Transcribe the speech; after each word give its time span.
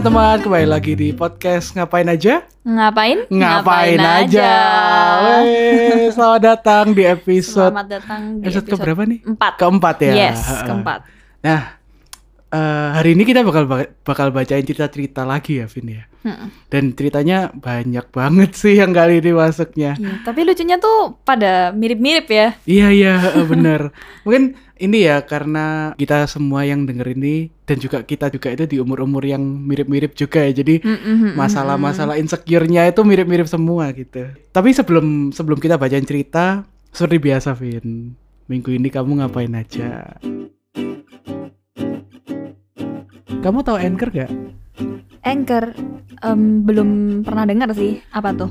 Teman-teman, 0.00 0.40
kembali 0.40 0.64
lagi 0.64 0.96
di 0.96 1.12
podcast 1.12 1.76
Ngapain 1.76 2.08
Aja? 2.08 2.40
Ngapain? 2.64 3.28
Ngapain, 3.28 4.00
aja. 4.00 4.52
Weh, 5.44 6.08
selamat 6.08 6.40
datang 6.40 6.96
di 6.96 7.04
episode 7.20 7.68
Selamat 7.68 8.00
datang 8.00 8.40
di 8.40 8.48
episode, 8.48 8.64
episode 8.64 8.80
keberapa 8.80 9.04
nih? 9.04 9.20
Empat. 9.28 9.52
Keempat 9.60 9.96
ya. 10.00 10.12
Yes, 10.16 10.40
keempat. 10.64 11.04
Nah, 11.44 11.76
eh, 12.48 12.88
hari 12.96 13.12
ini 13.12 13.28
kita 13.28 13.44
bakal 13.44 13.68
bakal 14.00 14.32
bacain 14.32 14.64
cerita-cerita 14.64 15.28
lagi 15.28 15.60
ya, 15.60 15.68
Vin 15.68 15.92
ya. 15.92 16.08
Mm-mm. 16.24 16.48
Dan 16.72 16.96
ceritanya 16.96 17.52
banyak 17.52 18.08
banget 18.08 18.56
sih 18.56 18.80
yang 18.80 18.96
kali 18.96 19.20
ini 19.20 19.36
masuknya. 19.36 20.00
Iya, 20.00 20.24
tapi 20.24 20.48
lucunya 20.48 20.80
tuh 20.80 21.20
pada 21.28 21.76
mirip-mirip 21.76 22.24
ya. 22.24 22.56
Iya 22.64 22.88
iya 22.88 23.14
bener. 23.44 23.92
Mungkin 24.24 24.56
ini 24.80 25.04
ya 25.04 25.20
karena 25.28 25.92
kita 26.00 26.24
semua 26.24 26.64
yang 26.64 26.88
denger 26.88 27.12
ini 27.12 27.52
dan 27.68 27.76
juga 27.76 28.00
kita 28.00 28.32
juga 28.32 28.48
itu 28.48 28.64
di 28.64 28.76
umur-umur 28.80 29.20
yang 29.28 29.44
mirip-mirip 29.44 30.16
juga 30.16 30.40
ya. 30.48 30.56
Jadi 30.56 30.80
masalah-masalah 31.36 32.16
insecure-nya 32.16 32.88
itu 32.88 33.04
mirip-mirip 33.04 33.44
semua 33.44 33.92
gitu. 33.92 34.32
Tapi 34.50 34.72
sebelum 34.72 35.36
sebelum 35.36 35.60
kita 35.60 35.76
bacain 35.76 36.08
cerita, 36.08 36.64
seperti 36.90 37.20
biasa 37.20 37.52
Vin, 37.52 38.16
minggu 38.48 38.72
ini 38.72 38.88
kamu 38.88 39.20
ngapain 39.20 39.52
aja? 39.52 40.16
Kamu 43.40 43.64
tahu 43.64 43.76
Anchor 43.76 44.08
gak? 44.12 44.32
Anchor 45.20 45.76
em, 46.24 46.64
belum 46.64 47.20
pernah 47.24 47.44
dengar 47.44 47.72
sih. 47.76 48.00
Apa 48.12 48.32
tuh? 48.32 48.50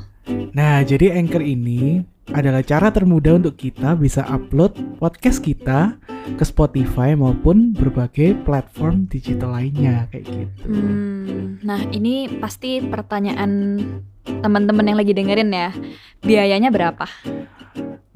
Nah, 0.54 0.82
jadi 0.86 1.18
Anchor 1.18 1.42
ini 1.42 2.06
adalah 2.34 2.62
cara 2.62 2.94
termudah 2.94 3.42
untuk 3.42 3.58
kita 3.58 3.98
bisa 3.98 4.22
upload 4.30 4.78
podcast 5.02 5.42
kita 5.42 5.98
ke 6.38 6.44
Spotify 6.46 7.18
maupun 7.18 7.74
berbagai 7.74 8.38
platform 8.46 9.10
digital 9.10 9.58
lainnya 9.58 10.06
kayak 10.14 10.26
gitu. 10.30 10.66
Hmm, 10.70 11.58
nah, 11.66 11.82
ini 11.90 12.30
pasti 12.38 12.84
pertanyaan 12.86 13.82
teman-teman 14.26 14.86
yang 14.94 14.98
lagi 15.00 15.14
dengerin 15.18 15.50
ya. 15.50 15.72
Biayanya 16.22 16.70
berapa? 16.70 17.06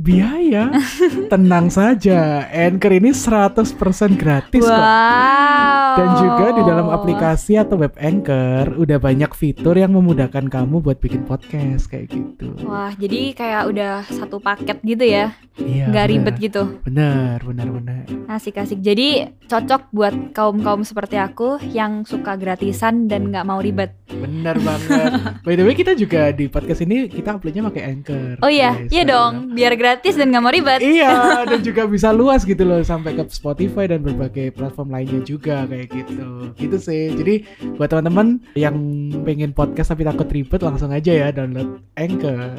Biaya? 0.04 0.74
Tenang 1.32 1.72
saja, 1.72 2.44
Anchor 2.52 2.92
ini 2.92 3.16
100% 3.16 4.20
gratis 4.20 4.66
kok. 4.66 4.74
wow. 4.74 5.96
Dan 5.96 6.10
juga 6.18 6.46
di 6.58 6.64
dalam 6.66 6.90
aplikasi 6.90 7.56
atau 7.56 7.78
web 7.78 7.94
Anchor 8.02 8.74
udah 8.76 8.98
banyak 8.98 9.30
fitur 9.38 9.78
yang 9.78 9.94
memudahkan 9.94 10.50
kamu 10.50 10.82
buat 10.82 10.98
bikin 10.98 11.24
podcast 11.24 11.88
kayak 11.88 12.10
gitu. 12.10 12.52
Wah, 12.66 12.92
jadi 12.98 13.32
kayak 13.38 13.64
udah 13.70 13.94
satu 14.10 14.42
paket 14.42 14.82
gitu 14.82 15.06
ya. 15.06 15.38
Iya. 15.62 15.94
Nggak 15.94 16.06
bener. 16.10 16.14
ribet 16.18 16.36
gitu. 16.42 16.64
Bener, 16.82 17.38
bener, 17.46 17.68
bener. 17.70 18.06
Asik-asik. 18.26 18.82
Jadi 18.82 19.30
cocok 19.46 19.94
buat 19.94 20.16
kaum-kaum 20.34 20.82
seperti 20.82 21.22
aku 21.22 21.62
yang 21.70 22.10
suka 22.10 22.34
gratisan 22.34 23.06
dan 23.06 23.30
nggak 23.30 23.46
mau 23.46 23.62
ribet. 23.62 23.94
Bener 24.10 24.58
banget. 24.58 25.12
By 25.46 25.54
the 25.54 25.62
way 25.62 25.78
kita 25.78 25.94
juga 25.94 26.34
di 26.34 26.50
podcast 26.50 26.82
ini 26.82 27.06
kita 27.06 27.38
uploadnya 27.38 27.70
pakai 27.70 27.84
Anchor. 27.86 28.42
Oh 28.42 28.50
iya, 28.50 28.74
guys. 28.74 28.90
iya 28.90 29.04
dong. 29.06 29.53
Biar 29.54 29.74
gratis 29.78 30.18
dan 30.18 30.34
nggak 30.34 30.44
mau 30.44 30.52
ribet. 30.52 30.82
Iya, 30.82 31.14
dan 31.50 31.60
juga 31.62 31.86
bisa 31.86 32.10
luas 32.10 32.44
gitu 32.44 32.66
loh 32.66 32.82
sampai 32.82 33.14
ke 33.14 33.24
Spotify 33.30 33.86
dan 33.86 34.02
berbagai 34.02 34.52
platform 34.52 34.90
lainnya 34.92 35.22
juga 35.24 35.64
kayak 35.70 35.88
gitu. 35.94 36.28
Gitu 36.58 36.78
sih. 36.82 37.14
Jadi 37.14 37.36
buat 37.78 37.88
teman-teman 37.94 38.42
yang 38.58 38.76
pengen 39.24 39.54
podcast 39.54 39.94
tapi 39.94 40.04
takut 40.04 40.28
ribet 40.28 40.60
langsung 40.60 40.92
aja 40.92 41.14
ya 41.14 41.28
download 41.30 41.80
Anchor. 41.96 42.58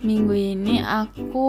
Minggu 0.00 0.32
ini 0.32 0.80
aku 0.80 1.48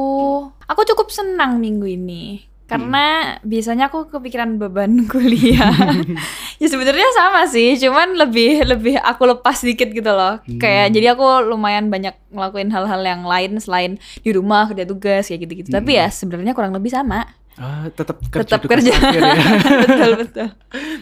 aku 0.67 0.81
cukup 0.91 1.07
senang 1.07 1.63
minggu 1.63 1.87
ini 1.87 2.50
karena 2.71 3.05
biasanya 3.43 3.91
aku 3.91 4.07
kepikiran 4.07 4.55
beban 4.55 5.03
kuliah. 5.11 5.75
ya 6.61 6.67
sebenarnya 6.67 7.03
sama 7.11 7.43
sih, 7.45 7.75
cuman 7.75 8.15
lebih 8.15 8.63
lebih 8.63 8.95
aku 8.95 9.27
lepas 9.27 9.59
dikit 9.59 9.91
gitu 9.91 10.07
loh. 10.07 10.39
Hmm. 10.39 10.55
Kayak 10.55 10.87
jadi 10.89 11.07
aku 11.11 11.25
lumayan 11.45 11.91
banyak 11.91 12.15
ngelakuin 12.29 12.71
hal-hal 12.71 13.01
yang 13.01 13.21
lain 13.21 13.59
selain 13.59 13.91
di 14.17 14.31
rumah 14.31 14.65
kerja 14.65 14.87
tugas 14.87 15.27
kayak 15.27 15.43
gitu-gitu. 15.43 15.69
Tapi 15.69 15.91
ya 15.93 16.07
sebenarnya 16.07 16.55
kurang 16.55 16.71
lebih 16.71 16.87
sama. 16.89 17.27
Ah, 17.53 17.91
tetap 17.91 18.23
kerja 18.25 18.47
Tetap 18.47 18.61
kerja. 18.63 18.89
akhir 18.89 19.21
ya. 19.21 19.35
betul 19.83 20.11
betul. 20.17 20.47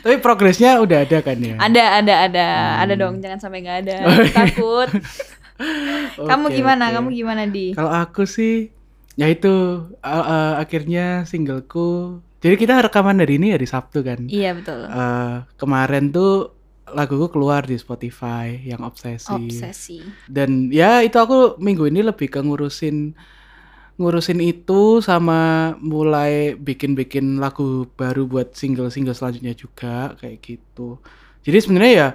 tapi 0.02 0.16
progresnya 0.18 0.82
udah 0.82 1.06
ada 1.06 1.18
kan 1.22 1.38
ya? 1.38 1.56
Ada 1.56 1.84
ada 2.02 2.14
ada 2.26 2.46
ada 2.82 2.94
Hmm. 2.98 3.02
dong, 3.06 3.16
jangan 3.22 3.38
sampai 3.38 3.62
nggak 3.62 3.78
ada. 3.86 3.98
Oh, 4.02 4.18
iya. 4.18 4.34
Takut. 4.34 4.90
Kamu 6.18 6.46
gimana? 6.50 6.90
oke. 6.90 6.96
Kamu 6.98 7.10
gimana 7.12 7.44
di? 7.46 7.72
Kalau 7.72 7.92
aku 7.92 8.24
sih 8.24 8.74
ya 9.20 9.28
itu 9.28 9.52
uh, 10.00 10.24
uh, 10.24 10.52
akhirnya 10.64 11.28
singleku. 11.28 12.24
Jadi 12.40 12.56
kita 12.56 12.80
rekaman 12.80 13.20
dari 13.20 13.36
ini 13.36 13.52
ya 13.52 13.60
di 13.60 13.68
Sabtu 13.68 14.00
kan. 14.00 14.32
Iya 14.32 14.56
betul. 14.56 14.88
Eh, 14.88 15.36
kemarin 15.60 16.08
tuh 16.16 16.56
laguku 16.88 17.28
keluar 17.36 17.68
di 17.68 17.76
Spotify 17.76 18.56
yang 18.64 18.80
obsesi. 18.88 19.28
Obsesi. 19.28 20.00
Dan 20.24 20.72
ya 20.72 21.04
itu 21.04 21.20
aku 21.20 21.60
minggu 21.60 21.92
ini 21.92 22.00
lebih 22.00 22.32
ke 22.32 22.40
ngurusin 22.40 23.12
ngurusin 24.00 24.40
itu 24.40 25.04
sama 25.04 25.76
mulai 25.84 26.56
bikin-bikin 26.56 27.44
lagu 27.44 27.92
baru 28.00 28.24
buat 28.24 28.56
single-single 28.56 29.12
selanjutnya 29.12 29.52
juga 29.52 30.16
kayak 30.24 30.40
gitu. 30.40 30.96
Jadi 31.44 31.58
sebenarnya 31.60 31.92
ya 31.92 32.10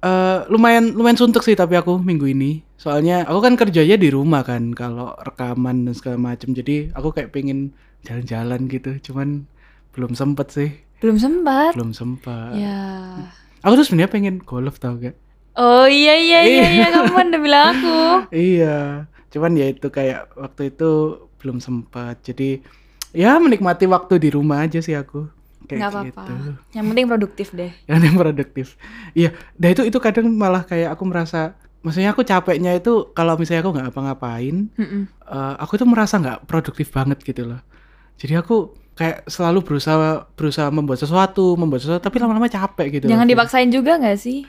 eh, 0.00 0.38
lumayan 0.48 0.92
lumayan 0.92 1.16
suntuk 1.16 1.40
sih 1.40 1.54
tapi 1.54 1.76
aku 1.76 1.96
minggu 1.96 2.26
ini. 2.26 2.60
Soalnya 2.76 3.24
aku 3.24 3.40
kan 3.40 3.54
kerjanya 3.54 3.96
di 3.96 4.08
rumah 4.08 4.42
kan 4.42 4.72
kalau 4.72 5.16
rekaman 5.20 5.88
dan 5.88 5.94
segala 5.96 6.18
macem. 6.18 6.52
Jadi 6.52 6.92
aku 6.92 7.12
kayak 7.12 7.32
pengen 7.32 7.72
jalan-jalan 8.04 8.68
gitu. 8.68 8.90
Cuman 9.02 9.44
belum 9.92 10.12
sempet 10.12 10.48
sih. 10.52 10.70
Belum 11.00 11.16
sempat. 11.16 11.72
Belum 11.76 11.92
sempat. 11.92 12.56
Ya. 12.56 12.82
Aku 13.60 13.74
tuh 13.74 13.84
sebenarnya 13.84 14.12
pengen 14.12 14.36
golf 14.40 14.78
tau 14.78 14.96
gak? 14.96 15.16
Oh 15.56 15.88
iya 15.88 16.12
iya 16.14 16.40
iya 16.44 16.44
Iya. 16.44 16.68
iya 16.68 16.86
kamu 16.92 17.12
kan 17.12 17.26
udah 17.32 17.40
bilang 17.40 17.66
aku. 17.72 17.96
Iya, 18.52 18.76
cuman 19.32 19.52
ya 19.56 19.66
itu 19.72 19.88
kayak 19.88 20.36
waktu 20.36 20.68
itu 20.68 20.90
belum 21.40 21.58
sempat. 21.58 22.20
Jadi 22.20 22.60
ya 23.16 23.40
menikmati 23.40 23.88
waktu 23.88 24.20
di 24.20 24.28
rumah 24.28 24.68
aja 24.68 24.84
sih 24.84 24.92
aku. 24.92 25.32
Kayak 25.66 25.78
Nggak 25.78 25.90
apa-apa. 25.92 26.22
gitu. 26.24 26.50
Yang 26.72 26.86
penting 26.86 27.06
produktif 27.06 27.48
deh. 27.52 27.72
Yang 27.90 28.00
yang 28.02 28.16
produktif. 28.16 28.66
Iya, 29.12 29.30
nah 29.58 29.68
itu 29.68 29.82
itu 29.82 29.98
kadang 29.98 30.26
malah 30.30 30.62
kayak 30.62 30.94
aku 30.94 31.04
merasa 31.04 31.54
maksudnya 31.82 32.10
aku 32.10 32.22
capeknya 32.22 32.74
itu 32.74 33.10
kalau 33.10 33.34
misalnya 33.34 33.62
aku 33.62 33.70
nggak 33.74 33.88
apa-ngapain, 33.90 34.56
Mm-mm. 34.74 35.02
eh, 35.22 35.54
aku 35.58 35.76
tuh 35.76 35.86
merasa 35.86 36.18
nggak 36.18 36.46
produktif 36.46 36.90
banget 36.90 37.22
gitu 37.22 37.46
loh. 37.46 37.60
Jadi 38.16 38.34
aku 38.34 38.56
kayak 38.96 39.28
selalu 39.28 39.60
berusaha 39.60 40.24
berusaha 40.32 40.72
membuat 40.72 40.98
sesuatu, 40.98 41.54
membuat 41.54 41.84
sesuatu 41.84 42.00
tapi 42.00 42.16
lama-lama 42.16 42.48
capek 42.48 42.98
gitu. 42.98 43.06
Jangan 43.06 43.26
loh. 43.26 43.32
dipaksain 43.34 43.70
juga 43.70 44.00
nggak 44.00 44.18
sih? 44.18 44.48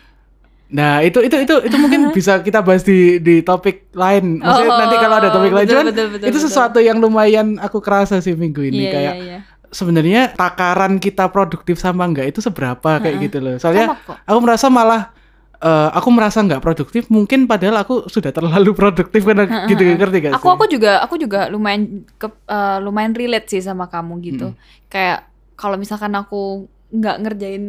Nah 0.67 0.99
itu 0.99 1.23
itu 1.23 1.35
itu 1.39 1.55
itu 1.63 1.77
mungkin 1.79 2.09
bisa 2.17 2.43
kita 2.43 2.59
bahas 2.59 2.83
di 2.83 3.19
di 3.19 3.39
topik 3.39 3.87
lain. 3.95 4.39
Maksudnya 4.39 4.67
Oh, 4.67 4.79
nanti 4.81 4.95
kalau 4.97 5.15
ada 5.15 5.29
topik 5.29 5.51
lain, 5.53 5.63
betul, 5.63 5.75
cuman 5.77 5.85
betul, 5.93 6.07
betul, 6.11 6.27
itu 6.27 6.37
betul. 6.39 6.47
sesuatu 6.49 6.79
yang 6.83 6.97
lumayan 6.99 7.55
aku 7.55 7.79
kerasa 7.79 8.19
sih 8.19 8.35
minggu 8.35 8.65
ini 8.65 8.83
iya 8.83 8.91
kayak 8.91 9.13
iya 9.15 9.23
iya. 9.23 9.39
Sebenarnya 9.69 10.33
takaran 10.33 10.97
kita 10.97 11.27
produktif 11.29 11.77
sama 11.77 12.07
enggak 12.07 12.31
itu 12.31 12.39
seberapa 12.39 12.99
kayak 12.99 13.17
gitu 13.27 13.37
loh. 13.39 13.55
Soalnya 13.57 13.95
aku 14.23 14.39
merasa 14.39 14.67
malah 14.67 15.11
eh, 15.57 15.89
aku 15.91 16.09
merasa 16.13 16.39
nggak 16.39 16.61
produktif 16.61 17.09
mungkin 17.09 17.49
padahal 17.49 17.81
aku 17.81 18.05
sudah 18.07 18.29
terlalu 18.29 18.71
produktif 18.77 19.25
kan 19.25 19.43
gitu 19.65 19.81
ngerti 19.81 20.17
gak 20.29 20.37
Aku 20.37 20.47
sih? 20.47 20.53
aku 20.53 20.65
juga 20.69 20.91
aku 21.01 21.15
juga 21.17 21.49
lumayan 21.49 22.05
ke, 22.15 22.27
eh, 22.29 22.77
lumayan 22.79 23.13
relate 23.17 23.49
sih 23.49 23.61
sama 23.61 23.89
kamu 23.89 24.13
gitu. 24.23 24.47
Kayak 24.87 25.25
kalau 25.57 25.75
misalkan 25.75 26.13
aku 26.13 26.69
nggak 26.93 27.15
ngerjain 27.25 27.65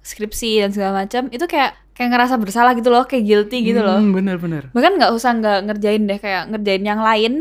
skripsi 0.00 0.64
dan 0.64 0.70
segala 0.72 1.04
macam, 1.04 1.28
itu 1.28 1.44
kayak 1.44 1.76
kayak 1.92 2.14
ngerasa 2.14 2.38
bersalah 2.38 2.72
gitu 2.72 2.88
loh, 2.88 3.04
kayak 3.04 3.26
guilty 3.26 3.60
gitu 3.66 3.82
loh. 3.82 3.98
Hmm, 3.98 4.14
bener-bener. 4.14 4.70
bahkan 4.70 4.94
nggak 4.96 5.12
usah 5.12 5.34
nggak 5.36 5.58
ngerjain 5.68 6.02
deh 6.06 6.16
kayak 6.16 6.42
ngerjain 6.48 6.82
yang 6.86 7.02
lain 7.02 7.32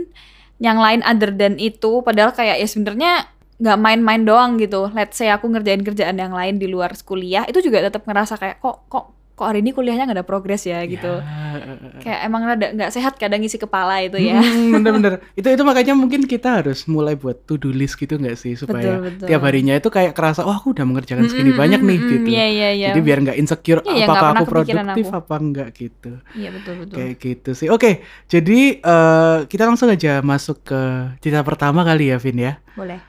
yang 0.57 0.81
lain 0.81 1.05
other 1.05 1.29
than 1.29 1.61
itu 1.61 2.01
padahal 2.01 2.33
kayak 2.33 2.57
ya 2.57 2.65
sebenarnya 2.65 3.29
nggak 3.57 3.77
main-main 3.81 4.21
doang 4.21 4.61
gitu. 4.61 4.89
Let's 4.93 5.17
say 5.17 5.33
aku 5.33 5.49
ngerjain 5.49 5.81
kerjaan 5.81 6.21
yang 6.21 6.33
lain 6.33 6.61
di 6.61 6.69
luar 6.69 6.93
kuliah 7.01 7.43
itu 7.49 7.57
juga 7.65 7.89
tetap 7.89 8.05
ngerasa 8.05 8.37
kayak 8.37 8.61
kok 8.61 8.85
kok 8.85 9.16
kok 9.37 9.45
hari 9.45 9.61
ini 9.61 9.69
kuliahnya 9.69 10.03
nggak 10.03 10.17
ada 10.17 10.25
progres 10.25 10.65
ya 10.65 10.81
gitu 10.83 11.21
Ya, 11.21 11.29
eh, 11.53 11.77
eh. 11.77 12.01
kayak 12.01 12.19
emang 12.25 12.41
rada 12.43 12.67
nggak 12.71 12.89
sehat 12.89 13.13
kadang 13.15 13.39
isi 13.39 13.55
kepala 13.55 14.01
itu 14.01 14.17
ya 14.17 14.37
Hmm, 14.37 14.73
bener-bener. 14.75 15.21
itu 15.31 15.45
itu 15.45 15.61
makanya 15.61 15.93
mungkin 15.93 16.25
kita 16.25 16.57
harus 16.57 16.85
mulai 16.85 17.13
buat 17.13 17.45
to 17.45 17.55
do 17.55 17.69
list 17.69 17.95
gitu 17.95 18.17
nggak 18.17 18.33
sih 18.33 18.53
supaya 18.53 18.97
Betul, 18.97 19.05
betul. 19.07 19.27
tiap 19.29 19.41
harinya 19.43 19.73
itu 19.73 19.87
kayak 19.87 20.11
kerasa 20.11 20.41
oh 20.41 20.51
aku 20.51 20.73
udah 20.73 20.83
mengerjakan 20.83 21.25
segini 21.25 21.49
Mm, 21.49 21.55
banyak 21.55 21.79
mm, 21.79 21.87
nih 21.87 21.97
mm, 21.97 22.09
gitu. 22.09 22.27
iya 22.27 22.45
iya 22.47 22.69
iya 22.73 22.87
Jadi 22.89 22.99
biar 22.99 23.17
nggak 23.21 23.37
insecure 23.37 23.81
Iya, 23.83 23.93
iya, 23.93 24.05
apakah 24.05 24.19
pernah 24.27 24.33
aku 24.35 24.45
produktif 24.49 25.05
aku. 25.05 25.15
apa 25.15 25.35
enggak 25.37 25.67
gitu. 25.71 26.11
iya 26.33 26.49
betul 26.49 26.73
betul 26.75 26.95
Kayak 26.97 27.13
gitu 27.17 27.49
sih. 27.53 27.67
Oke, 27.69 27.91
jadi 28.25 28.59
eh, 28.75 29.37
kita 29.45 29.63
langsung 29.63 29.87
aja 29.87 30.19
masuk 30.19 30.65
ke 30.65 30.81
cerita 31.19 31.41
pertama 31.41 31.85
kali 31.85 32.09
ya, 32.09 32.17
Vin 32.17 32.37
ya. 32.37 32.53
boleh 32.73 32.99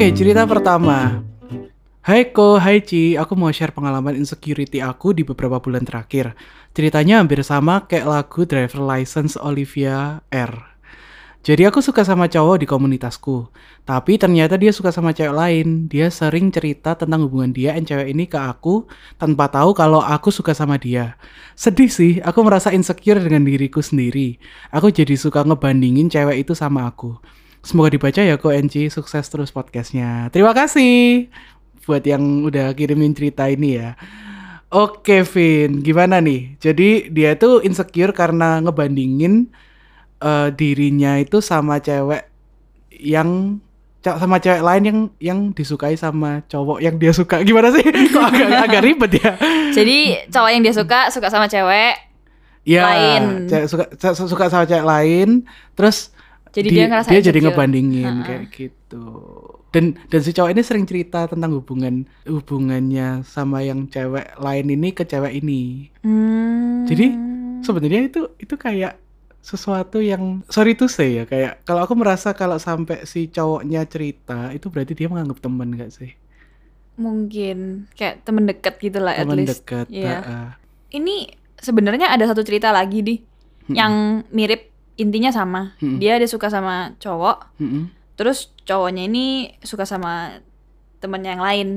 Oke, 0.00 0.16
cerita 0.16 0.48
pertama. 0.48 1.20
Hai 2.00 2.32
Ko, 2.32 2.56
hai 2.56 2.80
Ci, 2.80 3.20
aku 3.20 3.36
mau 3.36 3.52
share 3.52 3.68
pengalaman 3.68 4.16
insecurity 4.16 4.80
aku 4.80 5.12
di 5.12 5.28
beberapa 5.28 5.60
bulan 5.60 5.84
terakhir. 5.84 6.32
Ceritanya 6.72 7.20
hampir 7.20 7.44
sama 7.44 7.84
kayak 7.84 8.08
lagu 8.08 8.48
Driver 8.48 8.80
License 8.80 9.36
Olivia 9.36 10.24
R. 10.32 10.56
Jadi 11.44 11.68
aku 11.68 11.84
suka 11.84 12.00
sama 12.00 12.32
cowok 12.32 12.64
di 12.64 12.66
komunitasku. 12.68 13.52
Tapi 13.84 14.16
ternyata 14.16 14.56
dia 14.56 14.72
suka 14.72 14.88
sama 14.88 15.12
cewek 15.12 15.36
lain. 15.36 15.84
Dia 15.92 16.08
sering 16.08 16.48
cerita 16.48 16.96
tentang 16.96 17.28
hubungan 17.28 17.52
dia 17.52 17.76
dan 17.76 17.84
cewek 17.84 18.08
ini 18.08 18.24
ke 18.24 18.40
aku 18.40 18.88
tanpa 19.20 19.52
tahu 19.52 19.76
kalau 19.76 20.00
aku 20.00 20.32
suka 20.32 20.56
sama 20.56 20.80
dia. 20.80 21.20
Sedih 21.52 21.92
sih, 21.92 22.24
aku 22.24 22.40
merasa 22.40 22.72
insecure 22.72 23.20
dengan 23.20 23.44
diriku 23.44 23.84
sendiri. 23.84 24.40
Aku 24.72 24.88
jadi 24.88 25.12
suka 25.20 25.44
ngebandingin 25.44 26.08
cewek 26.08 26.48
itu 26.48 26.56
sama 26.56 26.88
aku. 26.88 27.20
Semoga 27.60 27.92
dibaca 27.92 28.20
ya 28.24 28.40
kok 28.40 28.56
Enci, 28.56 28.88
sukses 28.88 29.28
terus 29.28 29.52
podcastnya. 29.52 30.32
Terima 30.32 30.56
kasih 30.56 31.28
buat 31.84 32.00
yang 32.06 32.48
udah 32.48 32.72
kirimin 32.72 33.12
cerita 33.12 33.44
ini 33.52 33.76
ya. 33.76 34.00
Oke 34.72 35.26
Vin, 35.28 35.84
gimana 35.84 36.24
nih? 36.24 36.56
Jadi 36.56 37.10
dia 37.12 37.36
tuh 37.36 37.60
insecure 37.60 38.16
karena 38.16 38.64
ngebandingin 38.64 39.50
eh, 40.24 40.48
dirinya 40.56 41.20
itu 41.20 41.44
sama 41.44 41.82
cewek 41.84 42.24
yang 42.96 43.60
sama 44.00 44.40
cewek 44.40 44.64
lain 44.64 44.82
yang 44.88 44.98
yang 45.20 45.38
disukai 45.52 45.92
sama 46.00 46.40
cowok 46.48 46.80
yang 46.80 46.96
dia 46.96 47.12
suka. 47.12 47.44
Gimana 47.44 47.68
sih? 47.76 47.84
Kok 48.14 48.24
agak 48.24 48.48
agak 48.72 48.82
ribet 48.88 49.20
ya? 49.20 49.36
Jadi 49.76 49.98
cowok 50.32 50.50
yang 50.54 50.62
dia 50.64 50.72
suka 50.72 51.12
suka 51.12 51.28
sama 51.28 51.44
cewek. 51.44 52.08
Ya, 52.64 52.84
Lain. 52.88 53.48
cewek 53.48 53.66
suka 53.68 53.84
suka 54.16 54.44
sama 54.48 54.64
cewek 54.68 54.84
lain, 54.84 55.48
terus 55.76 56.12
Jadi 56.50 56.66
di- 56.66 56.74
dia 56.74 56.86
ngerasa 56.86 57.08
dia 57.08 57.22
jadi 57.22 57.38
ngebandingin 57.40 58.06
Ha-ha. 58.12 58.26
kayak 58.26 58.44
gitu. 58.50 59.04
Dan 59.70 59.84
dan 60.06 60.20
si 60.20 60.30
cowok 60.30 60.50
ini 60.50 60.60
sering 60.60 60.82
cerita 60.82 61.24
tentang 61.24 61.50
hubungan 61.52 61.94
hubungannya 62.24 63.22
sama 63.22 63.60
yang 63.60 63.86
cewek 63.86 64.34
lain 64.36 64.66
ini 64.68 64.90
ke 64.90 65.04
cewek 65.04 65.30
ini. 65.36 65.86
Hmm. 66.00 66.84
Jadi 66.84 67.06
sebenarnya 67.60 68.02
itu 68.04 68.20
itu 68.36 68.54
kayak 68.56 68.98
sesuatu 69.40 69.98
yang 69.98 70.44
sorry 70.46 70.74
to 70.74 70.84
say 70.84 71.14
ya 71.14 71.24
kayak 71.24 71.62
kalau 71.62 71.80
aku 71.80 71.94
merasa 71.94 72.32
kalau 72.32 72.58
sampai 72.58 73.04
si 73.04 73.24
cowoknya 73.26 73.84
cerita 73.84 74.50
itu 74.50 74.66
berarti 74.66 74.92
dia 74.92 75.08
menganggap 75.08 75.40
teman 75.40 75.72
gak 75.72 75.88
sih 75.90 76.12
mungkin 76.94 77.88
kayak 77.94 78.20
temen 78.20 78.44
dekat 78.44 78.76
gitu 78.78 78.98
lah 78.98 79.14
at 79.14 79.24
teman 79.24 79.40
least. 79.40 79.64
dekat 79.64 79.86
Iya. 79.88 80.20
heeh. 80.20 80.48
Ini 80.92 81.14
sebenarnya 81.56 82.10
ada 82.10 82.24
satu 82.26 82.42
cerita 82.42 82.68
lagi 82.68 83.00
di 83.00 83.14
yang 83.70 84.26
mirip 84.28 84.69
intinya 85.00 85.32
sama. 85.32 85.72
Mm-mm. 85.80 85.96
Dia 85.96 86.20
ada 86.20 86.28
suka 86.28 86.46
sama 86.46 86.92
cowok, 87.00 87.56
Mm-mm. 87.56 87.88
terus 88.14 88.52
cowoknya 88.62 89.08
ini 89.08 89.26
suka 89.60 89.82
sama 89.82 90.36
temennya 91.00 91.32
yang 91.32 91.42
lain, 91.42 91.68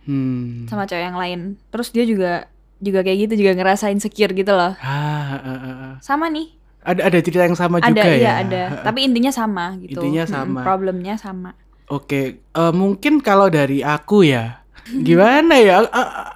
Hmm. 0.00 0.64
sama 0.64 0.88
cewek 0.88 1.04
yang 1.06 1.20
lain. 1.20 1.40
Terus 1.68 1.92
dia 1.92 2.02
juga 2.02 2.48
juga 2.80 3.04
kayak 3.04 3.28
gitu 3.28 3.44
juga 3.44 3.52
ngerasa 3.52 3.92
insecure 3.92 4.32
gitu 4.32 4.50
loh. 4.50 4.72
Ah, 4.80 5.36
ah, 5.36 5.44
ah, 5.44 5.60
ah. 5.68 5.94
Sama 6.00 6.26
nih. 6.26 6.56
ada 6.80 7.12
ada 7.12 7.20
cerita 7.20 7.44
yang 7.44 7.52
sama 7.52 7.76
ada 7.76 7.92
juga 7.92 8.08
ya 8.08 8.16
iya 8.16 8.32
ada. 8.40 8.62
Tapi 8.80 9.04
intinya 9.04 9.28
sama 9.28 9.76
gitu. 9.76 10.00
Intinya 10.00 10.24
sama. 10.24 10.64
Problemnya 10.64 11.20
sama. 11.20 11.52
Oke, 11.92 12.40
eh, 12.40 12.72
mungkin 12.72 13.20
kalau 13.20 13.52
dari 13.52 13.84
aku 13.84 14.24
ya, 14.24 14.64
gimana 15.06 15.60
ya? 15.60 15.84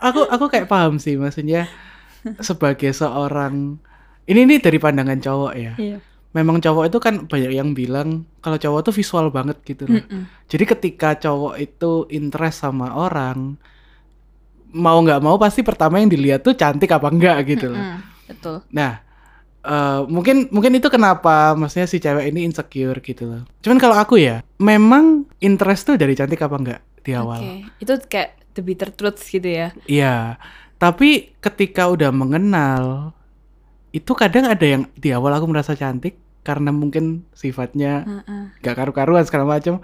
Aku 0.04 0.28
aku 0.28 0.52
kayak 0.52 0.68
paham 0.68 1.00
sih, 1.00 1.16
maksudnya 1.16 1.64
sebagai 2.44 2.92
seorang 2.92 3.80
ini 4.24 4.40
nih 4.48 4.58
dari 4.60 4.78
pandangan 4.80 5.20
cowok 5.20 5.52
ya. 5.56 5.72
Iya. 5.76 5.98
Memang 6.34 6.58
cowok 6.58 6.84
itu 6.90 6.98
kan 6.98 7.14
banyak 7.30 7.52
yang 7.54 7.78
bilang 7.78 8.26
kalau 8.42 8.58
cowok 8.58 8.90
tuh 8.90 8.94
visual 8.96 9.30
banget 9.30 9.60
gitu 9.62 9.86
loh. 9.86 10.02
Mm-mm. 10.02 10.26
Jadi 10.50 10.64
ketika 10.66 11.14
cowok 11.14 11.54
itu 11.62 12.10
interest 12.10 12.66
sama 12.66 12.90
orang, 12.90 13.54
mau 14.74 14.98
nggak 14.98 15.22
mau 15.22 15.38
pasti 15.38 15.62
pertama 15.62 16.02
yang 16.02 16.10
dilihat 16.10 16.42
tuh 16.42 16.58
cantik 16.58 16.90
apa 16.90 17.06
enggak 17.06 17.38
gitu 17.46 17.70
loh. 17.70 17.78
Mm-mm. 17.78 18.00
Betul. 18.26 18.56
Nah, 18.74 18.98
eh, 19.62 20.00
mungkin 20.10 20.50
mungkin 20.50 20.74
itu 20.74 20.90
kenapa 20.90 21.54
maksudnya 21.54 21.86
si 21.86 22.02
cewek 22.02 22.26
ini 22.34 22.50
insecure 22.50 22.98
gitu 22.98 23.30
loh. 23.30 23.42
Cuman 23.62 23.78
kalau 23.78 23.94
aku 23.94 24.18
ya, 24.18 24.42
memang 24.58 25.30
interest 25.38 25.86
tuh 25.86 25.94
dari 25.94 26.18
cantik 26.18 26.42
apa 26.42 26.56
enggak 26.58 26.80
di 27.06 27.14
awal. 27.14 27.38
Oke. 27.38 27.54
Itu 27.78 27.94
kayak 28.10 28.58
the 28.58 28.62
bitter 28.64 28.90
truth 28.90 29.22
gitu 29.22 29.46
ya. 29.46 29.70
Iya. 29.86 30.40
Tapi 30.82 31.38
ketika 31.38 31.86
udah 31.86 32.10
mengenal, 32.10 33.14
itu 33.94 34.10
kadang 34.12 34.50
ada 34.50 34.66
yang 34.66 34.90
di 34.98 35.14
awal 35.14 35.30
aku 35.30 35.46
merasa 35.46 35.78
cantik 35.78 36.18
karena 36.42 36.74
mungkin 36.74 37.22
sifatnya 37.30 38.02
Heeh. 38.02 38.42
gak 38.58 38.74
karu-karuan 38.74 39.22
segala 39.22 39.46
macam. 39.46 39.78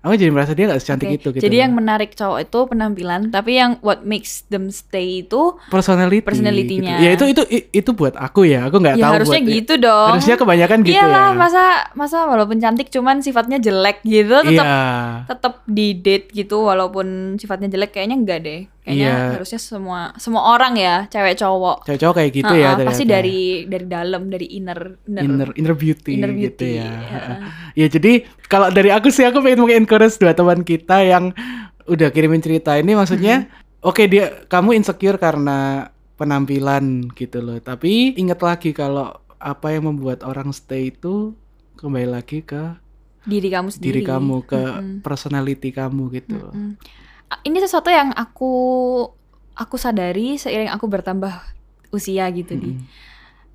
Aku 0.00 0.16
jadi 0.16 0.32
merasa 0.32 0.56
dia 0.56 0.64
gak 0.64 0.80
secantik 0.80 1.12
Oke, 1.12 1.16
itu 1.20 1.28
gitu. 1.36 1.44
Jadi 1.44 1.60
yang 1.60 1.76
menarik 1.76 2.16
cowok 2.16 2.48
itu 2.48 2.58
penampilan, 2.64 3.28
tapi 3.28 3.60
yang 3.60 3.76
what 3.84 4.00
makes 4.00 4.48
them 4.48 4.72
stay 4.72 5.20
itu 5.20 5.60
personality, 5.68 6.24
personality-nya. 6.24 6.96
gitu. 6.96 7.04
Ya 7.04 7.10
itu 7.12 7.24
itu 7.28 7.42
itu 7.68 7.90
buat 7.92 8.16
aku 8.16 8.48
ya. 8.48 8.64
Aku 8.72 8.80
nggak 8.80 8.96
ya 8.96 9.04
tahu 9.04 9.12
harusnya 9.20 9.40
buat 9.44 9.52
gitu 9.60 9.74
dong. 9.76 10.08
Harusnya 10.16 10.36
kebanyakan 10.40 10.78
gitu 10.88 10.96
Iyalah, 10.96 11.28
ya. 11.28 11.36
masa 11.36 11.64
masa 11.92 12.24
walaupun 12.24 12.56
cantik 12.56 12.88
cuman 12.88 13.20
sifatnya 13.20 13.60
jelek 13.60 14.00
gitu 14.00 14.40
tetap 14.40 14.64
Iya. 14.64 14.80
tetap 15.28 15.54
di 15.68 15.92
date 15.92 16.32
gitu 16.32 16.64
walaupun 16.64 17.36
sifatnya 17.36 17.68
jelek 17.68 17.92
kayaknya 17.92 18.16
enggak 18.16 18.40
deh. 18.40 18.60
Kayaknya 18.80 19.12
Iya. 19.12 19.32
harusnya 19.36 19.60
semua 19.60 20.00
semua 20.16 20.42
orang 20.48 20.72
ya, 20.72 21.04
cewek 21.06 21.36
cowok. 21.36 21.84
Cowok-cowok 21.84 22.14
kayak 22.16 22.30
gitu 22.32 22.48
Heeh, 22.50 22.64
ya 22.64 22.70
pasti 22.80 23.04
ternyata. 23.04 23.12
dari 23.12 23.38
dari 23.68 23.86
dalam, 23.86 24.22
dari 24.26 24.46
inner 24.50 24.80
inner, 25.04 25.22
inner 25.22 25.48
inner 25.52 25.74
beauty, 25.74 26.12
inner 26.16 26.32
gitu 26.32 26.64
beauty. 26.64 26.80
ya. 26.80 26.90
Heeh. 26.90 27.38
Ya 27.74 27.86
jadi 27.86 28.12
kalau 28.46 28.68
dari 28.68 28.88
aku 28.88 29.08
sih 29.08 29.22
aku 29.22 29.38
pengen 29.38 29.60
mungkin 29.60 29.84
encourage 29.84 30.16
dua 30.16 30.32
teman 30.32 30.60
kita 30.62 30.96
yang 31.00 31.36
udah 31.84 32.08
kirimin 32.08 32.40
cerita 32.40 32.74
ini 32.74 32.94
maksudnya 32.94 33.50
oke 33.80 34.00
dia 34.06 34.46
kamu 34.46 34.74
insecure 34.74 35.16
karena 35.16 35.90
penampilan 36.16 36.84
gitu 37.12 37.40
loh. 37.40 37.58
Tapi 37.58 38.14
ingat 38.14 38.40
lagi 38.40 38.70
kalau 38.70 39.12
apa 39.36 39.72
yang 39.72 39.88
membuat 39.88 40.20
orang 40.22 40.52
stay 40.52 40.88
itu 40.88 41.32
kembali 41.76 42.08
lagi 42.08 42.40
ke 42.40 42.76
diri 43.22 43.48
kamu 43.48 43.68
sendiri. 43.68 44.00
diri 44.00 44.02
kamu, 44.02 44.36
ke 44.42 44.56
Mm-mm. 44.56 44.96
personality 45.00 45.68
kamu 45.68 46.08
gitu. 46.14 46.40
Mm. 46.48 46.72
A- 46.76 46.78
Ini 47.40 47.58
sesuatu 47.58 47.86
yang 47.86 48.10
aku 48.10 48.52
aku 49.52 49.76
sadari 49.76 50.34
seiring 50.34 50.68
aku 50.68 50.86
bertambah 50.86 51.30
usia 51.90 52.26
gitu 52.30 52.54
di. 52.54 52.70
Mm-mm. 52.72 52.86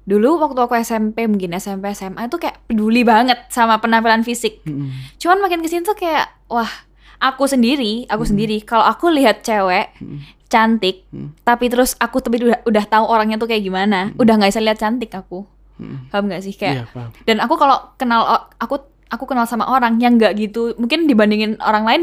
Dulu 0.06 0.38
waktu 0.40 0.60
aku 0.60 0.74
SMP 0.78 1.26
mungkin 1.26 1.52
SMP 1.54 1.90
SMA 1.92 2.26
itu 2.26 2.38
kayak 2.38 2.62
peduli 2.66 3.02
banget 3.02 3.42
sama 3.50 3.78
penampilan 3.78 4.22
fisik. 4.22 4.62
Mm-mm. 4.64 4.94
Cuman 5.18 5.40
makin 5.40 5.60
ke 5.60 5.68
sini 5.68 5.82
tuh 5.82 5.94
kayak 5.94 6.30
wah 6.46 6.70
aku 7.18 7.46
sendiri, 7.46 8.06
aku 8.06 8.22
Mm. 8.22 8.30
sendiri 8.30 8.58
kalau 8.62 8.86
aku 8.86 9.10
lihat 9.10 9.42
cewek 9.42 9.98
Mm-mm. 9.98 10.22
cantik, 10.46 11.10
Mm. 11.10 11.34
tapi 11.42 11.68
terus 11.68 11.98
aku 11.98 12.20
tapi 12.20 12.38
udah 12.40 12.62
udah 12.64 12.84
tahu 12.86 13.02
orangnya 13.04 13.36
tuh 13.36 13.50
kayak 13.50 13.62
gimana, 13.62 14.12
Mm. 14.12 14.22
udah 14.22 14.34
nggak 14.36 14.52
bisa 14.52 14.62
lihat 14.62 14.78
cantik 14.78 15.10
aku. 15.10 15.42
Mm-mm. 15.76 16.08
Paham 16.08 16.30
gak 16.30 16.40
sih 16.40 16.54
kayak 16.54 16.76
Iya, 16.76 16.86
paham. 16.88 17.12
dan 17.26 17.38
aku 17.40 17.56
kalau 17.56 17.92
kenal 17.96 18.24
aku 18.56 18.80
aku 19.06 19.24
kenal 19.24 19.46
sama 19.46 19.66
orang 19.66 20.02
yang 20.02 20.18
nggak 20.18 20.34
gitu 20.36 20.74
mungkin 20.76 21.06
dibandingin 21.06 21.62
orang 21.62 21.86
lain 21.86 22.02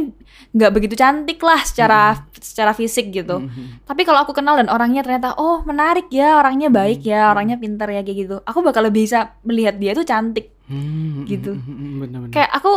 nggak 0.52 0.70
begitu 0.70 0.94
cantik 0.94 1.42
lah 1.42 1.58
secara 1.60 2.14
secara 2.32 2.70
fisik 2.70 3.10
gitu 3.10 3.42
Mm-mm. 3.42 3.82
tapi 3.82 4.06
kalau 4.06 4.22
aku 4.22 4.30
kenal 4.30 4.54
dan 4.54 4.70
orangnya 4.70 5.02
ternyata 5.02 5.34
oh 5.34 5.60
menarik 5.62 6.06
ya 6.08 6.38
orangnya 6.38 6.70
baik 6.70 7.02
ya 7.02 7.26
Hmm. 7.26 7.32
orangnya 7.34 7.56
pintar 7.58 7.90
ya 7.90 8.00
kayak 8.00 8.18
gitu 8.20 8.36
aku 8.40 8.58
bakal 8.62 8.86
lebih 8.86 9.02
bisa 9.02 9.34
melihat 9.42 9.74
dia 9.76 9.92
tuh 9.92 10.02
cantik 10.02 10.54
Mm-mm. 10.70 11.26
Gitu. 11.26 11.52
Mm-mm. 11.52 11.90
Benar-benar. 12.00 12.30
kayak 12.30 12.50
aku 12.54 12.72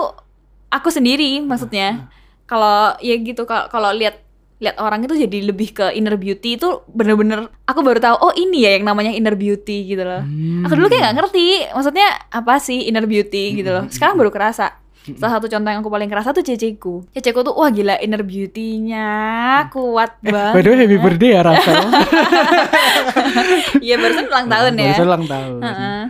aku 0.68 0.90
sendiri 0.90 1.40
maksudnya 1.40 2.10
kalau 2.46 2.98
ya 3.00 3.16
gitu 3.16 3.46
kalau 3.46 3.94
lihat 3.94 4.25
lihat 4.66 4.78
orang 4.78 5.02
itu 5.02 5.16
jadi 5.16 5.38
lebih 5.46 5.70
ke 5.72 5.86
inner 5.92 6.16
beauty 6.16 6.56
itu 6.56 6.66
bener-bener 6.88 7.40
aku 7.64 7.80
baru 7.80 8.00
tahu 8.00 8.16
oh 8.20 8.34
ini 8.34 8.62
ya 8.62 8.74
yang 8.74 8.84
namanya 8.84 9.10
inner 9.10 9.34
beauty 9.34 9.86
gitu 9.86 10.02
loh 10.02 10.20
Hmm. 10.20 10.62
aku 10.62 10.74
dulu 10.74 10.88
kayak 10.88 11.02
nggak 11.06 11.16
ngerti 11.20 11.46
maksudnya 11.70 12.08
apa 12.28 12.54
sih 12.58 12.84
inner 12.84 13.04
beauty 13.04 13.56
gitu 13.56 13.70
loh 13.70 13.84
Hmm. 13.84 13.94
sekarang 13.94 14.16
baru 14.16 14.30
kerasa 14.30 14.74
salah 15.08 15.38
satu 15.38 15.46
contoh 15.46 15.70
yang 15.70 15.80
aku 15.80 15.88
paling 15.88 16.10
kerasa 16.10 16.30
tuh 16.32 16.42
ceceku 16.42 17.06
ceceku 17.12 17.40
tuh 17.40 17.54
wah 17.54 17.70
gila 17.70 17.94
inner 17.96 18.22
beauty-nya 18.22 19.06
kuat 19.70 20.18
Eh, 20.20 20.34
banget 20.34 20.52
by 20.52 20.60
the 20.60 20.68
way 20.68 20.78
happy 20.80 20.98
birthday 20.98 21.32
ya 21.32 21.42
Rafael. 21.42 21.86
iya 23.82 23.96
barusan 23.96 24.26
ulang 24.26 24.48
tahun 24.48 24.72
ya 24.76 24.86
Barusan 24.90 25.06
ulang 25.06 25.26
tahun. 25.26 25.60
Heeh. 25.62 26.02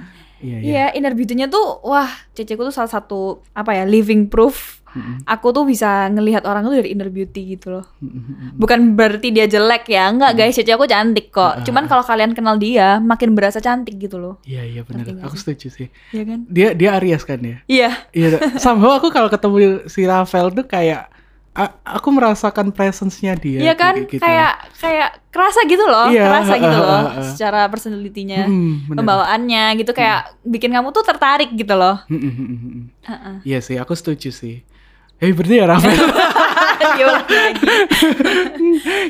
Iya, 0.44 0.58
iya. 0.60 0.72
Iya, 0.72 0.86
inner 1.00 1.14
beauty-nya 1.16 1.48
tuh 1.48 1.80
wah, 1.86 2.10
ceceku 2.36 2.68
tuh 2.68 2.76
salah 2.76 2.92
satu 2.92 3.44
apa 3.56 3.72
ya, 3.76 3.84
living 3.88 4.28
proof. 4.28 4.84
Mm-mm. 4.96 5.28
Aku 5.28 5.52
tuh 5.52 5.68
bisa 5.68 6.08
ngelihat 6.08 6.48
orang 6.48 6.64
tuh 6.64 6.80
dari 6.80 6.96
inner 6.96 7.12
beauty 7.12 7.60
gitu 7.60 7.68
loh. 7.80 7.86
Mm-mm. 8.00 8.56
Bukan 8.56 8.96
berarti 8.96 9.28
dia 9.36 9.44
jelek 9.44 9.92
ya, 9.92 10.08
enggak 10.08 10.40
guys, 10.40 10.56
cece 10.56 10.72
aku 10.72 10.88
cantik 10.88 11.36
kok. 11.36 11.60
Ah. 11.60 11.64
Cuman 11.68 11.84
kalau 11.92 12.00
kalian 12.00 12.32
kenal 12.32 12.56
dia, 12.56 13.04
makin 13.04 13.36
berasa 13.36 13.60
cantik 13.60 14.00
gitu 14.00 14.16
loh. 14.16 14.40
Iya 14.48 14.64
iya 14.64 14.82
benar. 14.88 15.04
Aku 15.28 15.36
setuju 15.36 15.68
sih. 15.68 15.88
Iya 16.16 16.24
kan? 16.24 16.40
Dia 16.48 16.72
dia 16.72 16.96
Aries 16.96 17.28
kan 17.28 17.44
ya. 17.44 17.60
Iya. 17.68 17.92
Iya. 18.16 18.40
somehow 18.64 18.96
aku 18.96 19.12
kalau 19.12 19.28
ketemu 19.28 19.84
si 19.92 20.08
Rafael 20.08 20.48
tuh 20.56 20.64
kayak 20.64 21.12
a- 21.56 21.76
aku 21.88 22.12
merasakan 22.12 22.70
presence-nya 22.70 23.34
dia. 23.34 23.64
Iya 23.64 23.74
kan? 23.74 24.04
gitu. 24.04 24.20
Kayak 24.20 24.68
kayak 24.76 25.10
kerasa 25.32 25.60
gitu 25.64 25.82
loh, 25.82 26.08
Iya, 26.08 26.28
kerasa 26.28 26.54
gitu 26.56 26.78
ah, 26.78 26.84
loh 26.84 26.92
ah, 26.92 27.04
ah. 27.16 27.24
secara 27.32 27.60
personality-nya, 27.68 28.46
Mm, 28.46 28.72
benar. 28.86 28.96
pembawaannya 29.00 29.64
gitu 29.80 29.92
kayak 29.92 30.36
bikin 30.44 30.70
kamu 30.70 30.92
tuh 30.92 31.02
tertarik 31.02 31.50
gitu 31.52 31.74
loh. 31.74 31.98
Mm, 32.06 32.14
mm, 32.14 32.22
mm, 32.22 32.46
mm, 32.46 32.58
mm. 32.60 32.84
Heeh. 33.04 33.36
Iya 33.44 33.58
sih, 33.60 33.76
aku 33.76 33.96
setuju 33.96 34.30
sih. 34.30 34.62
Happy 35.16 35.32
birthday 35.32 35.64
ya 35.64 35.66
Rafael. 35.66 35.96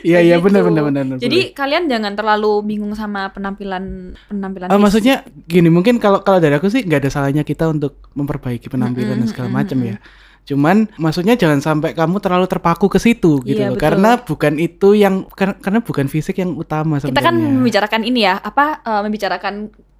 Iya 0.01 0.19
iya 0.21 0.35
gitu. 0.37 0.45
benar 0.47 0.61
benar 0.63 0.83
benar. 0.85 1.03
Jadi 1.17 1.51
kalian 1.51 1.89
jangan 1.89 2.13
terlalu 2.13 2.61
bingung 2.63 2.93
sama 2.93 3.27
penampilan 3.29 4.15
penampilan. 4.29 4.69
Fisik. 4.69 4.81
maksudnya 4.81 5.15
gini 5.45 5.67
mungkin 5.67 5.97
kalau 5.97 6.21
kalau 6.21 6.37
dari 6.37 6.55
aku 6.55 6.69
sih 6.69 6.85
nggak 6.85 7.05
ada 7.05 7.11
salahnya 7.11 7.41
kita 7.41 7.65
untuk 7.67 8.05
memperbaiki 8.13 8.69
penampilan 8.69 9.21
dan 9.21 9.27
segala 9.27 9.49
macam 9.51 9.77
ya. 9.81 9.97
Cuman 10.45 10.85
maksudnya 10.95 11.33
jangan 11.33 11.57
sampai 11.57 11.91
kamu 11.91 12.17
terlalu 12.17 12.45
terpaku 12.45 12.85
ke 12.85 12.97
situ 12.97 13.41
gitu 13.41 13.57
Iya, 13.57 13.67
loh. 13.67 13.73
betul. 13.73 13.81
Karena 13.81 14.09
bukan 14.19 14.53
itu 14.55 14.89
yang 14.93 15.25
kar- 15.27 15.57
karena 15.57 15.79
bukan 15.79 16.05
fisik 16.05 16.37
yang 16.37 16.53
utama 16.53 16.97
kita 16.97 17.09
kan 17.11 17.33
sebenarnya. 17.33 17.55
membicarakan 17.55 18.01
ini 18.03 18.19
ya, 18.23 18.37
apa 18.37 18.79
eh, 18.79 19.01
membicarakan 19.01 19.55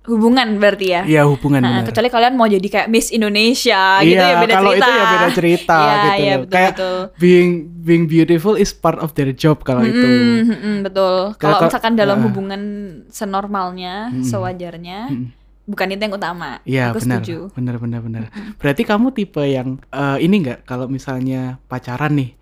hubungan 0.06 0.46
berarti 0.56 0.86
ya. 0.88 1.02
Iya 1.04 1.26
hubungan 1.26 1.60
Nah, 1.60 1.72
benar. 1.76 1.90
kecuali 1.90 2.08
kalian 2.08 2.34
mau 2.36 2.46
jadi 2.46 2.62
kayak 2.64 2.88
Miss 2.88 3.10
Indonesia 3.10 3.82
gitu 4.00 4.14
Iya, 4.14 4.22
ya 4.24 4.38
beda 4.38 4.54
kalau 4.54 4.72
cerita. 4.72 4.86
itu 4.86 4.92
ya 4.92 5.06
beda 5.10 5.28
cerita 5.34 5.80
Iya, 5.80 5.90
gitu 5.90 6.22
iya, 6.22 6.36
betul, 6.38 6.54
Kayak 6.54 6.72
betul. 6.72 6.98
being 7.18 7.50
being 7.82 8.04
beautiful 8.06 8.54
is 8.54 8.70
part 8.70 8.98
of 8.98 9.10
their 9.12 9.34
job 9.34 9.58
kalau 9.60 9.82
itu. 9.82 9.98
Mm-mm, 9.98 10.46
mm-mm, 10.48 10.76
betul. 10.84 11.34
Kalau- 11.36 11.58
Kalau 11.58 11.60
misalkan 11.66 11.94
dalam 11.96 12.18
ah. 12.18 12.24
hubungan 12.24 12.62
senormalnya, 13.10 14.14
sewajarnya, 14.22 15.00
Mm-mm. 15.10 15.28
Bukan 15.66 15.88
itu 15.90 16.02
yang 16.02 16.14
utama. 16.14 16.50
Iya 16.64 16.86
benar, 16.94 17.22
setuju. 17.22 17.38
benar 17.54 17.76
benar 17.78 18.00
benar. 18.02 18.24
Berarti 18.58 18.82
kamu 18.82 19.12
tipe 19.12 19.42
yang 19.42 19.78
eh, 19.90 20.18
ini 20.22 20.36
nggak 20.42 20.60
kalau 20.64 20.86
misalnya 20.86 21.58
pacaran 21.66 22.14
nih, 22.14 22.38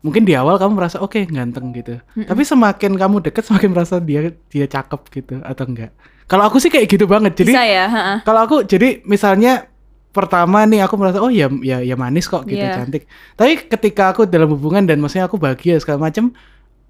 mungkin 0.00 0.22
di 0.22 0.36
awal 0.36 0.56
kamu 0.56 0.76
merasa 0.76 1.00
oke 1.00 1.18
ganteng 1.26 1.72
gitu, 1.72 1.98
tapi 2.14 2.42
semakin 2.44 2.94
kamu 2.94 3.16
deket 3.24 3.42
semakin 3.48 3.70
merasa 3.72 3.96
dia 3.98 4.28
dia 4.46 4.66
cakep 4.68 5.00
gitu 5.10 5.34
atau 5.40 5.64
enggak? 5.64 5.90
Kalau 6.26 6.42
aku 6.44 6.58
sih 6.58 6.68
kayak 6.68 6.90
gitu 6.90 7.06
banget. 7.06 7.38
Jadi 7.38 7.54
Bisa 7.54 7.62
ya, 7.62 7.86
kalau 8.26 8.42
aku 8.42 8.66
jadi 8.66 8.98
misalnya 9.06 9.70
pertama 10.10 10.64
nih 10.64 10.80
aku 10.80 10.96
merasa 10.96 11.20
oh 11.20 11.28
ya 11.28 11.46
ya 11.60 11.84
ya 11.84 11.92
manis 11.94 12.24
kok 12.24 12.48
gitu 12.48 12.56
Iya. 12.58 12.72
cantik. 12.72 13.04
Tapi 13.36 13.68
ketika 13.68 14.10
aku 14.10 14.24
dalam 14.24 14.48
hubungan 14.48 14.82
dan 14.82 14.96
maksudnya 14.96 15.28
aku 15.28 15.36
bahagia 15.36 15.76
segala 15.76 16.08
macam, 16.08 16.32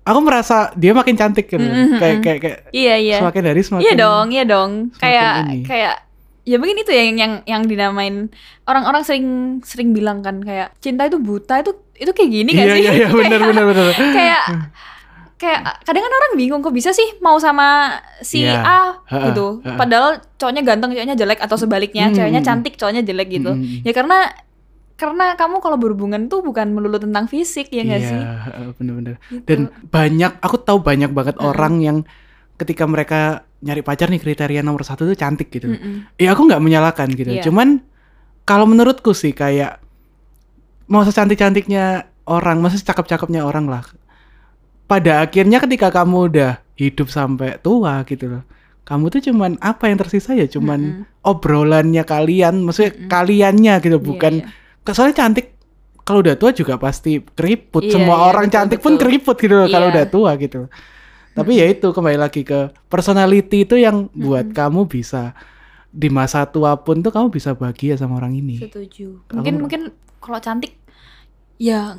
aku 0.06 0.18
merasa 0.20 0.70
dia 0.72 0.92
makin 0.92 1.12
cantik 1.12 1.44
gitu. 1.44 1.58
Mm-mm, 1.58 1.98
Kayak 1.98 2.16
kayak 2.20 2.38
kayak 2.40 2.58
Iya, 2.70 2.94
iya. 2.96 3.16
semakin 3.18 3.42
hari 3.44 3.60
semakin 3.60 3.82
Iya 3.82 3.92
dong, 3.96 4.26
iya 4.30 4.44
dong. 4.44 4.70
Kayak 4.94 5.32
ini. 5.44 5.58
kayak 5.62 5.94
ya 6.42 6.56
mungkin 6.56 6.78
itu 6.78 6.90
yang 6.90 7.08
yang 7.12 7.32
yang 7.44 7.62
dinamain 7.64 8.30
orang-orang 8.64 9.02
sering 9.02 9.26
sering 9.60 9.90
bilang 9.90 10.22
kan 10.22 10.38
kayak 10.38 10.70
cinta 10.78 11.02
itu 11.02 11.18
buta 11.18 11.58
itu 11.58 11.74
itu 11.92 12.06
kayak 12.08 12.30
gini 12.32 12.50
gak 12.52 12.62
Iya 12.62 12.70
sih? 12.70 12.80
iya 12.80 12.92
iya 12.94 13.08
benar 13.10 13.26
Kayak- 13.34 13.48
benar 13.50 13.64
benar. 13.66 13.84
kayak 14.16 14.42
kayak 15.36 15.60
kadang 15.82 16.00
kan 16.00 16.12
orang 16.14 16.32
bingung 16.34 16.62
kok 16.62 16.70
bisa 16.70 16.90
sih 16.90 17.18
mau 17.18 17.36
sama 17.36 17.98
si 18.20 18.40
Iya. 18.40 18.62
A 18.62 18.80
gitu 19.26 19.58
padahal 19.66 20.22
cowoknya 20.34 20.62
ganteng 20.62 20.94
cowoknya 20.94 21.12
jelek 21.14 21.40
atau 21.40 21.56
sebaliknya 21.56 22.08
Hmm, 22.08 22.14
ceweknya 22.14 22.40
hmm, 22.40 22.48
cantik 22.48 22.74
cowoknya 22.74 23.02
jelek 23.02 23.28
gitu 23.34 23.52
Hmm. 23.52 23.82
ya 23.82 23.92
karena 23.92 24.32
karena 24.96 25.36
kamu 25.36 25.60
kalau 25.60 25.76
berhubungan 25.76 26.24
tuh 26.32 26.40
bukan 26.40 26.72
melulu 26.72 26.96
tentang 26.96 27.28
fisik 27.28 27.68
ya 27.68 27.84
nggak 27.84 28.00
iya, 28.00 28.08
sih 28.08 28.20
bener-bener. 28.80 29.20
Gitu. 29.28 29.44
Dan 29.44 29.60
banyak, 29.92 30.40
aku 30.40 30.56
tahu 30.56 30.80
banyak 30.80 31.12
banget 31.12 31.36
orang 31.36 31.84
yang 31.84 31.96
ketika 32.56 32.88
mereka 32.88 33.44
nyari 33.60 33.84
pacar 33.84 34.08
nih 34.08 34.20
kriteria 34.20 34.64
nomor 34.64 34.88
satu 34.88 35.04
tuh 35.04 35.12
cantik 35.12 35.52
gitu. 35.52 35.68
Mm-mm. 35.68 36.16
Ya 36.16 36.32
aku 36.32 36.48
nggak 36.48 36.64
menyalahkan 36.64 37.12
gitu. 37.12 37.28
Iya. 37.28 37.44
Cuman 37.44 37.84
kalau 38.48 38.64
menurutku 38.64 39.12
sih 39.12 39.36
kayak 39.36 39.84
mau 40.88 41.04
secantik-cantiknya 41.04 42.08
orang, 42.24 42.64
masih 42.64 42.80
cakep-cakepnya 42.80 43.44
orang 43.44 43.68
lah. 43.68 43.84
Pada 44.88 45.28
akhirnya 45.28 45.60
ketika 45.60 45.92
kamu 45.92 46.32
udah 46.32 46.52
hidup 46.80 47.12
sampai 47.12 47.60
tua 47.60 48.00
gitu 48.08 48.32
loh. 48.32 48.42
Kamu 48.86 49.10
tuh 49.10 49.18
cuman 49.18 49.58
apa 49.58 49.90
yang 49.90 49.98
tersisa 49.98 50.32
ya 50.32 50.46
cuman 50.46 51.04
obrolannya 51.26 52.06
kalian, 52.06 52.62
maksudnya 52.62 53.10
kaliannya 53.10 53.74
gitu, 53.82 53.98
Iya, 53.98 54.06
bukan 54.06 54.34
iya. 54.40 54.46
Soalnya 54.92 55.16
cantik 55.16 55.56
kalau 56.02 56.22
udah 56.22 56.34
tua 56.34 56.50
juga 56.50 56.76
pasti 56.76 57.18
keriput. 57.18 57.82
Iya, 57.82 57.92
Semua 57.92 58.16
iya, 58.16 58.24
orang 58.28 58.46
betul, 58.46 58.56
cantik 58.56 58.78
pun 58.78 58.92
betul. 58.92 59.02
keriput 59.02 59.36
gitu 59.36 59.54
loh 59.56 59.66
kalau 59.66 59.86
Iya. 59.88 59.92
udah 59.92 60.04
tua 60.06 60.30
gitu. 60.36 60.60
Tapi 61.32 61.52
ya 61.52 61.66
itu 61.66 61.86
kembali 61.86 62.16
lagi 62.16 62.42
ke 62.42 62.58
personality 62.86 63.62
itu 63.62 63.74
yang 63.74 64.08
buat 64.10 64.50
kamu 64.50 64.86
bisa 64.86 65.34
di 65.88 66.08
masa 66.08 66.44
tua 66.44 66.76
pun 66.76 67.00
tuh 67.00 67.08
kamu 67.08 67.28
bisa 67.28 67.52
bahagia 67.52 67.96
sama 67.96 68.16
orang 68.16 68.32
ini. 68.34 68.56
setuju 68.58 69.20
Kamu- 69.24 69.34
mungkin 69.34 69.54
mungkin 69.58 69.80
kalau 70.18 70.38
cantik 70.38 70.76
ya 71.56 71.96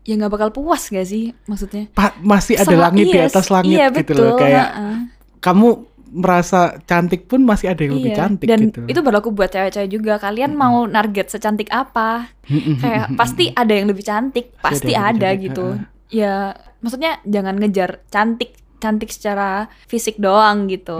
ya 0.00 0.14
nggak 0.14 0.30
bakal 0.30 0.48
puas 0.50 0.86
gak 0.86 1.02
sih 1.02 1.34
maksudnya 1.44 1.90
Pa- 1.90 2.14
masih 2.20 2.54
ada 2.54 2.70
Sama- 2.70 2.82
langit 2.86 3.04
di 3.04 3.18
iya, 3.18 3.26
atas 3.26 3.46
langit 3.50 3.74
iya, 3.74 3.86
gitu 3.90 4.14
betul, 4.14 4.22
loh 4.24 4.36
kayak 4.36 4.66
ha-ha. 4.68 4.94
kamu 5.40 5.68
merasa 6.08 6.78
cantik 6.82 7.26
pun 7.26 7.42
masih 7.42 7.70
ada 7.70 7.82
yang 7.82 7.98
lebih 7.98 8.12
Iya, 8.12 8.18
cantik 8.18 8.46
dan 8.46 8.60
gitu. 8.62 8.80
itu 8.86 9.00
berlaku 9.00 9.28
buat 9.30 9.48
cewek-cewek 9.48 9.90
juga. 9.90 10.14
Kalian 10.16 10.52
mau 10.52 10.86
target 10.86 11.26
secantik 11.28 11.68
apa? 11.68 12.30
Kayak 12.78 13.12
pasti 13.14 13.50
ada 13.50 13.72
yang 13.72 13.86
lebih 13.86 14.02
cantik, 14.02 14.54
pasti 14.58 14.92
ada 14.92 15.10
lebih 15.10 15.18
ada 15.18 15.28
cantik, 15.28 15.44
gitu. 15.44 15.66
ha-ha. 15.74 15.86
Ya, 16.06 16.34
maksudnya 16.78 17.18
jangan 17.22 17.58
ngejar 17.58 17.90
cantik, 18.06 18.50
cantik 18.78 19.10
secara 19.10 19.48
fisik 19.84 20.16
doang 20.16 20.66
gitu. 20.66 20.94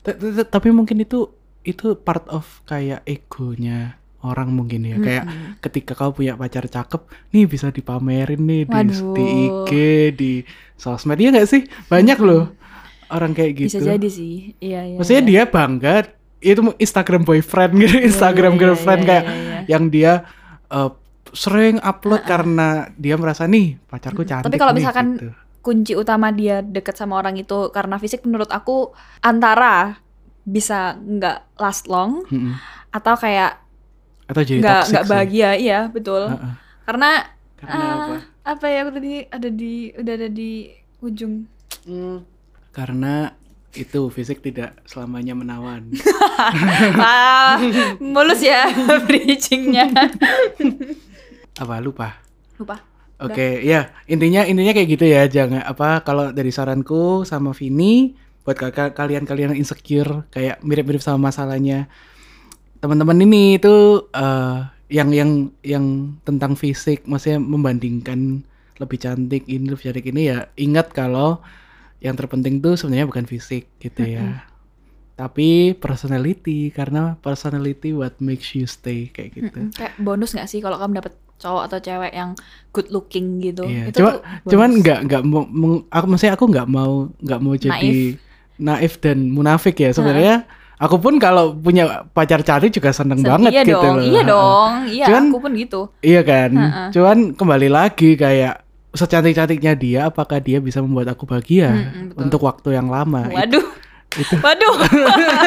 Ta- 0.00 0.16
ta- 0.16 0.48
Tapi 0.48 0.72
mungkin 0.72 0.98
itu 0.98 1.28
itu 1.60 1.92
part 1.94 2.24
of 2.32 2.48
kayak 2.64 3.04
egonya 3.04 3.94
orang 4.18 4.50
mungkin 4.50 4.82
ya. 4.82 4.96
Kayak 4.96 5.24
ketika 5.60 5.92
kau 5.92 6.10
punya 6.10 6.34
pacar 6.34 6.64
cakep, 6.64 7.04
nih 7.30 7.44
bisa 7.44 7.68
dipamerin 7.68 8.40
nih 8.40 8.64
di, 8.64 8.72
Waduh. 8.72 9.12
di 9.12 9.24
IG, 9.28 9.70
di 10.16 10.32
sosmed 10.74 11.20
ya 11.20 11.28
nggak 11.28 11.44
sih? 11.44 11.62
Banyak 11.86 12.18
loh 12.18 12.56
orang 13.12 13.32
kayak 13.32 13.52
gitu. 13.56 13.80
Bisa 13.80 13.96
jadi 13.96 14.08
sih. 14.08 14.52
Iya, 14.60 14.80
iya. 14.94 14.96
Maksudnya 15.00 15.22
iya. 15.24 15.30
dia 15.30 15.42
bangga 15.48 15.94
itu 16.38 16.60
Instagram 16.78 17.22
boyfriend 17.26 17.72
gitu, 17.82 17.96
Instagram 18.08 18.54
iya, 18.54 18.60
girlfriend 18.60 19.02
iya, 19.02 19.08
kayak 19.08 19.24
iya, 19.24 19.34
iya. 19.34 19.58
yang 19.66 19.84
dia 19.90 20.12
eh, 20.70 20.90
sering 21.32 21.76
upload 21.82 22.22
karena 22.24 22.88
dia 22.96 23.14
merasa 23.18 23.44
nih 23.44 23.76
pacarku 23.88 24.24
cantik. 24.24 24.48
Tapi 24.48 24.56
kalau 24.60 24.72
nih," 24.72 24.80
misalkan 24.80 25.06
gitu. 25.18 25.30
kunci 25.60 25.92
utama 25.98 26.32
dia 26.32 26.64
deket 26.64 26.96
sama 26.96 27.18
orang 27.20 27.36
itu 27.36 27.68
karena 27.74 28.00
fisik 28.00 28.24
menurut 28.24 28.48
aku 28.48 28.94
antara 29.20 30.00
bisa 30.48 30.96
nggak 30.96 31.60
last 31.60 31.84
long 31.92 32.24
Mm-mm. 32.32 32.56
atau 32.88 33.14
kayak 33.20 33.60
atau 34.24 34.40
jadi 34.40 34.60
nggak 34.64 34.82
nggak 34.88 35.04
sih. 35.04 35.10
bahagia 35.12 35.50
iya 35.60 35.80
betul 35.92 36.32
Heeh. 36.32 36.52
karena 36.88 37.10
Karena 37.58 37.74
ah, 37.74 37.92
apa? 37.92 38.16
apa 38.54 38.66
ya 38.70 38.78
aku 38.86 38.90
tadi 38.96 39.12
ada 39.28 39.48
di 39.50 39.72
udah 39.92 40.14
ada 40.14 40.28
di 40.30 40.50
ujung 41.02 41.44
Karena 42.78 43.34
itu 43.74 44.06
fisik 44.14 44.38
tidak 44.38 44.78
selamanya 44.86 45.34
menawan. 45.34 45.90
ah 47.02 47.58
mulus 47.98 48.38
ya 48.38 48.70
bridgingnya 49.10 49.90
apa 51.58 51.74
lupa? 51.82 52.22
lupa 52.54 52.78
Oke, 53.18 53.66
ya 53.66 53.90
intinya 54.06 54.46
intinya 54.46 54.70
kayak 54.70 54.88
gitu 54.94 55.02
ya. 55.10 55.26
Jangan 55.26 55.66
apa 55.66 56.06
kalau 56.06 56.30
dari 56.30 56.54
saranku 56.54 57.26
sama 57.26 57.50
Vini 57.50 58.14
buat 58.46 58.54
ka- 58.54 58.94
kalian-kalian 58.94 59.52
yang 59.52 59.58
insecure 59.58 60.22
kayak 60.30 60.62
mirip-mirip 60.62 61.02
sama 61.02 61.28
masalahnya 61.28 61.90
teman-teman 62.78 63.18
ini 63.26 63.58
itu 63.58 64.06
eh, 64.14 64.58
yang 64.88 65.10
yang 65.10 65.30
yang 65.66 66.14
tentang 66.22 66.54
fisik, 66.54 67.04
maksudnya 67.10 67.42
membandingkan 67.42 68.46
lebih 68.78 68.98
cantik 69.02 69.44
ini 69.50 69.66
lebih 69.66 69.84
cantik 69.90 70.06
ini 70.14 70.22
ya 70.30 70.46
ingat 70.54 70.94
kalau 70.94 71.42
yang 71.98 72.14
terpenting 72.14 72.58
tuh 72.58 72.74
sebenarnya 72.74 73.04
bukan 73.04 73.24
fisik 73.24 73.66
gitu 73.76 74.02
ya. 74.02 74.46
Tapi 75.12 75.74
personality 75.74 76.70
karena 76.70 77.18
personality 77.18 77.90
what 77.90 78.14
makes 78.18 78.54
you 78.54 78.64
stay 78.64 79.08
kayak 79.08 79.34
gitu. 79.34 79.60
Kayak 79.72 79.98
bonus 79.98 80.30
nggak 80.30 80.46
sih 80.46 80.58
kalau 80.58 80.78
kamu 80.78 81.02
dapet 81.02 81.12
cowok 81.36 81.62
atau 81.64 81.78
cewek 81.80 82.12
yang 82.12 82.34
good 82.72 82.86
looking 82.88 83.38
gitu 83.38 83.62
Iya, 83.62 83.90
itu 83.90 83.98
cuma 84.00 84.10
cuman 84.44 84.70
nggak 84.76 84.98
nggak 85.06 85.22
mau 85.24 85.42
meng- 85.44 85.86
aku 85.86 86.04
maksudnya 86.08 86.34
aku 86.34 86.44
nggak 86.46 86.66
mau 86.66 86.92
nggak 87.16 87.40
mau 87.40 87.54
jadi 87.54 88.18
naif, 88.58 88.98
dan 88.98 89.18
munafik 89.28 89.74
ya 89.76 89.90
sebenarnya. 89.90 90.46
Aku 90.78 90.94
pun 90.96 91.18
kalau 91.18 91.50
punya 91.52 92.06
pacar 92.08 92.42
cantik 92.42 92.70
juga 92.72 92.90
seneng 92.90 93.18
Sen- 93.18 93.26
banget 93.28 93.50
iya 93.52 93.62
gitu 93.64 93.74
dong 93.76 93.96
loh. 93.96 94.04
iya 94.04 94.22
dong 94.22 94.72
iya 94.88 95.06
Cuman- 95.06 95.28
aku 95.28 95.38
pun 95.40 95.52
gitu 95.54 95.80
Iya 95.98 96.20
kan. 96.22 96.50
Ha-ha. 96.52 96.82
Cuman 96.90 97.18
kembali 97.34 97.68
lagi 97.68 98.14
kayak 98.14 98.62
secantik-cantiknya 98.98 99.72
dia, 99.78 100.00
apakah 100.10 100.42
dia 100.42 100.58
bisa 100.58 100.82
membuat 100.82 101.14
aku 101.14 101.22
bahagia 101.22 101.70
betul. 102.10 102.18
untuk 102.26 102.40
waktu 102.42 102.68
yang 102.74 102.90
lama? 102.90 103.30
waduh 103.30 103.62
waduh 104.44 104.74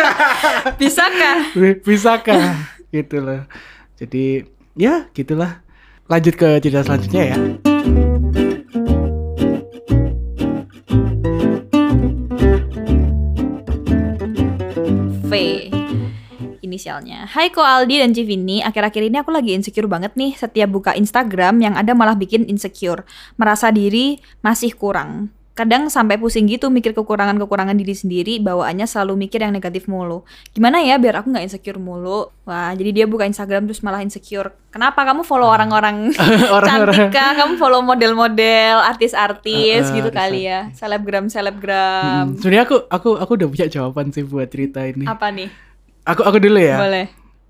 bisakah 0.79 1.51
bisakah? 1.83 2.55
gitu 2.91 3.23
loh. 3.23 3.43
Jadi 3.99 4.47
ya 4.75 5.07
gitulah. 5.15 5.63
Lanjut 6.11 6.35
ke 6.35 6.59
cerita 6.59 6.83
selanjutnya 6.83 7.23
ya. 7.31 7.37
Inisialnya. 16.83 17.29
Hai 17.29 17.49
Ko 17.49 17.61
Aldi 17.61 18.01
dan 18.01 18.11
Civini, 18.11 18.57
akhir-akhir 18.59 19.03
ini 19.03 19.17
aku 19.17 19.29
lagi 19.29 19.53
insecure 19.53 19.85
banget 19.85 20.15
nih 20.15 20.33
setiap 20.33 20.65
buka 20.67 20.91
Instagram 20.93 21.61
yang 21.61 21.73
ada 21.75 21.93
malah 21.93 22.17
bikin 22.17 22.41
insecure, 22.43 23.05
merasa 23.35 23.69
diri 23.69 24.17
masih 24.41 24.73
kurang. 24.73 25.29
kadang 25.51 25.91
sampai 25.91 26.15
pusing 26.15 26.47
gitu 26.47 26.71
mikir 26.71 26.95
kekurangan-kekurangan 26.95 27.75
diri 27.75 27.91
sendiri 27.91 28.39
bawaannya 28.39 28.87
selalu 28.87 29.27
mikir 29.27 29.43
yang 29.43 29.51
negatif 29.51 29.83
mulu. 29.85 30.23
Gimana 30.49 30.79
ya 30.79 30.95
biar 30.95 31.21
aku 31.21 31.27
nggak 31.27 31.43
insecure 31.45 31.75
mulu? 31.77 32.31
Wah 32.41 32.71
jadi 32.71 32.89
dia 32.89 33.05
buka 33.05 33.27
Instagram 33.27 33.67
terus 33.67 33.83
malah 33.83 33.99
insecure. 33.99 34.55
Kenapa 34.71 35.03
kamu 35.03 35.21
follow 35.21 35.45
orang-orang 35.45 36.15
Orang-orang. 36.55 36.95
cantik 36.95 37.13
kah? 37.13 37.35
Kamu 37.35 37.59
follow 37.59 37.83
model-model 37.83 38.79
artis-artis 38.81 39.83
Uh, 39.83 39.91
uh, 39.91 39.95
gitu 39.99 40.09
artis- 40.09 40.17
kali 40.23 40.41
ya. 40.41 40.59
selebgram 40.71 41.27
selebgram 41.27 42.31
Mm, 42.31 42.39
Sebenarnya 42.39 42.63
aku 42.65 42.77
aku 42.87 43.09
aku 43.19 43.31
udah 43.35 43.47
punya 43.51 43.67
jawaban 43.69 44.07
sih 44.09 44.23
buat 44.23 44.47
cerita 44.47 44.81
ini. 44.81 45.03
apa 45.03 45.29
nih 45.29 45.51
Aku 46.05 46.21
aku 46.25 46.37
dulu 46.41 46.57
ya. 46.57 46.81
boleh 46.81 47.05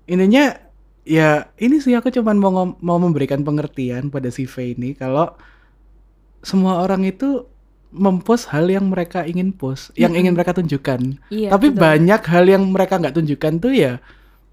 Intinya 0.08 0.58
ya 1.02 1.50
ini 1.58 1.82
sih 1.82 1.94
aku 1.98 2.10
cuman 2.14 2.36
mau 2.38 2.52
mau 2.78 2.98
memberikan 2.98 3.42
pengertian 3.42 4.10
pada 4.10 4.30
si 4.30 4.46
V 4.46 4.74
ini 4.78 4.94
kalau 4.94 5.34
semua 6.42 6.82
orang 6.82 7.06
itu 7.06 7.46
mempost 7.92 8.48
hal 8.50 8.66
yang 8.72 8.88
mereka 8.88 9.22
ingin 9.28 9.52
post, 9.52 9.92
yang 10.00 10.16
ingin 10.16 10.32
mereka 10.32 10.56
tunjukkan. 10.56 11.20
iya 11.28 11.52
Tapi 11.52 11.70
betul. 11.70 11.80
banyak 11.80 12.22
hal 12.24 12.44
yang 12.48 12.64
mereka 12.72 12.96
nggak 12.96 13.14
tunjukkan 13.14 13.52
tuh 13.60 13.72
ya, 13.76 14.00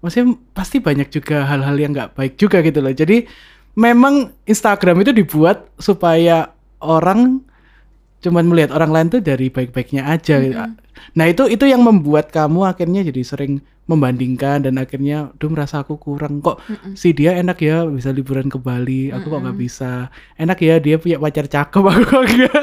maksudnya 0.04 0.36
pasti 0.52 0.78
banyak 0.78 1.08
juga 1.08 1.48
hal-hal 1.48 1.76
yang 1.80 1.96
nggak 1.96 2.12
baik 2.14 2.36
juga 2.36 2.60
gitu 2.60 2.84
loh. 2.84 2.92
Jadi 2.92 3.24
memang 3.80 4.36
Instagram 4.44 5.00
itu 5.02 5.16
dibuat 5.16 5.72
supaya 5.80 6.52
orang 6.84 7.40
cuman 8.20 8.44
melihat 8.48 8.70
orang 8.76 8.92
lain 8.92 9.06
tuh 9.08 9.20
dari 9.24 9.48
baik-baiknya 9.48 10.06
aja. 10.06 10.40
gitu. 10.40 10.60
Nah 11.16 11.26
itu 11.26 11.48
itu 11.48 11.64
yang 11.64 11.80
membuat 11.80 12.28
kamu 12.28 12.68
akhirnya 12.68 13.00
jadi 13.04 13.24
sering 13.24 13.64
membandingkan 13.90 14.62
dan 14.62 14.78
akhirnya, 14.78 15.34
duh 15.42 15.50
merasa 15.50 15.82
aku 15.82 15.98
kurang 15.98 16.38
kok 16.38 16.62
si 16.94 17.10
dia 17.10 17.34
enak 17.34 17.58
ya 17.58 17.82
bisa 17.90 18.14
liburan 18.14 18.46
ke 18.46 18.54
Bali, 18.54 19.10
aku 19.10 19.26
kok 19.26 19.42
nggak 19.42 19.58
bisa. 19.58 20.06
Enak 20.38 20.62
ya 20.62 20.78
dia 20.78 20.94
punya 21.02 21.18
pacar 21.18 21.50
cakep, 21.50 21.82
aku 21.90 22.02
kok 22.06 22.22
enggak. 22.22 22.62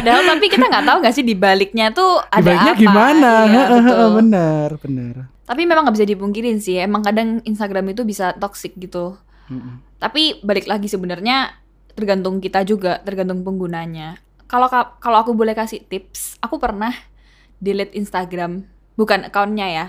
Padahal 0.00 0.22
tapi 0.24 0.46
kita 0.48 0.64
nggak 0.64 0.86
tahu 0.88 0.96
nggak 1.04 1.14
sih 1.14 1.24
di 1.28 1.36
baliknya 1.36 1.92
tuh 1.92 2.24
ada 2.32 2.40
Baiknya 2.40 2.72
apa. 2.72 2.80
gimana? 2.80 3.32
Betul. 3.44 3.84
heeh, 3.84 4.08
benar, 4.16 4.68
benar. 4.80 5.14
Tapi 5.44 5.62
memang 5.68 5.82
nggak 5.84 5.96
bisa 6.00 6.08
dipungkirin 6.08 6.56
sih. 6.56 6.80
Emang 6.80 7.04
kadang 7.04 7.44
Instagram 7.44 7.92
itu 7.92 8.08
bisa 8.08 8.32
toxic 8.40 8.72
gitu. 8.80 9.12
Mm-mm. 9.52 9.84
Tapi 10.00 10.40
balik 10.40 10.64
lagi 10.72 10.88
sebenarnya 10.88 11.52
tergantung 11.92 12.40
kita 12.40 12.64
juga, 12.64 13.04
tergantung 13.04 13.44
penggunanya. 13.44 14.16
Kalau 14.46 14.70
ka- 14.70 14.98
kalau 15.02 15.18
aku 15.22 15.34
boleh 15.34 15.54
kasih 15.54 15.82
tips, 15.86 16.38
aku 16.38 16.58
pernah 16.62 16.94
delete 17.58 17.94
Instagram, 17.98 18.62
bukan 18.94 19.26
akunnya 19.26 19.66
ya, 19.66 19.86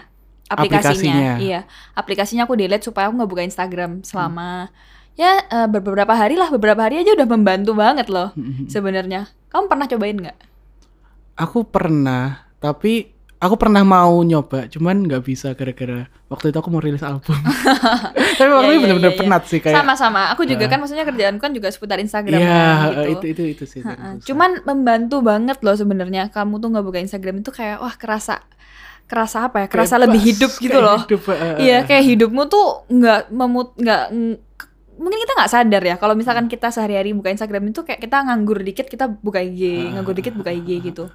aplikasinya. 0.50 1.14
Aplikasinya. 1.14 1.36
Iya, 1.38 1.60
aplikasinya 1.94 2.44
aku 2.50 2.58
delete 2.58 2.86
supaya 2.86 3.10
aku 3.10 3.22
nggak 3.22 3.32
buka 3.32 3.44
Instagram 3.46 4.02
selama 4.02 4.72
ya 5.18 5.42
eh, 5.50 5.68
beberapa 5.70 6.14
hari 6.14 6.38
lah, 6.38 6.50
beberapa 6.54 6.82
hari 6.86 7.02
aja 7.02 7.14
udah 7.18 7.28
membantu 7.28 7.74
banget 7.74 8.08
loh 8.08 8.34
Mm-mm. 8.38 8.70
sebenarnya. 8.70 9.30
Kamu 9.50 9.66
pernah 9.70 9.86
cobain 9.90 10.18
nggak? 10.18 10.38
Aku 11.38 11.66
pernah, 11.70 12.50
tapi 12.58 13.14
aku 13.38 13.56
pernah 13.56 13.86
mau 13.86 14.18
nyoba, 14.26 14.66
cuman 14.66 15.06
nggak 15.06 15.22
bisa 15.22 15.54
gara-gara 15.54 16.10
waktu 16.28 16.50
itu 16.50 16.58
aku 16.58 16.70
mau 16.74 16.82
rilis 16.82 17.06
album. 17.06 17.38
tapi 18.38 18.50
waktu 18.50 18.72
itu 18.82 18.86
iya, 18.90 18.98
iya, 18.98 19.10
iya. 19.14 19.18
penat 19.18 19.44
sih 19.46 19.60
kayak. 19.62 19.78
Sama-sama. 19.78 20.34
Aku 20.34 20.44
juga 20.44 20.66
kan 20.66 20.82
maksudnya 20.82 21.06
kerjaan 21.06 21.38
kan 21.38 21.54
juga 21.54 21.70
seputar 21.70 22.02
Instagram 22.02 22.42
gitu. 22.42 23.02
itu 23.14 23.26
itu 23.32 23.44
itu 23.54 23.64
sih. 23.70 23.82
Cuman 24.26 24.66
membantu 24.66 25.22
banget 25.22 25.62
loh 25.62 25.78
sebenarnya. 25.78 26.34
Kamu 26.34 26.58
tuh 26.58 26.74
nggak 26.74 26.86
buka 26.86 27.00
Instagram 27.00 27.46
itu 27.46 27.54
kayak 27.54 27.78
wah 27.78 27.94
kerasa 27.94 28.42
kerasa 29.08 29.48
apa 29.48 29.64
ya? 29.64 29.68
Kerasa 29.70 29.96
lebih 30.02 30.20
hidup 30.20 30.52
gitu 30.66 30.80
loh. 30.82 31.00
Iya, 31.62 31.86
kayak 31.86 32.04
hidupmu 32.04 32.50
tuh 32.50 32.90
nggak 32.90 33.30
memut 33.32 33.78
nggak 33.78 34.04
ng- 34.12 34.40
mungkin 34.98 35.22
kita 35.22 35.34
nggak 35.38 35.52
sadar 35.54 35.84
ya 35.86 35.96
kalau 36.02 36.18
misalkan 36.18 36.50
kita 36.50 36.74
sehari-hari 36.74 37.14
buka 37.14 37.30
Instagram 37.30 37.70
itu 37.70 37.86
kayak 37.86 38.02
kita 38.02 38.18
nganggur 38.18 38.66
dikit 38.66 38.90
kita 38.90 39.06
buka 39.06 39.46
IG, 39.46 39.94
nganggur 39.94 40.18
dikit 40.18 40.34
buka 40.34 40.50
IG 40.50 40.82
gitu. 40.82 41.14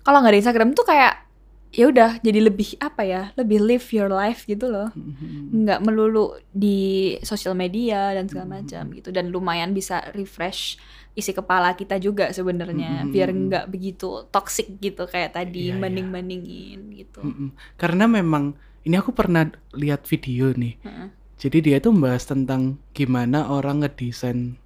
Kalau 0.00 0.24
nggak 0.24 0.32
ada 0.32 0.40
Instagram 0.40 0.72
tuh 0.72 0.88
kayak 0.88 1.27
ya 1.68 1.88
udah 1.88 2.16
jadi 2.20 2.40
lebih 2.40 2.80
apa 2.80 3.04
ya? 3.04 3.22
Lebih 3.36 3.58
live 3.60 3.86
your 3.92 4.08
life 4.08 4.44
gitu 4.44 4.68
loh. 4.68 4.88
Mhm. 4.92 5.64
nggak 5.64 5.80
melulu 5.80 6.36
di 6.48 6.78
sosial 7.20 7.52
media 7.52 8.12
dan 8.12 8.28
segala 8.28 8.60
macam 8.60 8.88
gitu 8.92 9.08
dan 9.08 9.28
lumayan 9.28 9.72
bisa 9.72 10.00
refresh 10.12 10.76
isi 11.12 11.34
kepala 11.34 11.74
kita 11.74 11.98
juga 11.98 12.30
sebenarnya 12.30 13.02
Mm-mm. 13.02 13.10
biar 13.10 13.28
nggak 13.34 13.64
begitu 13.68 14.28
toxic 14.30 14.78
gitu 14.78 15.02
kayak 15.04 15.34
tadi 15.34 15.72
Iya, 15.72 15.74
iya. 15.74 15.80
banding-bandingin 15.82 16.80
gitu. 16.94 17.20
Mm-mm. 17.26 17.48
Karena 17.74 18.06
memang 18.06 18.54
ini 18.86 18.94
aku 18.94 19.10
pernah 19.10 19.50
lihat 19.74 20.06
video 20.06 20.54
nih. 20.54 20.78
Heeh. 20.78 21.08
Jadi 21.38 21.58
dia 21.70 21.78
tuh 21.78 21.90
membahas 21.94 22.22
tentang 22.26 22.78
gimana 22.94 23.50
orang 23.50 23.82
ngedesain 23.82 24.58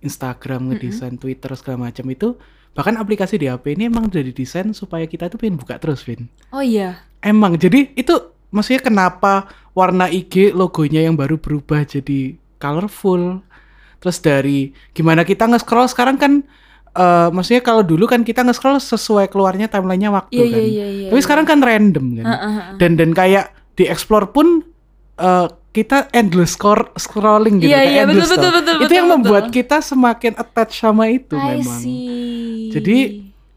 Instagram, 0.00 0.72
ngedesain 0.72 1.16
Twitter 1.16 1.52
segala 1.56 1.88
macam 1.88 2.04
itu 2.12 2.36
bahkan 2.74 2.98
aplikasi 2.98 3.38
di 3.38 3.46
HP 3.46 3.78
ini 3.78 3.86
emang 3.86 4.10
udah 4.10 4.22
didesain 4.22 4.74
supaya 4.74 5.06
kita 5.06 5.30
tuh 5.30 5.38
pengen 5.38 5.56
buka 5.56 5.78
terus, 5.78 6.02
Vin. 6.02 6.26
Oh 6.50 6.60
iya, 6.62 7.00
Emang 7.24 7.56
jadi 7.56 7.88
itu 7.96 8.12
maksudnya 8.52 8.84
kenapa 8.84 9.48
warna 9.72 10.12
IG 10.12 10.52
logonya 10.52 11.00
yang 11.08 11.16
baru 11.16 11.40
berubah 11.40 11.88
jadi 11.88 12.36
colorful. 12.60 13.40
Terus 13.96 14.20
dari 14.20 14.76
gimana 14.92 15.24
kita 15.24 15.48
nge-scroll 15.48 15.88
sekarang 15.88 16.20
kan 16.20 16.32
eh 16.94 17.28
maksudnya 17.32 17.64
kalau 17.64 17.82
dulu 17.82 18.04
kan 18.06 18.22
kita 18.22 18.44
nge-scroll 18.44 18.76
sesuai 18.78 19.26
keluarnya 19.32 19.66
timelinenya 19.66 20.14
waktu 20.14 20.36
iya 20.36 20.46
kan. 20.46 20.60
iya 20.60 20.66
iya. 20.68 20.86
iya 20.86 21.08
Tapi 21.10 21.18
iya. 21.18 21.24
sekarang 21.26 21.46
kan 21.48 21.58
random 21.64 22.06
kan. 22.20 22.24
Heeh, 22.28 22.52
heeh. 22.60 22.74
Dan 22.76 22.90
dan 23.00 23.10
kayak 23.16 23.44
di 23.74 23.88
explore 23.88 24.30
pun 24.30 24.62
eh, 25.18 25.48
kita 25.74 26.06
endless 26.14 26.54
scroll 26.54 26.86
scrolling 26.94 27.58
gitu 27.58 27.74
kayak 27.74 27.90
iya, 27.90 28.02
betul, 28.06 28.22
endless 28.22 28.30
betul, 28.30 28.42
tuh. 28.46 28.52
betul, 28.54 28.74
Itu 28.74 28.82
betul, 28.86 28.94
yang 28.94 29.08
membuat 29.10 29.44
betul. 29.50 29.56
kita 29.58 29.76
semakin 29.82 30.32
attach 30.38 30.72
sama 30.78 31.04
itu 31.10 31.34
I 31.34 31.58
memang. 31.58 31.80
see. 31.82 32.70
Jadi 32.70 32.96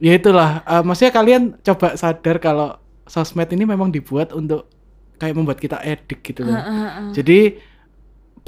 ya 0.02 0.14
itulah 0.18 0.50
eh, 0.66 0.84
maksudnya 0.86 1.14
kalian 1.14 1.42
coba 1.62 1.94
sadar 1.98 2.38
kalau 2.42 2.78
sosmed 3.08 3.50
ini 3.54 3.64
memang 3.64 3.90
dibuat 3.94 4.34
untuk 4.34 4.68
kayak 5.18 5.34
membuat 5.38 5.58
kita 5.62 5.78
edik 5.82 6.22
gitu 6.22 6.46
loh. 6.46 6.54
Heeh, 6.58 6.78
heeh. 6.86 7.08
Jadi 7.14 7.40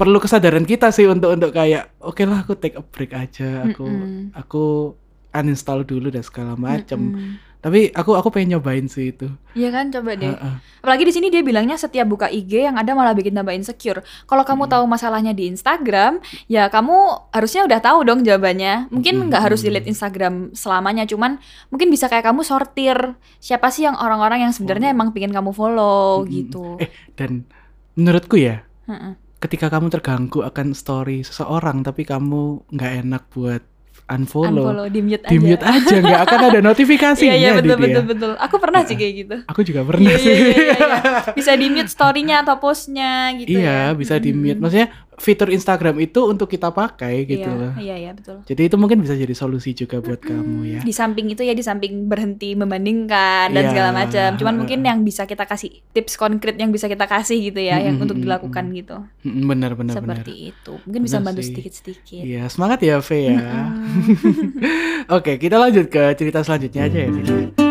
perlu 0.00 0.16
kesadaran 0.16 0.64
kita 0.64 0.88
sih 0.94 1.04
untuk 1.04 1.34
untuk 1.36 1.50
kayak 1.52 1.92
oke 2.00 2.22
lah 2.24 2.40
aku 2.42 2.56
take 2.56 2.74
a 2.78 2.82
break 2.84 3.12
aja, 3.12 3.68
aku 3.68 3.84
Mm-mm. 3.84 4.32
aku 4.32 4.94
uninstall 5.30 5.84
dulu 5.86 6.08
dan 6.10 6.24
segala 6.24 6.56
macam. 6.58 7.14
Mm-mm. 7.14 7.49
Tapi 7.60 7.92
aku 7.92 8.16
aku 8.16 8.32
pengen 8.32 8.56
nyobain 8.56 8.88
sih 8.88 9.12
itu. 9.12 9.28
Iya 9.52 9.68
kan 9.68 9.92
coba 9.92 10.16
deh. 10.16 10.32
Heeh. 10.32 10.54
Apalagi 10.80 11.04
di 11.04 11.12
sini 11.12 11.28
dia 11.28 11.44
bilangnya 11.44 11.76
setiap 11.76 12.08
buka 12.08 12.26
IG 12.26 12.64
yang 12.64 12.80
ada 12.80 12.96
malah 12.96 13.12
bikin 13.12 13.36
tambah 13.36 13.52
insecure. 13.52 14.00
Kalau 14.24 14.48
kamu 14.48 14.64
Hmm. 14.64 14.72
tahu 14.72 14.84
masalahnya 14.88 15.36
di 15.36 15.44
Instagram, 15.46 16.24
ya 16.48 16.72
kamu 16.72 16.96
harusnya 17.30 17.68
udah 17.68 17.78
tahu 17.78 17.98
dong 18.02 18.24
jawabannya. 18.24 18.88
Mungkin 18.88 19.14
Hmm. 19.20 19.26
nggak 19.28 19.42
harus 19.44 19.60
delete 19.60 19.84
Instagram 19.86 20.56
selamanya, 20.56 21.04
cuman 21.04 21.36
mungkin 21.68 21.92
bisa 21.92 22.08
kayak 22.08 22.24
kamu 22.26 22.40
sortir 22.42 22.96
siapa 23.36 23.68
sih 23.68 23.84
yang 23.84 23.94
orang-orang 23.94 24.48
yang 24.48 24.52
sebenarnya 24.56 24.90
emang 24.90 25.12
pingin 25.12 25.30
kamu 25.30 25.52
follow 25.52 26.24
Mm-mm. 26.24 26.32
gitu. 26.32 26.80
Eh 26.80 26.88
dan 27.12 27.44
menurutku 27.92 28.40
ya 28.40 28.64
Heeh. 28.88 29.20
ketika 29.36 29.68
kamu 29.68 29.92
terganggu 29.92 30.40
akan 30.40 30.72
story 30.72 31.20
seseorang 31.20 31.84
tapi 31.84 32.08
kamu 32.08 32.64
nggak 32.72 32.92
enak 33.04 33.22
buat 33.28 33.60
unfollow, 34.10 34.66
Unfollow, 34.66 34.86
di 34.86 35.00
mute 35.00 35.22
aja. 35.22 35.30
di 35.30 35.38
mute 35.38 35.62
aja 35.62 35.94
nggak 35.96 36.20
akan 36.22 36.40
ada 36.44 36.60
notifikasinya 36.68 37.30
Iya 37.30 37.40
iya 37.40 37.50
di 37.52 37.58
betul 37.62 37.76
dia. 37.76 37.84
betul 37.86 38.04
betul. 38.04 38.32
Aku 38.36 38.56
pernah 38.58 38.80
sih 38.82 38.94
kayak 38.94 39.14
gitu. 39.16 39.36
Aku 39.46 39.60
juga 39.62 39.80
pernah 39.82 40.02
Iya, 40.04 40.16
sih. 40.16 40.28
iya, 40.28 40.46
iya, 40.46 40.74
iya. 40.76 40.98
Bisa 41.30 41.52
di 41.54 41.66
mute 41.66 41.88
story-nya 41.88 42.36
atau 42.40 42.56
postnya 42.56 43.12
gitu 43.34 43.54
iya 43.54 43.90
ya. 43.90 43.94
bisa 43.94 44.14
di 44.16 44.30
mute. 44.32 44.58
Maksudnya 44.58 44.88
fitur 45.20 45.52
Instagram 45.52 46.00
itu 46.00 46.24
untuk 46.24 46.48
kita 46.48 46.72
pakai 46.72 47.28
gitu 47.28 47.44
iya, 47.44 47.60
loh. 47.60 47.72
Iya 47.76 47.96
iya 48.00 48.10
betul. 48.16 48.40
Jadi 48.48 48.72
itu 48.72 48.76
mungkin 48.80 49.04
bisa 49.04 49.12
jadi 49.12 49.36
solusi 49.36 49.76
juga 49.76 50.00
buat 50.00 50.16
kamu 50.16 50.64
ya. 50.64 50.80
Di 50.80 50.96
samping 50.96 51.28
itu 51.28 51.44
ya 51.44 51.52
di 51.52 51.60
samping 51.60 52.08
berhenti 52.08 52.56
membandingkan 52.56 53.52
dan 53.52 53.62
Iya. 53.62 53.70
segala 53.70 53.90
macam. 53.92 54.28
Cuman 54.40 54.54
mungkin 54.64 54.80
yang 54.80 55.04
bisa 55.04 55.28
kita 55.28 55.44
kasih 55.44 55.84
tips 55.92 56.16
konkret 56.16 56.56
yang 56.56 56.72
bisa 56.72 56.88
kita 56.88 57.04
kasih 57.04 57.52
gitu 57.52 57.60
ya 57.60 57.76
yang 57.76 58.00
Mm-mm, 58.00 58.04
untuk 58.08 58.16
dilakukan 58.16 58.64
gitu. 58.72 58.96
Benar 59.20 59.76
benar 59.76 60.00
benar. 60.00 60.24
Seperti 60.24 60.56
itu. 60.56 60.72
Mungkin 60.88 61.02
bisa 61.04 61.20
Benar 61.20 61.26
bantu 61.36 61.40
sih. 61.44 61.52
sedikit-sedikit. 61.52 62.22
Iya 62.24 62.48
semangat 62.48 62.80
ya 62.80 62.96
V 63.04 63.10
ya. 63.12 63.36
Oke 65.20 65.36
kita 65.36 65.60
lanjut 65.60 65.92
ke 65.92 66.16
cerita 66.16 66.40
selanjutnya 66.40 66.88
aja 66.88 66.98
ya. 67.04 67.08
Vin. 67.12 67.69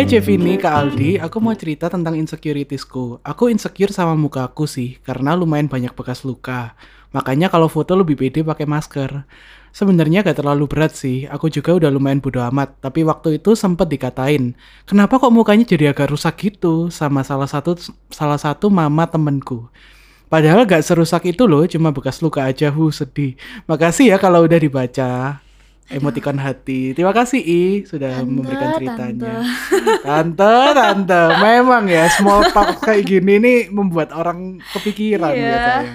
Hai 0.00 0.08
Jevini, 0.08 0.56
Kak 0.56 0.72
Aldi, 0.72 1.20
aku 1.20 1.44
mau 1.44 1.52
cerita 1.52 1.92
tentang 1.92 2.16
insecuritiesku. 2.16 3.20
Aku 3.20 3.52
insecure 3.52 3.92
sama 3.92 4.16
mukaku 4.16 4.64
sih, 4.64 4.96
karena 5.04 5.36
lumayan 5.36 5.68
banyak 5.68 5.92
bekas 5.92 6.24
luka. 6.24 6.72
Makanya 7.12 7.52
kalau 7.52 7.68
foto 7.68 7.92
lebih 7.92 8.16
pede 8.16 8.40
pakai 8.40 8.64
masker. 8.64 9.28
Sebenarnya 9.76 10.24
gak 10.24 10.40
terlalu 10.40 10.64
berat 10.72 10.96
sih, 10.96 11.28
aku 11.28 11.52
juga 11.52 11.76
udah 11.76 11.92
lumayan 11.92 12.16
bodo 12.16 12.40
amat. 12.48 12.80
Tapi 12.80 13.04
waktu 13.04 13.44
itu 13.44 13.52
sempet 13.52 13.92
dikatain, 13.92 14.56
kenapa 14.88 15.20
kok 15.20 15.36
mukanya 15.36 15.68
jadi 15.68 15.92
agak 15.92 16.16
rusak 16.16 16.48
gitu 16.48 16.88
sama 16.88 17.20
salah 17.20 17.44
satu 17.44 17.76
salah 18.08 18.40
satu 18.40 18.72
mama 18.72 19.04
temenku. 19.04 19.68
Padahal 20.32 20.64
gak 20.64 20.80
serusak 20.80 21.28
itu 21.28 21.44
loh, 21.44 21.68
cuma 21.68 21.92
bekas 21.92 22.24
luka 22.24 22.48
aja, 22.48 22.72
hu 22.72 22.88
sedih. 22.88 23.36
Makasih 23.68 24.08
ya 24.08 24.16
kalau 24.16 24.48
udah 24.48 24.56
dibaca. 24.64 25.44
Emoticon 25.90 26.38
hati. 26.38 26.94
Terima 26.94 27.10
kasih 27.10 27.40
I 27.40 27.62
sudah 27.82 28.14
Tante, 28.16 28.30
memberikan 28.30 28.68
ceritanya. 28.78 29.42
Tante, 30.00 30.54
tante, 30.70 31.22
memang 31.36 31.84
ya 31.84 32.06
small 32.08 32.46
talk 32.48 32.78
kayak 32.80 33.02
gini 33.04 33.36
nih 33.36 33.58
membuat 33.68 34.10
orang 34.10 34.62
kepikiran 34.70 35.34
Iya. 35.34 35.42
biasanya. 35.44 35.94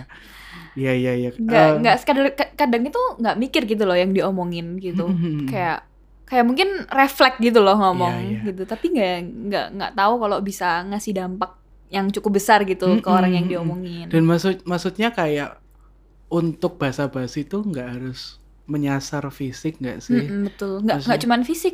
Iya 0.76 0.92
iya 0.94 1.12
iya. 1.16 1.30
nggak 1.32 1.66
Eh, 1.66 1.74
nggak 1.80 1.96
kadang 2.04 2.28
kadang 2.54 2.84
itu 2.84 3.02
nggak 3.16 3.36
mikir 3.40 3.62
gitu 3.64 3.88
loh 3.88 3.96
yang 3.96 4.12
diomongin 4.12 4.76
gitu 4.76 5.08
mm-mm. 5.08 5.48
kayak 5.52 5.88
kayak 6.28 6.44
mungkin 6.44 6.84
refleks 6.92 7.40
gitu 7.40 7.64
loh 7.64 7.80
ngomong 7.80 8.12
Iya, 8.12 8.28
iya. 8.36 8.48
gitu 8.52 8.68
tapi 8.68 8.92
nggak 8.92 9.16
nggak 9.48 9.66
nggak 9.72 9.92
tahu 9.96 10.14
kalau 10.20 10.38
bisa 10.44 10.84
ngasih 10.84 11.16
dampak 11.16 11.56
yang 11.88 12.12
cukup 12.12 12.36
besar 12.36 12.68
gitu 12.68 13.00
ke 13.00 13.08
Mm-mm, 13.08 13.16
orang 13.16 13.32
yang 13.32 13.48
diomongin 13.48 14.12
Dan 14.12 14.28
maksud 14.28 14.68
maksudnya 14.68 15.16
kayak 15.16 15.64
untuk 16.28 16.76
bahasa 16.76 17.08
basi 17.08 17.48
itu 17.48 17.64
nggak 17.64 17.88
harus 17.96 18.44
menyasar 18.74 19.24
fisik 19.40 19.74
nggak 19.82 19.98
sih? 20.02 20.24
Mm-mm, 20.30 20.46
betul 20.48 20.86
nggak 20.86 20.98
nggak 21.06 21.20
cuman 21.26 21.42
fisik 21.42 21.74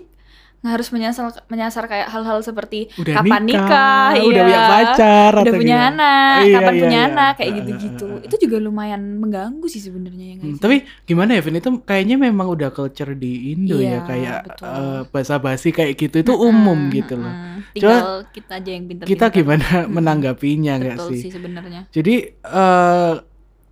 nggak 0.62 0.72
harus 0.78 0.90
menyasar 0.94 1.26
menyasar 1.50 1.84
kayak 1.92 2.08
hal-hal 2.14 2.40
seperti 2.46 2.78
Udah 3.02 3.14
kapan 3.18 3.42
nikah, 3.50 4.14
udah 4.30 4.42
iya. 4.46 4.46
punya 4.46 4.60
pacar, 4.72 5.32
udah 5.42 5.54
punya 5.58 5.76
gimana? 5.76 5.90
anak 5.90 6.42
Iya, 6.46 6.54
kapan 6.56 6.74
iya, 6.76 6.82
punya 6.84 7.00
iya. 7.02 7.08
anak 7.10 7.32
kayak 7.38 7.52
Ah, 7.52 7.56
gitu-gitu 7.60 8.06
ah, 8.06 8.14
ah, 8.14 8.22
ah. 8.22 8.26
itu 8.26 8.36
juga 8.46 8.58
lumayan 8.62 9.02
mengganggu 9.22 9.66
sih 9.74 9.82
sebenarnya 9.82 10.26
ya 10.32 10.36
Hmm, 10.42 10.58
sih? 10.58 10.62
tapi 10.64 10.76
gimana 11.06 11.38
ya 11.38 11.42
Vin 11.46 11.62
itu 11.62 11.70
kayaknya 11.86 12.16
memang 12.18 12.48
udah 12.50 12.70
culture 12.74 13.14
di 13.14 13.54
Indo 13.54 13.78
ya 13.78 14.02
Iya, 14.02 14.02
kayak 14.02 14.40
betul. 14.50 14.66
eh, 14.66 15.00
bahasa 15.14 15.36
basi 15.38 15.70
kayak 15.70 15.94
gitu 16.02 16.16
itu 16.26 16.34
umum 16.34 16.90
gitu 16.90 17.14
loh. 17.14 17.30
tinggal 17.78 18.26
kita 18.36 18.52
aja 18.60 18.72
yang 18.74 18.86
pintar 18.90 19.06
Kita 19.06 19.26
gimana 19.30 19.66
menanggapinya 19.96 20.72
nggak 20.82 20.98
betul 20.98 21.08
sih? 21.14 21.22
sih 21.22 21.30
sebenarnya 21.32 21.82
Jadi 21.94 22.14
eh 22.34 23.14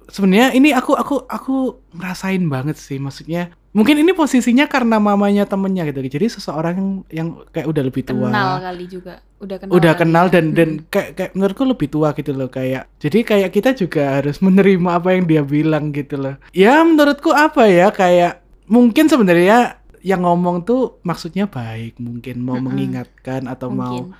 sebenarnya 0.09 0.53
ini 0.57 0.69
aku 0.73 0.97
aku 0.97 1.15
aku 1.29 1.55
ngerasain 1.95 2.43
banget 2.49 2.77
sih 2.77 2.97
maksudnya 2.97 3.53
mungkin 3.69 4.01
ini 4.01 4.17
posisinya 4.17 4.65
karena 4.65 4.97
mamanya 4.97 5.45
temennya 5.45 5.85
gitu 5.93 6.01
jadi 6.01 6.25
seseorang 6.25 6.73
yang, 6.75 6.89
yang 7.13 7.27
kayak 7.53 7.69
udah 7.69 7.83
lebih 7.85 8.01
tua 8.01 8.33
kenal 8.33 8.57
kali 8.57 8.85
juga 8.89 9.13
udah 9.37 9.57
kenal 9.61 9.73
udah 9.77 9.93
kali 9.93 10.01
kenal 10.01 10.25
ya. 10.25 10.31
dan 10.33 10.45
dan 10.57 10.69
Mm-mm. 10.81 10.89
kayak 10.89 11.09
kayak 11.13 11.31
menurutku 11.37 11.63
lebih 11.69 11.87
tua 11.93 12.09
gitu 12.17 12.31
loh 12.33 12.49
kayak 12.49 12.89
jadi 12.97 13.19
kayak 13.21 13.49
kita 13.53 13.69
juga 13.77 14.03
harus 14.17 14.41
menerima 14.45 14.89
apa 14.89 15.09
yang 15.13 15.23
dia 15.29 15.41
bilang 15.45 15.93
gitu 15.93 16.17
loh 16.17 16.35
ya 16.49 16.81
menurutku 16.81 17.29
apa 17.29 17.69
ya 17.69 17.93
kayak 17.93 18.41
mungkin 18.65 19.05
sebenarnya 19.05 19.77
yang 20.01 20.25
ngomong 20.25 20.65
tuh 20.65 20.97
maksudnya 21.05 21.45
baik 21.45 22.01
mungkin 22.01 22.41
mau 22.41 22.57
Mm-mm. 22.57 22.73
mengingatkan 22.73 23.45
atau 23.45 23.69
mau 23.69 23.93
mungkin 23.93 24.17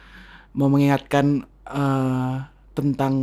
mau 0.54 0.68
mengingatkan 0.70 1.26
eh, 1.66 2.36
tentang 2.80 3.14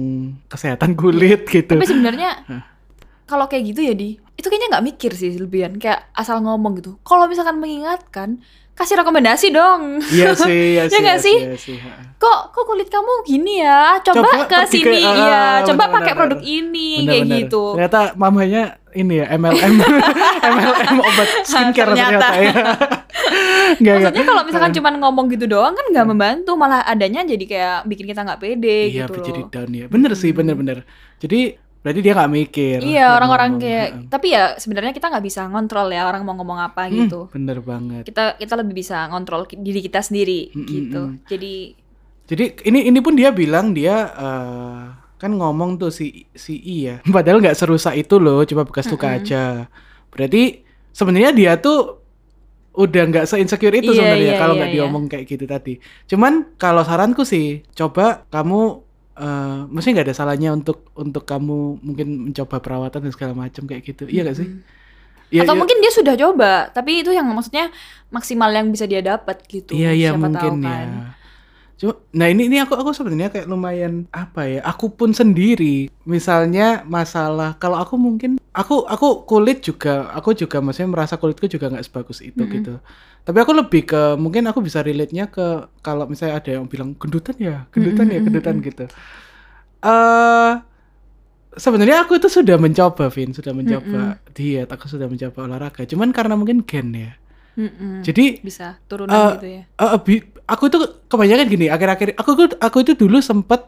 kesehatan 0.47 0.95
kulit 0.95 1.49
gitu. 1.49 1.75
Tapi 1.77 1.89
sebenarnya 1.89 2.45
kalau 3.31 3.51
kayak 3.51 3.75
gitu 3.75 3.81
ya 3.83 3.95
di 3.97 4.17
itu 4.37 4.47
kayaknya 4.47 4.77
nggak 4.77 4.87
mikir 4.87 5.13
sih 5.17 5.35
lebihan 5.41 5.75
kayak 5.81 6.13
asal 6.13 6.39
ngomong 6.45 6.79
gitu. 6.79 7.01
Kalau 7.03 7.27
misalkan 7.27 7.59
mengingatkan 7.59 8.45
kasih 8.77 8.95
rekomendasi 8.97 9.49
dong 9.51 10.05
Iya 10.05 10.31
sih, 10.33 10.53
iya 10.77 10.83
Ya 10.85 10.89
sih, 10.89 11.01
nggak 11.01 11.17
iya 11.17 11.25
sih? 11.25 11.37
iya 11.43 11.57
sih, 11.57 11.77
kok 12.17 12.53
kok 12.53 12.65
kulit 12.65 12.87
kamu 12.87 13.13
gini 13.25 13.61
ya 13.61 13.97
coba, 14.01 14.21
Coba 14.23 14.45
ke 14.45 14.59
sini 14.69 15.01
ah, 15.01 15.17
ya 15.17 15.45
coba 15.65 15.89
pakai 15.91 16.13
produk 16.13 16.41
ini 16.41 16.91
Benar, 16.99 17.09
kayak 17.09 17.25
benar. 17.25 17.39
gitu 17.39 17.65
Ternyata 17.75 18.01
mamanya 18.15 18.63
ini 18.93 19.15
ya 19.17 19.27
MLM, 19.31 19.75
MLM 20.43 20.97
obat 21.09 21.29
skincare 21.49 21.89
Ternyata. 21.91 22.17
ternyata, 22.23 22.29
ya. 22.39 22.55
Nggak. 23.77 23.95
maksudnya 23.99 24.25
kalau 24.25 24.43
misalkan 24.45 24.73
cuma 24.73 24.89
ngomong 24.95 25.27
gitu 25.29 25.45
doang 25.47 25.73
kan 25.73 25.85
nggak 25.87 26.07
membantu 26.07 26.53
malah 26.55 26.81
adanya 26.83 27.21
jadi 27.23 27.45
kayak 27.45 27.77
bikin 27.85 28.07
kita 28.07 28.23
nggak 28.23 28.39
pede 28.39 28.89
iya, 28.89 29.05
gitu 29.05 29.19
jadi 29.23 29.41
loh 29.43 29.49
down 29.51 29.71
ya. 29.71 29.87
Bener 29.87 30.13
sih, 30.15 30.31
Hmm. 30.31 30.39
bener-bener. 30.39 30.79
Jadi 31.17 31.57
berarti 31.87 32.01
dia 32.03 32.13
nggak 32.19 32.33
mikir. 32.35 32.79
Iya 32.83 33.15
orang-orang 33.15 33.63
kayak 33.63 34.11
tapi 34.11 34.35
ya 34.35 34.59
sebenarnya 34.59 34.91
kita 34.91 35.07
nggak 35.07 35.23
bisa 35.23 35.47
ngontrol 35.47 35.87
ya 35.95 36.03
orang 36.03 36.27
mau 36.27 36.35
ngomong 36.35 36.59
apa 36.59 36.91
Hmm, 36.91 37.07
gitu. 37.07 37.31
bener 37.31 37.63
banget. 37.63 38.03
Kita 38.03 38.35
kita 38.35 38.59
lebih 38.59 38.75
bisa 38.75 39.07
ngontrol 39.07 39.47
diri 39.47 39.79
kita 39.79 40.03
sendiri 40.03 40.51
Mm, 40.51 40.59
mm, 40.59 40.67
gitu. 40.67 41.03
mm. 41.07 41.17
Jadi 41.31 41.55
Jadi 42.27 42.45
ini 42.67 42.91
ini 42.91 42.99
pun 42.99 43.15
dia 43.15 43.31
bilang 43.31 43.71
dia 43.71 44.11
eh, 44.11 44.83
kan 45.17 45.31
ngomong 45.31 45.79
tuh 45.79 45.95
si 45.95 46.27
si 46.35 46.59
I 46.59 46.77
ya. 46.91 46.97
Padahal 47.15 47.39
nggak 47.39 47.55
serusak 47.55 47.95
itu 47.95 48.19
loh, 48.19 48.43
cuma 48.43 48.67
bekas 48.67 48.91
luka 48.91 49.07
Mm-mm. 49.07 49.23
aja. 49.23 49.71
Berarti 50.11 50.67
sebenarnya 50.91 51.31
dia 51.31 51.53
tuh 51.63 52.03
udah 52.77 53.03
nggak 53.09 53.25
se-insecure 53.25 53.73
itu 53.81 53.91
Iya, 53.95 53.97
sebenarnya 53.97 54.33
iya, 54.37 54.41
kalau 54.43 54.53
iya, 54.53 54.59
nggak 54.61 54.71
iya. 54.71 54.77
diomong 54.77 55.05
kayak 55.09 55.25
gitu 55.25 55.45
tadi. 55.49 55.73
Cuman 56.05 56.53
kalau 56.61 56.85
saranku 56.85 57.25
sih, 57.25 57.65
coba 57.73 58.29
kamu 58.29 58.85
eh 59.17 59.59
mesti 59.73 59.89
nggak 59.97 60.07
ada 60.13 60.17
salahnya 60.17 60.53
untuk 60.53 60.93
untuk 60.93 61.25
kamu 61.25 61.81
mungkin 61.81 62.09
mencoba 62.31 62.61
perawatan 62.61 63.09
dan 63.09 63.13
segala 63.17 63.33
macam 63.33 63.65
kayak 63.65 63.83
gitu. 63.85 64.05
Iya 64.05 64.29
gak 64.29 64.37
sih? 64.37 64.49
Iya, 65.27 65.43
atau 65.43 65.59
iya. 65.59 65.61
mungkin 65.65 65.79
dia 65.83 65.91
sudah 65.91 66.15
coba, 66.15 66.71
tapi 66.71 67.03
itu 67.03 67.11
yang 67.11 67.27
maksudnya 67.27 67.75
maksimal 68.15 68.47
yang 68.55 68.71
bisa 68.71 68.87
dia 68.87 69.03
dapat 69.03 69.43
gitu. 69.51 69.75
Iya 69.75 69.91
iya 69.91 70.11
Siapa 70.15 70.23
mungkin 70.23 70.53
tahu 70.63 70.71
ya. 70.71 70.87
Cuma, 71.77 71.93
nah 72.17 72.25
ini 72.33 72.49
ini 72.49 72.57
aku 72.65 72.73
aku 72.73 72.91
sebenarnya 72.97 73.29
kayak 73.29 73.49
lumayan 73.53 74.09
apa 74.09 74.49
ya? 74.49 74.61
Aku 74.65 74.89
pun 74.97 75.13
sendiri, 75.13 75.93
misalnya 76.09 76.81
masalah 76.89 77.61
kalau 77.61 77.77
aku 77.77 78.01
mungkin 78.01 78.41
aku 78.57 78.89
aku 78.89 79.29
kulit 79.29 79.61
juga 79.61 80.09
aku 80.17 80.33
juga 80.33 80.65
maksudnya 80.65 80.89
merasa 80.97 81.21
kulitku 81.21 81.45
juga 81.53 81.69
nggak 81.69 81.85
sebagus 81.85 82.25
itu 82.25 82.41
Mm-mm. 82.41 82.55
gitu. 82.57 82.75
Tapi 83.27 83.39
aku 83.45 83.53
lebih 83.53 83.83
ke 83.85 84.03
mungkin 84.17 84.49
aku 84.49 84.65
bisa 84.65 84.81
relate-nya 84.81 85.29
ke 85.29 85.69
kalau 85.85 86.09
misalnya 86.09 86.41
ada 86.41 86.51
yang 86.57 86.65
bilang 86.65 86.97
gendutan 86.97 87.37
ya, 87.37 87.69
gendutan 87.75 88.09
ya, 88.09 88.19
Mm-mm, 88.19 88.25
gendutan 88.25 88.57
mm-mm. 88.57 88.69
gitu. 88.73 88.85
Eh 89.85 90.53
sebenarnya 91.57 92.05
aku 92.05 92.17
itu 92.21 92.29
sudah 92.29 92.57
mencoba, 92.61 93.09
Vin, 93.13 93.33
sudah 93.37 93.53
mencoba 93.57 94.21
diet, 94.37 94.69
aku 94.73 94.89
sudah 94.89 95.09
mencoba 95.09 95.39
olahraga. 95.49 95.85
Cuman 95.89 96.13
karena 96.17 96.35
mungkin 96.41 96.65
gen 96.65 96.89
ya. 96.97 97.13
Mm-mm. 97.57 98.05
Jadi 98.05 98.41
bisa 98.41 98.77
turunan 98.85 99.11
Eh, 99.11 99.31
gitu 99.35 99.49
ya. 99.51 99.63
Bi- 99.99 100.25
aku 100.45 100.69
itu 100.69 100.79
kebanyakan 101.07 101.47
gini 101.47 101.67
akhir-akhir 101.67 102.15
aku 102.15 102.31
aku 102.57 102.77
itu 102.81 102.93
dulu 102.95 103.19
sempet 103.19 103.67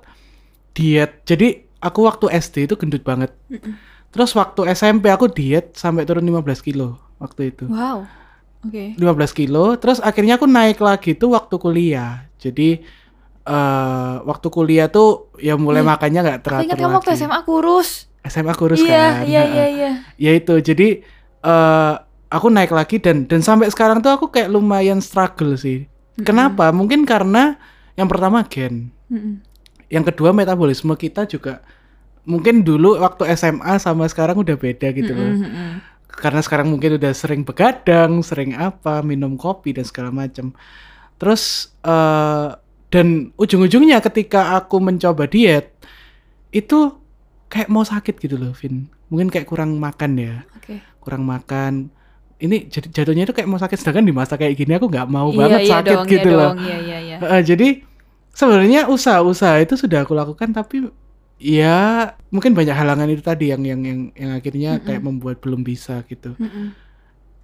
diet 0.70 1.24
jadi 1.24 1.48
aku 1.79 2.05
waktu 2.05 2.31
SD 2.31 2.64
itu 2.64 2.77
gendut 2.77 3.03
banget 3.03 3.35
Mm-mm. 3.48 3.74
terus 4.09 4.31
waktu 4.33 4.68
SMP 4.70 5.09
aku 5.09 5.27
diet 5.27 5.74
sampai 5.74 6.05
turun 6.05 6.22
15 6.22 6.44
kilo 6.61 7.01
waktu 7.16 7.51
itu 7.51 7.66
Wow. 7.66 8.07
Oke. 8.61 8.94
15 8.94 9.01
kilo 9.33 9.74
terus 9.74 9.98
akhirnya 9.98 10.35
aku 10.35 10.44
naik 10.44 10.79
lagi 10.79 11.14
tuh 11.14 11.33
waktu 11.33 11.55
kuliah 11.57 12.27
jadi 12.37 12.83
eh 13.42 14.14
waktu 14.20 14.46
kuliah 14.48 14.87
tuh 14.87 15.33
ya 15.37 15.57
mulai 15.57 15.81
Ih, 15.81 15.88
makannya 15.88 16.20
nggak 16.20 16.38
Aku 16.38 16.44
teratur 16.44 16.66
ingat 16.66 16.79
kamu 16.79 16.94
waktu. 16.94 17.11
SMA 17.16 17.40
kurus. 17.42 17.88
SMA 18.20 18.53
kurus 18.53 18.79
iya, 18.79 18.92
kan 18.92 19.24
iya, 19.24 19.42
iya, 19.46 19.66
iya. 19.68 19.90
ya 20.14 20.31
itu 20.33 20.55
jadi 20.61 21.01
eh 21.40 21.94
aku 22.28 22.52
naik 22.52 22.72
lagi 22.72 23.00
dan 23.00 23.24
dan 23.24 23.40
sampai 23.40 23.72
sekarang 23.72 24.04
tuh 24.04 24.12
aku 24.12 24.28
kayak 24.28 24.52
lumayan 24.52 25.00
struggle 25.00 25.56
sih. 25.56 25.88
Kenapa? 26.20 26.68
Mungkin 26.74 27.08
karena 27.08 27.56
yang 27.96 28.06
pertama 28.10 28.44
gen. 28.46 28.92
Mm-mm. 29.08 29.40
yang 29.88 30.04
kedua 30.04 30.36
metabolisme 30.36 30.92
kita 30.92 31.24
juga 31.24 31.64
mungkin 32.28 32.60
dulu 32.60 33.00
waktu 33.00 33.24
SMA 33.32 33.80
sama 33.80 34.04
sekarang 34.04 34.36
udah 34.44 34.52
beda 34.60 34.92
gitu 34.92 35.16
loh. 35.16 35.32
mm-mm. 35.32 35.80
karena 36.12 36.44
sekarang 36.44 36.68
mungkin 36.68 37.00
udah 37.00 37.16
sering 37.16 37.40
begadang 37.40 38.20
sering 38.20 38.52
apa 38.52 39.00
minum 39.00 39.40
kopi 39.40 39.72
dan 39.72 39.88
segala 39.88 40.12
macam. 40.12 40.52
Terus 41.16 41.72
eh 41.82 42.52
dan 42.88 43.32
ujung-ujungnya 43.36 44.00
ketika 44.04 44.56
aku 44.60 44.80
mencoba 44.80 45.24
diet 45.28 45.72
itu 46.52 46.92
kayak 47.48 47.68
mau 47.72 47.84
sakit 47.84 48.20
gitu 48.20 48.36
loh 48.36 48.52
Vin. 48.60 48.92
Mungkin 49.08 49.32
kayak 49.32 49.48
kurang 49.48 49.80
makan 49.80 50.12
ya. 50.20 50.44
Oke. 50.52 50.84
kurang 51.00 51.24
makan 51.24 51.88
ini 52.38 52.66
jadi 52.66 52.87
jatuhnya 52.88 53.24
itu 53.24 53.33
kayak 53.33 53.46
mau 53.46 53.57
sakit 53.57 53.77
sedangkan 53.77 54.03
di 54.03 54.12
masa 54.12 54.35
kayak 54.35 54.55
gini 54.55 54.72
aku 54.72 54.87
nggak 54.87 55.07
mau 55.07 55.29
Iya, 55.29 55.38
banget 55.38 55.61
iya 55.61 55.72
sakit 55.72 55.90
dong, 55.92 56.07
gitu 56.09 56.29
iya 56.29 56.37
loh 56.37 56.46
dong, 56.48 56.59
Iya, 56.61 56.77
iya, 56.79 56.98
iya. 57.01 57.16
Heeh, 57.18 57.40
jadi 57.44 57.68
sebenarnya 58.31 58.81
usaha-usaha 58.87 59.57
itu 59.59 59.74
sudah 59.74 59.98
aku 60.03 60.12
lakukan 60.12 60.48
tapi 60.51 60.87
ya 61.37 61.79
mungkin 62.29 62.51
banyak 62.53 62.72
halangan 62.72 63.07
itu 63.07 63.20
tadi 63.20 63.51
yang 63.51 63.62
yang 63.62 63.81
yang, 63.81 64.01
yang 64.12 64.31
akhirnya 64.33 64.70
Mm-mm. 64.72 64.85
kayak 64.85 65.03
membuat 65.03 65.37
belum 65.38 65.62
bisa 65.62 66.03
gitu. 66.05 66.35
Mm-mm. 66.35 66.74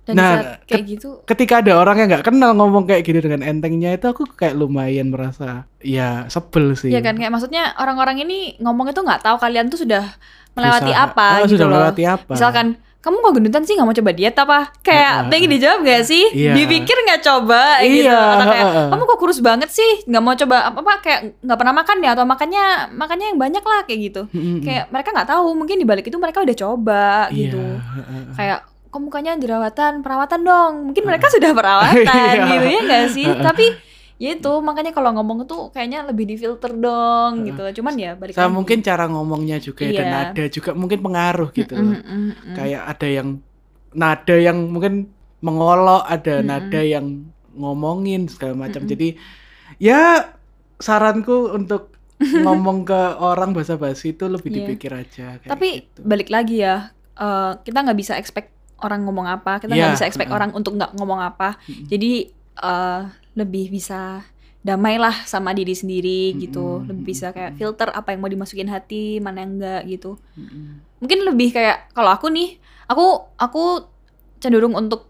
Dan 0.05 0.15
Nah, 0.15 0.31
saat 0.37 0.69
kayak 0.69 0.85
gitu, 0.87 1.09
Ketika 1.25 1.59
ada 1.59 1.73
orang 1.75 1.97
yang 1.97 2.09
nggak 2.11 2.29
kenal 2.29 2.53
ngomong 2.53 2.85
kayak 2.85 3.03
gitu 3.03 3.19
dengan 3.19 3.41
entengnya 3.41 3.91
itu 3.91 4.05
aku 4.05 4.29
kayak 4.29 4.53
lumayan 4.53 5.09
merasa 5.09 5.65
ya 5.81 6.29
sebel 6.29 6.77
sih. 6.77 6.93
ya 6.93 7.01
kan 7.01 7.17
kayak 7.17 7.33
maksudnya 7.33 7.73
orang-orang 7.75 8.21
ini 8.21 8.61
ngomong 8.61 8.93
itu 8.93 9.01
nggak 9.01 9.25
tahu 9.25 9.41
kalian 9.41 9.67
tuh 9.67 9.81
sudah 9.81 10.05
melewati 10.53 10.93
Usaha- 10.93 11.09
apa 11.09 11.27
Oh, 11.35 11.39
gitu 11.43 11.57
sudah 11.57 11.67
loh. 11.67 11.73
melewati 11.73 12.03
apa? 12.05 12.31
Misalkan 12.31 12.67
kamu 13.05 13.21
kok 13.21 13.33
gendutan 13.35 13.63
sih 13.63 13.77
nggak 13.77 13.85
mau 13.85 13.93
coba 13.95 14.11
diet 14.11 14.33
apa? 14.35 14.59
Kayak 14.81 15.13
Heeh. 15.15 15.29
pengen 15.29 15.51
dijawab 15.53 15.79
gak 15.83 16.03
sih? 16.03 16.25
Iya. 16.33 16.53
Dipikir 16.57 16.97
nggak 16.99 17.21
coba 17.21 17.63
gitu? 17.79 18.09
Iya, 18.09 18.17
Atau 18.17 18.47
kayak 18.49 18.67
kamu 18.89 19.03
kok 19.05 19.19
kurus 19.21 19.39
banget 19.39 19.69
sih? 19.69 19.93
Nggak 20.05 20.23
mau 20.23 20.33
coba 20.35 20.57
apa 20.65 20.79
apa 20.81 20.95
kayak 20.99 21.21
nggak 21.39 21.59
pernah 21.61 21.75
makan 21.75 21.97
ya? 21.99 22.11
Atau 22.11 22.25
makannya 22.25 22.65
makannya 22.91 23.27
yang 23.29 23.39
banyak 23.39 23.61
lah 23.61 23.81
kayak 23.85 24.01
gitu. 24.03 24.23
Mm-mm. 24.31 24.59
Kayak 24.59 24.85
mereka 24.89 25.09
nggak 25.13 25.29
tahu 25.29 25.47
mungkin 25.53 25.77
di 25.77 25.85
balik 25.85 26.05
itu 26.05 26.17
mereka 26.17 26.41
udah 26.41 26.57
coba 26.57 27.05
Iya, 27.29 27.37
gitu. 27.53 27.61
heeh. 27.61 28.23
Kayak 28.33 28.59
kok 28.89 29.03
mukanya 29.03 29.33
jerawatan, 29.35 29.93
perawatan 30.01 30.41
dong. 30.41 30.73
Mungkin 30.89 31.05
mereka 31.05 31.27
sudah 31.29 31.51
perawatan 31.51 32.09
Iya. 32.41 32.47
gitu 32.49 32.67
ya 32.67 32.81
nggak 32.83 33.05
sih? 33.11 33.29
Tapi 33.29 33.67
ya 34.25 34.31
itu 34.33 34.53
makanya 34.59 34.91
kalau 34.91 35.11
ngomong 35.13 35.45
tuh 35.45 35.69
kayaknya 35.69 36.09
lebih 36.09 36.25
difilter 36.25 36.73
dong 36.75 37.45
gitu. 37.45 37.61
Cuman 37.77 37.95
ya 37.95 38.11
balik 38.15 38.33
Sama 38.33 38.49
lagi. 38.49 38.57
mungkin 38.57 38.79
cara 38.81 39.05
ngomongnya 39.07 39.57
juga 39.59 39.85
ya, 39.85 39.93
dan 39.93 40.07
Iya. 40.07 40.15
nada 40.15 40.45
juga 40.49 40.71
mungkin 40.73 40.99
pengaruh 40.99 41.49
gitu 41.53 41.73
Mm, 41.75 41.83
loh. 41.83 41.93
mm, 41.93 42.01
mm, 42.01 42.31
mm. 42.33 42.55
Kayak 42.55 42.83
ada 42.89 43.09
yang 43.11 43.29
nada 43.95 44.35
yang 44.39 44.59
mungkin 44.67 44.95
mengolok, 45.39 46.03
ada 46.07 46.35
Mm-mm. 46.35 46.49
nada 46.49 46.81
yang 46.81 47.07
ngomongin 47.53 48.27
segala 48.27 48.57
macam. 48.57 48.81
Mm-mm. 48.81 48.91
Jadi 48.91 49.09
ya 49.79 50.25
saranku 50.79 51.51
untuk 51.51 51.93
ngomong 52.45 52.83
ke 52.83 53.01
orang 53.19 53.53
basa-basi 53.53 54.13
itu 54.13 54.25
lebih 54.25 54.49
Iya. 54.49 54.57
dipikir 54.63 54.93
aja 54.93 55.27
kayak 55.37 55.51
Tapi 55.51 55.69
gitu. 55.85 55.99
balik 56.01 56.29
lagi 56.29 56.57
ya, 56.59 56.89
eh, 57.15 57.53
kita 57.61 57.79
nggak 57.81 57.99
bisa 57.99 58.15
expect 58.15 58.49
orang 58.79 59.03
ngomong 59.03 59.27
apa, 59.27 59.59
kita 59.59 59.71
nggak 59.71 59.91
Iya, 59.91 59.97
bisa 59.97 60.07
expect 60.07 60.31
heeh. 60.31 60.37
orang 60.37 60.51
untuk 60.53 60.75
nggak 60.75 60.95
ngomong 60.95 61.21
apa. 61.21 61.59
Mm-mm. 61.61 61.87
Jadi 61.87 62.13
eh, 62.55 63.01
lebih 63.35 63.71
bisa 63.71 64.23
damailah 64.65 65.29
sama 65.29 65.53
diri 65.53 65.77
sendiri 65.77 66.33
gitu, 66.41 66.81
Mm-mm. 66.81 66.89
lebih 66.89 67.05
bisa 67.13 67.37
kayak 67.37 67.61
filter 67.61 67.93
apa 67.93 68.17
yang 68.17 68.25
mau 68.25 68.33
dimasukin 68.33 68.73
hati, 68.73 69.21
mana 69.21 69.45
yang 69.45 69.61
enggak 69.61 69.83
gitu. 69.93 70.17
Mm-mm. 70.41 70.81
Mungkin 71.05 71.19
lebih 71.29 71.53
kayak 71.53 71.93
kalau 71.93 72.09
aku 72.09 72.33
nih, 72.33 72.57
aku 72.89 73.29
aku 73.37 73.85
cenderung 74.41 74.73
untuk 74.73 75.05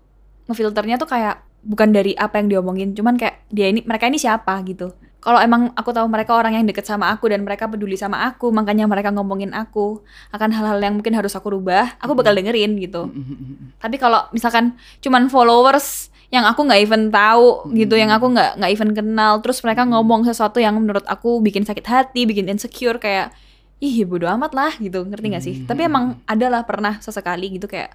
ngefilternya 0.51 0.99
tuh 0.99 1.07
kayak 1.07 1.47
bukan 1.63 1.95
dari 1.95 2.19
apa 2.19 2.43
yang 2.43 2.51
diomongin, 2.51 2.99
cuman 2.99 3.15
kayak 3.15 3.47
dia 3.55 3.71
ini 3.71 3.87
mereka 3.87 4.11
ini 4.11 4.19
siapa 4.19 4.59
gitu. 4.67 4.91
Kalau 5.23 5.41
emang 5.41 5.73
aku 5.73 5.89
tahu 5.95 6.05
mereka 6.11 6.37
orang 6.37 6.59
yang 6.61 6.69
deket 6.69 6.85
sama 6.85 7.09
aku 7.09 7.33
dan 7.33 7.47
mereka 7.47 7.65
peduli 7.65 7.97
sama 7.97 8.29
aku, 8.29 8.53
makanya 8.53 8.85
mereka 8.85 9.09
ngomongin 9.09 9.57
aku 9.57 10.05
akan 10.35 10.51
hal-hal 10.53 10.77
yang 10.83 11.01
mungkin 11.01 11.17
harus 11.17 11.33
aku 11.33 11.55
rubah, 11.55 11.97
aku 12.03 12.13
bakal 12.13 12.37
dengerin 12.37 12.77
gitu. 12.77 13.09
Mm-mm. 13.09 13.79
Tapi 13.81 13.97
kalau 14.03 14.29
misalkan 14.37 14.77
cuman 15.01 15.31
followers 15.33 16.13
yang 16.35 16.51
aku 16.51 16.67
nggak 16.67 16.81
even 16.83 17.15
tahu 17.15 17.71
gitu, 17.79 17.95
yang 17.95 18.11
aku 18.11 18.27
nggak 18.35 18.59
nggak 18.59 18.71
even 18.75 18.91
kenal, 18.91 19.39
terus 19.39 19.63
mereka 19.63 19.87
ngomong 19.87 20.27
sesuatu 20.27 20.59
yang 20.59 20.75
menurut 20.75 21.07
aku 21.07 21.39
bikin 21.39 21.63
sakit 21.63 21.87
hati, 21.87 22.27
bikin 22.27 22.51
insecure 22.51 22.99
kayak 22.99 23.31
ih 23.79 24.03
bodo 24.03 24.27
amat 24.27 24.51
lah 24.51 24.75
gitu, 24.83 25.07
ngerti 25.07 25.27
nggak 25.31 25.45
sih? 25.47 25.55
Hmm. 25.63 25.71
Tapi 25.71 25.81
emang 25.87 26.05
adalah 26.27 26.67
pernah 26.67 26.99
sesekali 26.99 27.55
gitu 27.55 27.71
kayak 27.71 27.95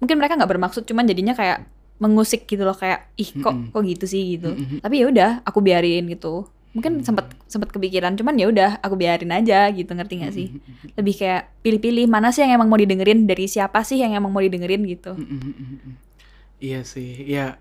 mungkin 0.00 0.16
mereka 0.16 0.40
nggak 0.40 0.48
bermaksud, 0.48 0.88
cuman 0.88 1.04
jadinya 1.04 1.36
kayak 1.36 1.68
mengusik 2.00 2.48
gitu 2.48 2.64
loh 2.64 2.74
kayak 2.74 3.12
ih 3.20 3.30
kok 3.36 3.52
kok 3.70 3.82
gitu 3.84 4.08
sih 4.08 4.40
gitu. 4.40 4.56
Mm-mm. 4.56 4.80
Tapi 4.80 4.94
ya 5.04 5.06
udah 5.12 5.30
aku 5.44 5.60
biarin 5.60 6.08
gitu. 6.08 6.48
Mungkin 6.74 7.06
sempat 7.06 7.30
sempat 7.46 7.70
kepikiran, 7.70 8.18
cuman 8.18 8.34
ya 8.34 8.50
udah 8.50 8.70
aku 8.82 8.98
biarin 8.98 9.30
aja 9.30 9.70
gitu, 9.70 9.94
ngerti 9.94 10.14
nggak 10.24 10.32
sih? 10.34 10.48
Lebih 10.98 11.14
kayak 11.20 11.42
pilih-pilih 11.62 12.10
mana 12.10 12.34
sih 12.34 12.42
yang 12.42 12.58
emang 12.58 12.66
mau 12.66 12.80
didengerin 12.80 13.30
dari 13.30 13.46
siapa 13.46 13.86
sih 13.86 14.02
yang 14.02 14.10
emang 14.10 14.34
mau 14.34 14.42
didengerin 14.42 14.82
gitu. 14.88 15.14
Iya 16.58 16.82
sih, 16.82 17.28
ya. 17.30 17.60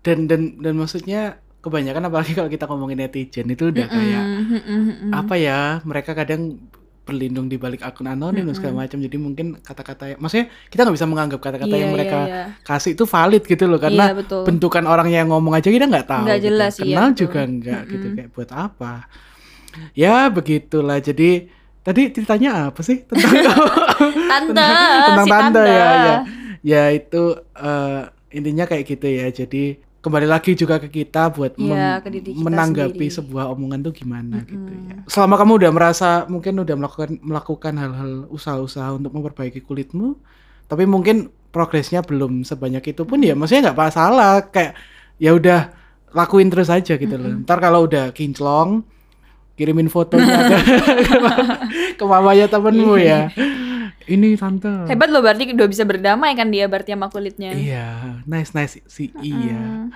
Dan 0.00 0.24
dan 0.24 0.56
dan 0.58 0.74
maksudnya 0.74 1.20
kebanyakan 1.60 2.08
apalagi 2.08 2.32
kalau 2.32 2.48
kita 2.48 2.64
ngomongin 2.64 3.04
netizen 3.04 3.44
itu 3.46 3.68
udah 3.68 3.84
kayak 3.84 4.22
Mm-mm, 4.24 4.44
mm-mm, 4.48 4.80
mm-mm. 4.88 5.10
apa 5.12 5.34
ya? 5.36 5.60
Mereka 5.84 6.16
kadang 6.16 6.56
berlindung 7.00 7.50
di 7.50 7.58
balik 7.58 7.82
akun 7.82 8.06
anonim 8.06 8.46
dan 8.46 8.54
segala 8.54 8.86
macam. 8.86 8.96
Jadi 8.96 9.16
mungkin 9.18 9.46
kata-kata 9.58 10.16
maksudnya 10.16 10.48
kita 10.70 10.86
nggak 10.86 10.96
bisa 10.96 11.08
menganggap 11.10 11.40
kata-kata 11.42 11.74
Iya, 11.74 11.80
yang 11.82 11.90
iya, 11.90 11.96
mereka 11.98 12.18
iya. 12.24 12.42
kasih 12.62 12.94
itu 12.94 13.04
valid 13.04 13.42
gitu 13.44 13.64
loh 13.66 13.76
Iya, 13.76 13.84
karena 13.84 14.04
betul. 14.14 14.42
bentukan 14.46 14.84
orang 14.86 15.08
yang 15.10 15.26
ngomong 15.28 15.52
aja 15.52 15.68
kita 15.68 15.84
nggak 15.84 16.06
tahu. 16.06 16.24
Nggak 16.24 16.38
gitu. 16.40 16.46
jelas, 16.48 16.72
iya, 16.78 16.82
Kenal 16.86 17.08
betul. 17.10 17.20
juga 17.20 17.40
nggak 17.44 17.82
gitu 17.88 18.06
Mm-mm. 18.06 18.16
kayak 18.16 18.30
buat 18.32 18.50
apa? 18.54 18.92
Ya 19.92 20.16
begitulah. 20.30 20.98
Jadi 20.98 21.30
tadi 21.80 22.02
ceritanya 22.12 22.50
apa 22.70 22.80
sih 22.80 23.04
tentang 23.04 23.32
Tante, 24.30 24.52
tentang 24.54 25.26
si 25.26 25.30
tante, 25.32 25.60
tante. 25.60 25.64
ya 25.66 25.88
ya 25.90 26.16
ya 26.62 26.82
itu 26.92 27.22
eh, 27.56 28.00
intinya 28.30 28.64
kayak 28.68 28.84
gitu 28.86 29.06
ya 29.08 29.26
jadi 29.32 29.64
kembali 30.00 30.24
lagi 30.24 30.56
juga 30.56 30.80
ke 30.80 30.88
kita 30.88 31.28
buat 31.28 31.54
Iya, 31.54 32.00
diri 32.00 32.32
kita 32.32 32.40
menanggapi 32.40 32.96
sendiri. 33.06 33.16
sebuah 33.20 33.52
omongan 33.52 33.80
tuh 33.84 33.92
gimana 33.92 34.40
gitu 34.48 34.56
Mm-mm. 34.56 34.88
ya. 34.88 34.96
Selama 35.04 35.36
kamu 35.36 35.52
udah 35.60 35.70
merasa 35.70 36.08
mungkin 36.24 36.56
udah 36.56 36.72
melakukan 36.72 37.10
melakukan 37.20 37.74
hal-hal 37.76 38.12
usaha-usaha 38.28 38.96
untuk 38.96 39.12
memperbaiki 39.12 39.60
kulitmu 39.60 40.16
tapi 40.64 40.88
mungkin 40.88 41.28
progresnya 41.50 42.00
belum 42.00 42.46
sebanyak 42.46 42.94
itu 42.94 43.02
pun 43.04 43.20
ya 43.20 43.36
maksudnya 43.36 43.70
nggak 43.70 43.78
masalah. 43.78 44.48
Kayak 44.48 44.72
ya 45.20 45.36
udah 45.36 45.60
lakuin 46.10 46.48
terus 46.48 46.72
aja 46.72 46.96
gitu 46.96 47.14
loh. 47.14 47.44
Ntar 47.44 47.60
kalau 47.60 47.84
udah 47.84 48.08
kinclong 48.10 48.80
kirimin 49.54 49.92
fotonya 49.92 50.48
ke, 50.48 50.56
ke 52.00 52.04
mamanya 52.08 52.48
temenmu 52.48 52.96
ya 52.96 53.28
ini 54.06 54.32
tante 54.34 54.88
Hebat 54.88 55.08
loh 55.08 55.20
berarti 55.20 55.50
udah 55.50 55.68
bisa 55.68 55.84
berdamai 55.84 56.32
kan 56.32 56.48
dia 56.48 56.64
berarti 56.64 56.92
sama 56.92 57.08
kulitnya. 57.08 57.52
Iya, 57.52 57.86
nice 58.24 58.52
nice 58.52 58.80
si 58.86 59.12
iya. 59.20 59.88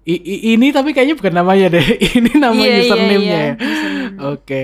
I- 0.00 0.16
i- 0.18 0.42
ini 0.56 0.70
tapi 0.70 0.90
kayaknya 0.90 1.12
bukan 1.14 1.34
namanya 1.34 1.76
deh. 1.76 1.84
Ini 2.16 2.40
nama 2.40 2.56
Iya, 2.56 2.66
iya, 2.66 2.80
username-nya 2.82 3.20
iya, 3.20 3.36
ya. 3.36 3.54
username. 3.54 4.16
Oke. 4.32 4.62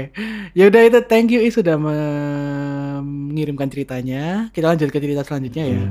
Ya 0.56 0.64
udah 0.66 0.80
itu 0.82 0.98
thank 1.04 1.28
you 1.28 1.44
I 1.44 1.52
sudah 1.52 1.76
mengirimkan 1.76 3.68
ceritanya. 3.68 4.48
Kita 4.50 4.72
lanjut 4.72 4.88
ke 4.88 4.98
cerita 4.98 5.22
selanjutnya 5.22 5.64
ya. 5.68 5.82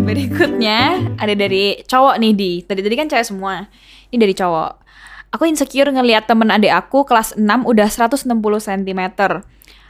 Berikutnya 0.00 0.78
ada 1.16 1.34
dari 1.34 1.80
cowok 1.84 2.14
nih 2.18 2.32
di. 2.34 2.52
Tadi 2.64 2.80
tadi 2.80 2.94
kan 2.96 3.06
cewek 3.06 3.26
semua. 3.26 3.66
Ini 4.10 4.18
dari 4.18 4.34
cowok. 4.34 4.72
Aku 5.30 5.46
insecure 5.46 5.86
ngelihat 5.86 6.26
temen 6.26 6.50
adik 6.50 6.74
aku 6.74 7.06
kelas 7.06 7.38
6 7.38 7.46
udah 7.62 7.86
160 7.86 8.26
cm. 8.66 9.02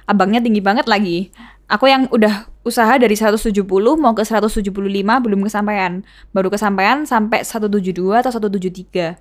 Abangnya 0.04 0.40
tinggi 0.44 0.60
banget 0.60 0.84
lagi. 0.84 1.32
Aku 1.64 1.88
yang 1.88 2.12
udah 2.12 2.44
usaha 2.60 2.92
dari 3.00 3.16
170 3.16 3.64
mau 3.96 4.12
ke 4.12 4.20
175 4.20 4.68
belum 5.00 5.40
kesampaian. 5.40 6.04
Baru 6.36 6.52
kesampaian 6.52 7.08
sampai 7.08 7.40
172 7.40 8.20
atau 8.20 8.28
173. 8.28 9.16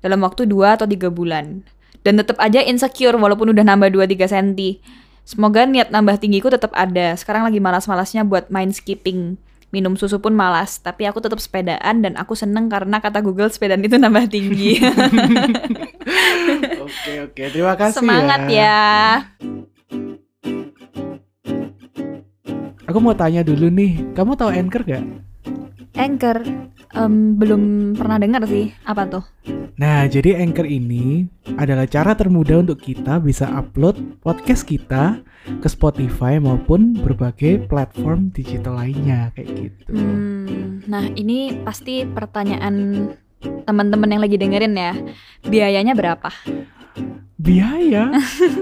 Dalam 0.00 0.24
waktu 0.24 0.48
2 0.48 0.80
atau 0.80 0.88
3 0.88 1.12
bulan. 1.12 1.60
Dan 2.00 2.16
tetap 2.16 2.40
aja 2.40 2.64
insecure 2.64 3.20
walaupun 3.20 3.52
udah 3.52 3.60
nambah 3.60 3.92
2-3 3.92 4.32
cm. 4.32 4.80
Semoga 5.28 5.68
niat 5.68 5.92
nambah 5.92 6.16
tinggiku 6.24 6.48
tetap 6.48 6.72
ada. 6.72 7.12
Sekarang 7.20 7.44
lagi 7.44 7.60
malas-malasnya 7.60 8.24
buat 8.24 8.48
main 8.48 8.72
skipping. 8.72 9.36
Minum 9.70 9.94
susu 9.94 10.18
pun 10.18 10.34
malas, 10.34 10.82
tapi 10.82 11.06
aku 11.06 11.22
tetap 11.22 11.38
sepedaan 11.38 12.02
dan 12.02 12.18
aku 12.18 12.34
seneng 12.34 12.66
karena 12.66 12.98
kata 12.98 13.22
Google 13.22 13.50
sepedaan 13.54 13.86
itu 13.86 13.94
nambah 13.94 14.26
tinggi. 14.26 14.78
Oke 16.90 17.22
oke, 17.22 17.42
terima 17.54 17.78
kasih 17.78 18.02
Semangat 18.02 18.50
ya. 18.50 19.22
Aku 22.90 22.98
mau 22.98 23.14
tanya 23.14 23.46
dulu 23.46 23.70
nih, 23.70 24.10
kamu 24.18 24.34
tahu 24.34 24.50
Anchor 24.50 24.82
gak? 24.82 25.04
Anchor 25.94 26.42
em, 26.94 27.38
belum 27.38 27.94
pernah 27.94 28.16
dengar 28.18 28.42
sih. 28.46 28.74
Apa 28.84 29.06
tuh? 29.06 29.24
Nah, 29.80 30.04
jadi 30.10 30.36
Anchor 30.44 30.68
ini 30.68 31.24
adalah 31.56 31.88
cara 31.88 32.12
termudah 32.12 32.60
untuk 32.60 32.82
kita 32.82 33.16
bisa 33.22 33.48
upload 33.48 34.20
podcast 34.20 34.68
kita 34.68 35.24
ke 35.64 35.68
Spotify 35.72 36.36
maupun 36.36 36.92
berbagai 37.00 37.64
platform 37.66 38.28
digital 38.36 38.76
lainnya 38.76 39.32
kayak 39.32 39.48
gitu. 39.56 39.96
Hmm, 39.96 40.84
nah 40.84 41.08
ini 41.16 41.64
pasti 41.64 42.04
pertanyaan 42.04 43.08
teman-teman 43.64 44.12
yang 44.12 44.22
lagi 44.22 44.36
dengerin 44.36 44.76
ya. 44.76 44.92
Biayanya 45.48 45.96
berapa? 45.96 46.28
Biaya? 47.40 48.12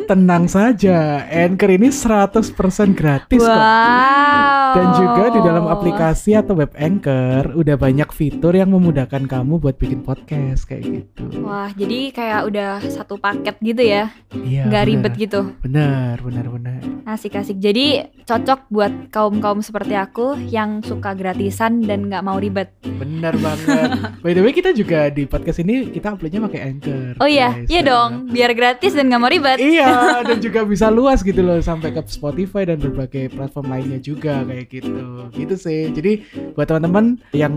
Tenang 0.06 0.46
saja, 0.46 1.26
Anchor 1.26 1.74
ini 1.74 1.90
100% 1.90 2.54
gratis 2.94 3.42
kok. 3.42 3.50
wow. 3.50 4.70
Dan 4.70 4.86
juga 4.94 5.24
di 5.34 5.40
dalam 5.42 5.66
aplikasi 5.66 6.38
atau 6.38 6.54
web 6.54 6.70
Anchor 6.78 7.58
udah 7.58 7.74
banyak 7.74 8.06
fitur 8.14 8.54
yang 8.54 8.70
memudahkan 8.70 9.26
kamu 9.26 9.58
buat 9.58 9.74
bikin 9.82 10.06
podcast 10.06 10.70
kayak 10.70 10.86
gitu. 10.94 11.42
Wah, 11.42 11.74
jadi 11.74 12.14
kayak 12.14 12.40
udah 12.46 12.70
satu 12.86 13.18
paket 13.18 13.58
gitu 13.66 13.82
ya. 13.82 14.14
Iya. 14.30 14.70
Nggak 14.70 14.84
bener. 14.86 14.94
ribet 14.94 15.14
gitu. 15.18 15.40
Bener, 15.58 16.14
bener, 16.22 16.46
bener. 16.46 16.80
Asik-asik. 17.02 17.58
Jadi 17.58 18.06
cocok 18.30 18.70
buat 18.70 19.10
kaum-kaum 19.10 19.58
seperti 19.58 19.98
aku 19.98 20.38
yang 20.54 20.86
suka 20.86 21.18
gratisan 21.18 21.82
dan 21.82 22.06
nggak 22.06 22.22
mau 22.22 22.38
ribet. 22.38 22.70
Bener 22.86 23.34
banget. 23.42 23.90
By 24.22 24.38
the 24.38 24.44
way, 24.44 24.54
kita 24.54 24.70
juga 24.70 25.10
di 25.10 25.26
podcast 25.26 25.58
ini 25.66 25.90
kita 25.90 26.14
uploadnya 26.14 26.46
pakai 26.46 26.60
Anchor. 26.62 27.18
Oh 27.18 27.26
iya, 27.26 27.58
guys. 27.58 27.66
iya 27.72 27.82
dong. 27.82 28.30
Biar 28.30 28.54
gratis 28.54 28.67
dan 28.76 29.08
nggak 29.08 29.20
mau 29.20 29.32
ribet. 29.32 29.56
Iya, 29.56 29.88
dan 30.28 30.36
juga 30.36 30.60
bisa 30.62 30.92
luas 30.92 31.24
gitu 31.24 31.40
loh 31.40 31.56
sampai 31.58 31.90
ke 31.90 32.04
Spotify 32.04 32.68
dan 32.68 32.76
berbagai 32.76 33.32
platform 33.32 33.72
lainnya 33.72 33.96
juga 33.96 34.44
kayak 34.44 34.66
gitu. 34.68 35.32
Gitu 35.32 35.54
sih. 35.56 35.88
Jadi 35.88 36.12
buat 36.52 36.68
teman-teman 36.68 37.16
yang 37.32 37.54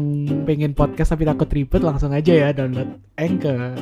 pengen 0.47 0.71
podcast 0.71 1.11
tapi 1.11 1.27
takut 1.27 1.51
ribet 1.51 1.81
langsung 1.81 2.15
aja 2.15 2.31
ya 2.31 2.49
download 2.51 2.87
Anchor. 3.19 3.75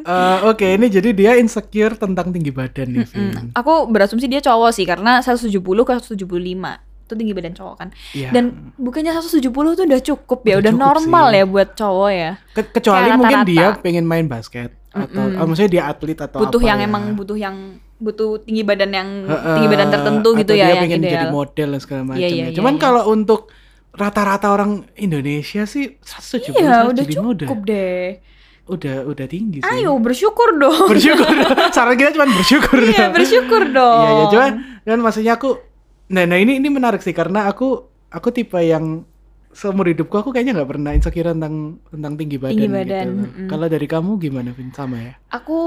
Eh, 0.00 0.38
Oke, 0.42 0.74
ini 0.74 0.88
jadi 0.88 1.12
dia 1.12 1.32
insecure 1.36 1.94
tentang 1.94 2.32
tinggi 2.32 2.50
badan 2.50 2.88
nih, 2.88 3.06
Vin. 3.06 3.30
Mm, 3.30 3.46
aku 3.52 3.86
berasumsi 3.86 4.26
dia 4.26 4.40
cowok 4.40 4.70
sih 4.72 4.88
karena 4.88 5.20
170 5.20 5.52
ke 5.84 5.92
175 5.92 6.80
itu 7.04 7.14
tinggi 7.14 7.34
badan 7.36 7.54
cowok 7.54 7.74
kan. 7.76 7.88
Iya. 8.16 8.30
Dan 8.32 8.74
bukannya 8.80 9.12
170 9.12 9.50
tuh 9.76 9.84
udah 9.84 10.00
cukup 10.00 10.40
ya, 10.46 10.56
Udah 10.56 10.62
udah, 10.62 10.72
cukup 10.72 10.86
normal 10.86 11.26
sih. 11.28 11.36
ya 11.36 11.44
buat 11.44 11.68
cowok 11.76 12.10
ya. 12.10 12.30
Ke- 12.56 12.70
kecuali 12.70 13.06
kayak 13.06 13.18
mungkin 13.18 13.40
dia 13.44 13.66
pengen 13.76 14.04
main 14.08 14.26
basket 14.26 14.79
atau 14.90 15.22
Mm-mm. 15.24 15.38
oh, 15.38 15.46
maksudnya 15.46 15.70
dia 15.70 15.82
atlet 15.86 16.18
atau 16.18 16.42
butuh 16.42 16.58
apa 16.58 16.66
yang 16.66 16.78
ya. 16.78 16.86
emang 16.86 17.04
butuh 17.14 17.38
yang 17.38 17.56
butuh 17.96 18.42
tinggi 18.42 18.62
badan 18.62 18.90
yang 18.90 19.08
Heeh, 19.22 19.54
tinggi 19.54 19.68
badan 19.68 19.88
tertentu 19.88 20.28
gitu 20.34 20.52
ya 20.52 20.66
dia 20.66 20.72
yang 20.72 20.82
pengen 20.82 21.00
jadi 21.00 21.16
ideal. 21.20 21.30
model 21.30 21.68
dan 21.68 21.80
segala 21.80 22.02
macam 22.04 22.18
Iya, 22.18 22.26
ya. 22.26 22.32
iya, 22.32 22.44
iya, 22.48 22.56
Cuman 22.56 22.74
iya. 22.74 22.80
kalau 22.80 23.02
untuk 23.06 23.40
rata-rata 23.90 24.46
orang 24.48 24.70
Indonesia 24.96 25.62
sih 25.64 25.94
170 26.00 26.56
Iya, 26.56 26.76
udah 26.86 27.04
175 27.06 27.06
udah 27.06 27.34
cukup 27.44 27.58
deh. 27.64 28.04
udah 28.66 28.96
udah 29.04 29.26
tinggi 29.26 29.58
sih. 29.58 29.66
Ayo 29.68 29.98
bersyukur 29.98 30.54
dong. 30.56 30.86
bersyukur. 30.88 31.26
Saran 31.74 31.94
kita 31.94 32.10
cuma 32.12 32.26
bersyukur. 32.28 32.78
Iya, 32.80 33.10
bersyukur 33.10 33.62
dong. 33.68 33.98
Iya, 34.00 34.10
ya, 34.10 34.24
cuman 34.28 34.52
kan 34.80 34.98
maksudnya 35.00 35.32
aku 35.34 35.50
nah, 36.08 36.22
nah 36.22 36.34
ini 36.34 36.56
ini 36.56 36.66
menarik 36.66 36.98
sih 36.98 37.10
karena 37.10 37.46
aku 37.46 37.82
aku 38.08 38.28
tipe 38.30 38.58
yang 38.58 39.06
seumur 39.50 39.90
hidupku 39.90 40.14
aku 40.14 40.30
kayaknya 40.30 40.62
nggak 40.62 40.70
pernah 40.70 40.90
insecure 40.94 41.34
tentang 41.34 41.82
tentang 41.90 42.12
tinggi 42.14 42.36
badan, 42.38 42.54
Tinggi 42.54 42.68
badan, 42.70 43.06
gitu. 43.06 43.10
mm-mm. 43.26 43.48
Kalau 43.50 43.66
dari 43.66 43.86
kamu 43.90 44.10
gimana, 44.22 44.50
Vin? 44.54 44.70
Sama 44.70 44.96
ya? 44.98 45.12
Aku 45.34 45.58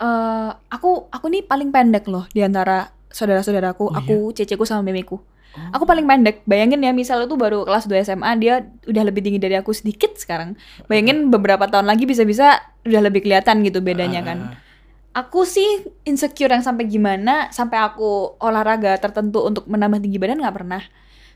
eh 0.00 0.50
aku 0.72 1.12
aku 1.12 1.26
nih 1.28 1.44
paling 1.44 1.68
pendek 1.68 2.08
loh 2.08 2.24
di 2.32 2.40
antara 2.40 2.88
saudara-saudaraku, 3.10 3.90
Oh, 3.90 3.92
aku, 3.92 4.16
ceceku 4.32 4.62
sama 4.62 4.86
memiku. 4.86 5.18
Oh. 5.18 5.70
Aku 5.74 5.84
paling 5.84 6.06
pendek. 6.06 6.46
Bayangin 6.46 6.78
ya 6.78 6.94
misalnya 6.94 7.26
tuh 7.26 7.34
baru 7.34 7.66
kelas 7.66 7.90
2 7.90 8.06
SMA, 8.06 8.30
dia 8.38 8.62
udah 8.86 9.02
lebih 9.02 9.18
tinggi 9.26 9.42
dari 9.42 9.58
aku 9.58 9.74
sedikit 9.74 10.14
sekarang. 10.14 10.54
Bayangin 10.86 11.26
beberapa 11.34 11.66
tahun 11.66 11.90
lagi 11.90 12.06
bisa-bisa 12.06 12.62
udah 12.86 13.02
lebih 13.02 13.26
kelihatan 13.26 13.66
gitu 13.66 13.82
bedanya 13.82 14.22
kan. 14.22 14.38
Ah, 14.54 15.26
Aku 15.26 15.42
sih 15.42 15.66
insecure 16.06 16.54
yang 16.54 16.62
sampai 16.62 16.86
gimana, 16.86 17.50
sampai 17.50 17.82
aku 17.82 18.38
olahraga 18.38 18.94
tertentu 19.02 19.42
untuk 19.42 19.66
menambah 19.66 19.98
tinggi 19.98 20.22
badan 20.22 20.38
nggak 20.38 20.54
pernah. 20.54 20.82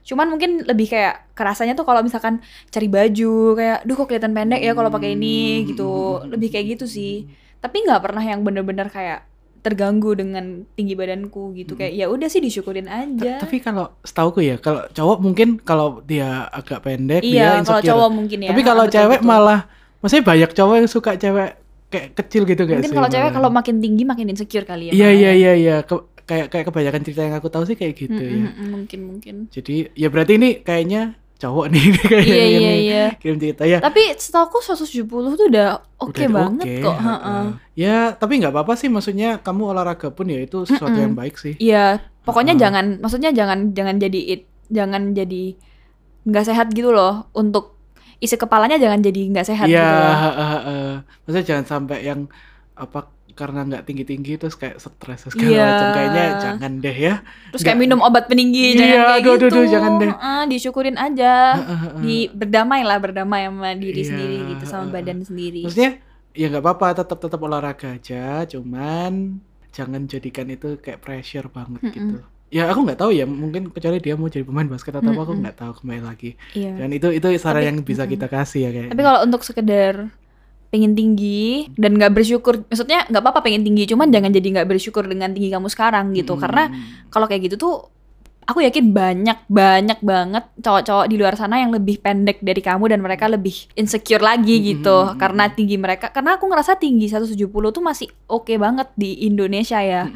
Cuman 0.05 0.29
mungkin 0.29 0.63
lebih 0.69 0.93
kayak 0.93 1.33
kerasanya 1.33 1.73
tuh 1.73 1.89
kalau 1.89 2.05
misalkan 2.05 2.45
cari 2.69 2.87
baju 2.93 3.57
kayak, 3.57 3.79
duh 3.89 3.97
kok 3.97 4.07
kelihatan 4.13 4.37
pendek 4.37 4.61
ya 4.61 4.77
kalau 4.77 4.93
pakai 4.93 5.17
ini 5.17 5.65
gitu, 5.65 6.21
lebih 6.29 6.53
kayak 6.53 6.77
gitu 6.77 6.85
sih. 6.85 7.25
Tapi 7.65 7.89
nggak 7.89 8.05
pernah 8.05 8.21
yang 8.21 8.45
bener-bener 8.45 8.93
kayak 8.93 9.25
terganggu 9.65 10.13
dengan 10.13 10.69
tinggi 10.77 10.93
badanku 10.93 11.57
gitu 11.57 11.73
kayak 11.73 11.97
ya 11.97 12.13
udah 12.13 12.29
sih 12.29 12.45
disyukurin 12.45 12.85
aja. 12.85 13.41
Tapi 13.41 13.65
kalau 13.65 13.97
setauku 14.05 14.45
ya, 14.45 14.61
kalau 14.61 14.85
cowok 14.93 15.19
mungkin 15.25 15.57
kalau 15.65 16.05
dia 16.05 16.45
agak 16.53 16.85
pendek 16.85 17.25
iya 17.25 17.57
dia 17.59 17.65
kalau 17.65 17.81
cowok 17.81 18.11
mungkin 18.13 18.39
ya. 18.45 18.53
Tapi 18.53 18.61
kalau 18.61 18.85
betul, 18.85 18.95
cewek 19.01 19.21
betul. 19.25 19.31
malah, 19.33 19.61
maksudnya 20.05 20.25
banyak 20.29 20.51
cowok 20.53 20.75
yang 20.77 20.89
suka 20.93 21.11
cewek 21.17 21.51
kayak 21.89 22.09
kecil 22.13 22.43
gitu 22.45 22.63
gak 22.69 22.85
mungkin 22.85 22.93
kalau 22.93 23.09
cewek 23.09 23.31
kalau 23.33 23.49
makin 23.49 23.77
tinggi 23.81 24.03
makin 24.05 24.27
insecure 24.29 24.69
kali 24.69 24.91
ya. 24.91 24.93
Iya 24.93 25.09
iya 25.09 25.25
ya. 25.25 25.33
iya 25.33 25.53
iya 25.57 25.77
kayak 26.29 26.47
kayak 26.53 26.65
kebanyakan 26.69 27.03
cerita 27.05 27.21
yang 27.27 27.37
aku 27.39 27.49
tahu 27.53 27.65
sih 27.69 27.77
kayak 27.81 27.95
gitu 27.97 28.21
Mm, 28.21 28.29
ya. 28.29 28.45
mm, 28.57 28.67
mungkin 28.75 29.01
mungkin. 29.09 29.35
Jadi 29.55 29.73
ya 29.95 30.09
berarti 30.13 30.33
ini 30.41 30.49
kayaknya 30.67 31.01
cowok 31.41 31.67
nih 31.73 31.85
kayaknya 32.11 32.35
Iya 32.35 32.45
iya 32.47 32.73
iya. 32.85 33.03
kirim 33.21 33.37
cerita 33.43 33.63
ya. 33.69 33.79
Tapi 33.85 34.01
setahu 34.17 34.59
170 34.65 35.35
tuh 35.37 35.47
udah 35.53 35.67
oke 36.01 36.15
Udah 36.15 36.29
banget 36.31 36.69
oke, 36.69 36.75
kok. 36.85 36.97
heeh. 36.97 37.23
heeh. 37.27 37.45
Ya 37.77 37.95
tapi 38.17 38.33
nggak 38.41 38.53
apa-apa 38.55 38.75
sih 38.81 38.89
maksudnya 38.93 39.29
kamu 39.45 39.63
olahraga 39.75 40.09
pun 40.17 40.27
ya 40.31 40.39
itu 40.47 40.65
sesuatu 40.65 40.95
Mm-mm. 40.95 41.05
yang 41.05 41.15
baik 41.17 41.35
sih. 41.41 41.55
Iya, 41.61 41.79
pokoknya 42.27 42.55
Heeh. 42.55 42.63
jangan, 42.63 42.85
maksudnya 43.03 43.31
jangan 43.31 43.59
jangan 43.79 43.97
jadi 44.05 44.21
it, 44.35 44.41
jangan 44.73 45.03
jadi 45.15 45.43
nggak 46.29 46.45
sehat 46.49 46.67
gitu 46.77 46.91
loh. 46.95 47.29
Untuk 47.37 47.65
isi 48.25 48.37
kepalanya 48.41 48.77
jangan 48.81 49.01
jadi 49.05 49.21
nggak 49.33 49.47
sehat 49.51 49.69
Iya, 49.69 49.81
gitu 49.81 49.95
loh. 50.03 50.19
heeh, 50.23 50.47
heeh. 50.67 50.81
maksudnya 51.23 51.45
jangan 51.51 51.67
sampai 51.73 51.97
yang 52.09 52.21
apa 52.83 52.99
karena 53.35 53.61
nggak 53.63 53.83
tinggi-tinggi 53.85 54.33
terus 54.37 54.55
kayak 54.55 54.79
stres 54.79 55.27
segala 55.27 55.45
Iya. 55.45 55.67
macam 55.67 55.89
kayaknya 55.91 56.25
jangan 56.39 56.73
deh 56.79 56.97
ya. 56.97 57.15
Terus 57.51 57.61
kayak 57.61 57.75
nggak- 57.75 57.83
minum 57.85 58.01
obat 58.01 58.25
peninggi, 58.25 58.67
Iya, 58.71 58.79
jangan 58.79 58.95
kayak 58.95 59.11
aduh, 59.19 59.33
aduh, 59.33 59.35
gitu. 59.45 59.57
aduh, 59.57 59.67
jangan 59.69 59.93
deh. 59.95 60.09
Heeh, 60.09 60.43
disyukurin 60.49 60.97
aja. 60.97 61.35
Heeh, 61.55 61.79
heeh. 61.81 62.01
Di 62.01 62.17
berdamai 62.31 62.81
lah, 62.81 62.97
berdamai 62.97 63.43
sama 63.45 63.71
diri 63.75 64.01
Iya, 64.01 64.09
sendiri 64.09 64.37
gitu, 64.49 64.65
sama 64.65 64.83
heeh. 64.83 64.95
badan 64.95 65.19
sendiri. 65.21 65.61
Maksudnya 65.63 65.93
ya 66.33 66.47
nggak 66.49 66.63
apa-apa 66.63 66.87
tetap 66.97 67.19
tetap 67.19 67.41
olahraga 67.41 67.89
aja, 67.93 68.25
cuman 68.45 69.39
jangan 69.71 70.07
jadikan 70.07 70.47
itu 70.47 70.79
kayak 70.79 70.99
pressure 70.99 71.47
banget 71.49 71.83
Mm-mm. 71.83 71.93
gitu. 71.93 72.17
Ya 72.49 72.67
aku 72.67 72.83
nggak 72.83 72.97
tahu 72.97 73.11
ya, 73.11 73.23
mungkin 73.25 73.67
kecuali 73.69 73.99
dia 73.99 74.15
mau 74.15 74.27
jadi 74.27 74.43
pemain 74.43 74.63
basket 74.65 74.95
atau 74.95 75.11
apa 75.11 75.21
aku 75.21 75.35
nggak 75.37 75.57
tahu 75.57 75.73
kembali 75.77 76.03
lagi. 76.03 76.39
Iya. 76.53 76.79
Dan 76.79 76.91
itu 76.91 77.11
itu 77.11 77.27
saran 77.35 77.59
Tapi- 77.59 77.67
yang 77.67 77.77
bisa 77.81 78.03
mm-mm. 78.03 78.15
kita 78.15 78.27
kasih 78.29 78.61
ya 78.61 78.71
kayak. 78.73 78.91
Tapi 78.91 79.03
kalau 79.03 79.21
untuk 79.23 79.43
sekedar 79.43 79.95
pengen 80.73 80.93
tinggi 80.97 81.71
dan 81.75 81.97
nggak 81.97 82.13
bersyukur, 82.15 82.65
maksudnya 82.67 83.07
nggak 83.09 83.23
apa-apa 83.23 83.41
pengen 83.45 83.63
tinggi, 83.63 83.89
cuman 83.89 84.11
jangan 84.11 84.31
jadi 84.31 84.49
nggak 84.61 84.69
bersyukur 84.69 85.05
dengan 85.07 85.33
tinggi 85.33 85.51
kamu 85.53 85.69
sekarang 85.71 86.13
gitu. 86.15 86.35
Karena 86.37 86.69
kalau 87.11 87.27
kayak 87.31 87.51
gitu 87.51 87.57
tuh 87.57 87.75
aku 88.45 88.61
yakin 88.61 88.93
banyak 88.93 89.49
banyak 89.49 89.99
banget 90.05 90.45
cowok-cowok 90.61 91.07
di 91.09 91.17
luar 91.17 91.35
sana 91.37 91.65
yang 91.65 91.73
lebih 91.73 91.97
pendek 92.01 92.45
dari 92.45 92.61
kamu 92.61 92.93
dan 92.93 93.01
mereka 93.01 93.25
lebih 93.25 93.73
insecure 93.73 94.21
lagi 94.21 94.61
Mm, 94.61 94.65
gitu. 94.69 94.97
Mm, 95.01 95.11
mm, 95.17 95.19
karena 95.19 95.45
tinggi 95.49 95.77
mereka 95.81 96.13
karena 96.13 96.37
aku 96.37 96.45
ngerasa 96.53 96.77
tinggi 96.77 97.09
170 97.09 97.73
tuh 97.73 97.81
masih 97.81 98.09
oke 98.29 98.53
banget 98.61 98.89
di 98.95 99.25
Indonesia 99.25 99.81
ya. 99.81 100.09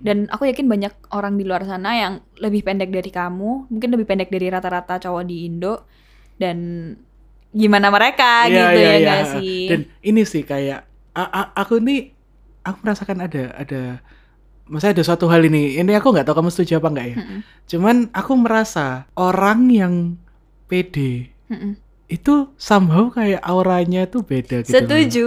Dan 0.00 0.30
aku 0.32 0.48
yakin 0.48 0.64
banyak 0.64 1.12
orang 1.12 1.36
di 1.36 1.44
luar 1.44 1.68
sana 1.68 1.92
yang 1.92 2.12
lebih 2.40 2.64
pendek 2.64 2.88
dari 2.88 3.10
kamu 3.12 3.68
mungkin 3.68 3.88
lebih 3.92 4.06
pendek 4.08 4.32
dari 4.32 4.48
rata-rata 4.48 4.96
cowok 4.96 5.24
di 5.28 5.44
Indo. 5.44 5.84
Dan 6.38 6.56
gimana 7.50 7.88
mereka 7.88 8.44
Iya, 8.44 8.52
gitu 8.68 8.78
iya, 8.78 8.88
ya 8.88 8.98
nggak 9.00 9.22
sih 9.34 9.56
Dan 9.66 9.80
ini 10.00 10.22
sih 10.22 10.42
kayak 10.42 10.84
a- 11.12 11.32
a- 11.34 11.52
aku 11.56 11.80
nih 11.80 12.12
aku 12.60 12.76
merasakan 12.82 13.18
ada 13.20 13.44
ada 13.54 13.82
Maksudnya 14.64 15.00
ada 15.00 15.04
suatu 15.06 15.24
hal 15.26 15.40
ini. 15.40 15.80
Ini 15.80 15.96
aku 15.96 16.12
nggak 16.12 16.28
tahu 16.28 16.36
kamu 16.38 16.52
setuju 16.52 16.76
apa 16.76 16.92
nggak 16.92 17.06
ya. 17.08 17.16
Mm-mm, 17.16 17.40
Cuman 17.64 17.96
aku 18.12 18.36
merasa 18.36 19.08
orang 19.16 19.64
yang 19.66 19.94
pede 20.68 21.32
mm-mm. 21.48 21.72
itu 22.04 22.52
somehow 22.54 23.08
kayak 23.08 23.40
auranya 23.40 24.04
tuh 24.04 24.20
beda 24.20 24.60
gitu. 24.60 24.68
loh. 24.68 24.76
setuju 24.76 25.26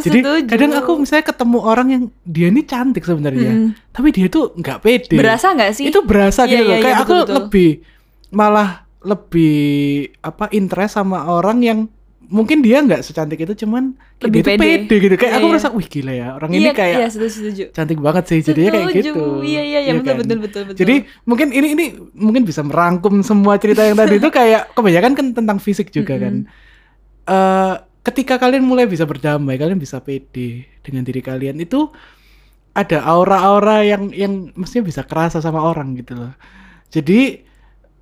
Jadi 0.00 0.18
setuju 0.22 0.46
kadang 0.46 0.72
aku 0.72 0.92
misalnya 0.96 1.26
ketemu 1.26 1.58
orang 1.60 1.88
yang 1.90 2.02
dia 2.22 2.46
ini 2.46 2.62
cantik 2.62 3.02
sebenarnya, 3.02 3.50
Mm-mm. 3.50 3.70
tapi 3.90 4.08
dia 4.10 4.26
tuh 4.26 4.54
nggak 4.54 4.78
pede. 4.78 5.18
berasa 5.18 5.50
nggak 5.50 5.70
sih 5.70 5.84
Itu 5.86 6.06
berasa 6.06 6.46
Iya, 6.46 6.50
gitu 6.52 6.62
loh. 6.62 6.70
iya, 6.70 6.76
iya, 6.78 6.84
Kayak 6.86 6.96
aku 6.96 7.10
betul-betul. 7.10 7.36
lebih 7.42 7.70
malah 8.30 8.70
lebih 9.00 9.56
apa 10.20 10.52
interest 10.52 11.00
sama 11.00 11.24
orang 11.24 11.58
yang 11.64 11.78
mungkin 12.30 12.62
dia 12.62 12.78
nggak 12.78 13.02
secantik 13.02 13.42
itu 13.42 13.66
cuman 13.66 13.98
Lebih 14.22 14.46
pede. 14.46 14.86
pede 14.86 14.94
gitu. 15.02 15.14
Kayak 15.18 15.32
Iya, 15.34 15.38
aku 15.42 15.46
iya. 15.46 15.52
merasa 15.56 15.68
wih 15.74 15.88
gila 15.90 16.12
ya 16.14 16.28
orang 16.38 16.50
ini 16.54 16.62
iya, 16.62 16.72
kayak 16.72 16.98
iya, 17.02 17.08
setuju, 17.10 17.30
setuju. 17.34 17.64
cantik 17.74 17.98
banget 17.98 18.24
sih 18.30 18.38
jadinya 18.44 18.70
kayak 18.70 18.88
gitu. 19.02 19.22
Iya 19.42 19.62
iya 19.66 19.78
iya 19.82 19.92
betul, 19.98 20.14
kan? 20.14 20.16
betul 20.22 20.38
betul 20.38 20.62
betul. 20.70 20.78
Jadi 20.78 20.94
mungkin 21.26 21.48
ini 21.50 21.68
ini 21.74 21.84
mungkin 22.14 22.42
bisa 22.46 22.62
merangkum 22.62 23.26
semua 23.26 23.58
cerita 23.58 23.82
yang 23.82 23.98
tadi 23.98 24.22
itu 24.22 24.30
kayak 24.38 24.70
kebanyakan 24.78 25.12
kan 25.18 25.26
tentang 25.34 25.58
fisik 25.58 25.90
juga 25.90 26.14
kan. 26.22 26.46
Eh 27.26 27.74
ketika 28.06 28.38
kalian 28.38 28.62
mulai 28.62 28.86
bisa 28.86 29.04
berdamai, 29.04 29.58
kalian 29.58 29.82
bisa 29.82 29.98
pede 29.98 30.70
dengan 30.86 31.02
diri 31.02 31.20
kalian 31.20 31.58
itu 31.58 31.90
ada 32.70 33.02
aura-aura 33.02 33.82
yang 33.82 34.14
yang 34.14 34.54
mestinya 34.54 34.86
bisa 34.86 35.02
kerasa 35.02 35.42
sama 35.42 35.58
orang 35.58 35.98
gitu 35.98 36.14
loh. 36.14 36.32
Jadi 36.94 37.42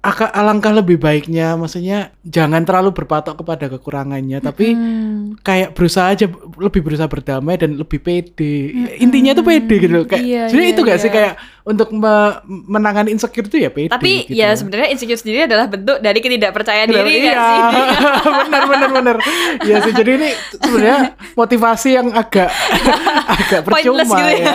alangkah 0.07 0.71
lebih 0.71 0.97
baiknya 0.97 1.59
maksudnya 1.59 2.15
jangan 2.23 2.63
terlalu 2.63 2.95
berpatok 2.95 3.43
kepada 3.43 3.67
kekurangannya 3.67 4.39
tapi 4.39 4.71
Hmm. 4.73 5.35
kayak 5.43 5.75
berusaha 5.75 6.15
aja 6.15 6.31
lebih 6.57 6.87
berusaha 6.87 7.11
berdamai 7.11 7.59
dan 7.59 7.75
lebih 7.75 7.99
pede 7.99 8.73
intinya 9.03 9.35
tuh 9.35 9.43
pede 9.43 9.75
gitu 9.83 9.91
loh 9.91 10.07
kayak 10.07 10.23
Iya, 10.23 10.43
sebenarnya 10.49 10.71
iya, 10.71 10.77
itu 10.79 10.83
gak 10.87 10.99
sih 11.03 11.11
iya. 11.11 11.15
kayak 11.19 11.33
untuk 11.69 11.93
me- 11.93 12.41
menangani 12.49 13.13
insecure 13.13 13.45
itu 13.45 13.61
ya 13.61 13.69
pede 13.69 13.93
Tapi 13.93 14.25
gitu 14.25 14.41
ya 14.41 14.51
loh. 14.51 14.57
sebenarnya 14.57 14.89
insecure 14.89 15.21
sendiri 15.21 15.45
adalah 15.45 15.69
bentuk 15.69 16.01
dari 16.01 16.19
ketidakpercayaan 16.19 16.89
diri 16.89 17.13
iya, 17.13 17.21
nggak 17.29 17.37
sih? 17.45 17.61
benar 18.49 18.63
benar 18.65 18.89
benar. 18.89 19.17
Iya 19.61 19.77
sih. 19.85 19.93
Jadi 19.93 20.11
ini 20.17 20.29
sebenarnya 20.57 21.01
motivasi 21.37 21.89
yang 21.93 22.09
agak 22.17 22.49
agak 23.37 23.61
percuma 23.69 24.01
Pointless 24.01 24.11
gitu 24.11 24.33
ya. 24.33 24.53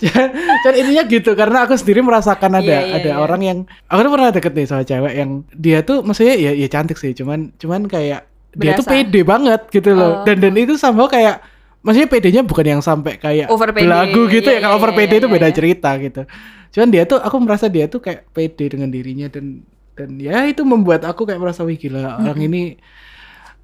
Dan 0.62 0.72
intinya 0.78 1.02
gitu 1.04 1.30
karena 1.34 1.58
aku 1.66 1.74
sendiri 1.74 2.00
merasakan 2.00 2.62
ada 2.62 2.70
Iya, 2.70 2.80
iya, 2.86 2.94
ada 3.02 3.10
iya. 3.10 3.16
orang 3.18 3.40
yang 3.42 3.58
aku 3.90 4.00
tuh 4.06 4.12
pernah 4.14 4.30
deket 4.30 4.52
nih 4.54 4.66
sama 4.70 4.82
cewek 4.86 5.12
yang 5.18 5.30
dia 5.50 5.78
tuh 5.82 6.06
maksudnya 6.06 6.38
ya 6.38 6.52
ya 6.54 6.68
cantik 6.70 6.94
sih, 6.94 7.10
cuman 7.10 7.50
cuman 7.58 7.90
kayak 7.90 8.22
dia 8.54 8.78
tuh 8.78 8.86
pede 8.86 9.26
banget 9.26 9.66
gitu 9.70 9.90
loh. 9.94 10.22
Oh. 10.22 10.24
Dan 10.26 10.38
dan 10.38 10.54
itu 10.54 10.78
sama 10.78 11.10
kayak 11.10 11.42
maksudnya 11.80 12.08
pedenya 12.08 12.42
bukan 12.44 12.66
yang 12.78 12.82
sampai 12.84 13.16
kayak 13.16 13.48
Over 13.48 13.72
belagu 13.72 14.28
gitu 14.28 14.48
Iya, 14.52 14.60
ya. 14.60 14.64
Kalau 14.64 14.76
iya, 14.76 14.80
over 14.80 14.90
iya, 14.92 14.96
pede 15.00 15.14
itu 15.16 15.28
iya, 15.28 15.34
beda 15.34 15.48
cerita 15.52 15.90
gitu. 15.96 16.22
Cuman 16.70 16.88
dia 16.92 17.02
tuh 17.08 17.18
aku 17.18 17.36
merasa 17.40 17.66
dia 17.66 17.86
tuh 17.88 18.00
kayak 18.04 18.30
pede 18.30 18.64
dengan 18.76 18.88
dirinya 18.92 19.26
dan 19.32 19.64
dan 19.96 20.16
ya 20.16 20.46
itu 20.48 20.62
membuat 20.64 21.04
aku 21.04 21.28
kayak 21.28 21.40
merasa 21.42 21.60
wih 21.66 21.76
gila 21.76 22.24
orang 22.24 22.40
ini 22.40 22.62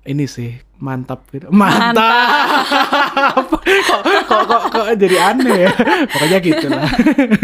ini 0.07 0.25
sih 0.31 0.55
mantap 0.79 1.27
gitu. 1.35 1.51
Mantap, 1.51 3.49
kok, 3.51 4.03
kok 4.29 4.43
kok 4.47 4.63
kok 4.71 4.87
jadi 4.95 5.17
aneh 5.35 5.67
ya? 5.67 5.71
Pokoknya 6.07 6.39
gitu 6.45 6.67
lah 6.71 6.87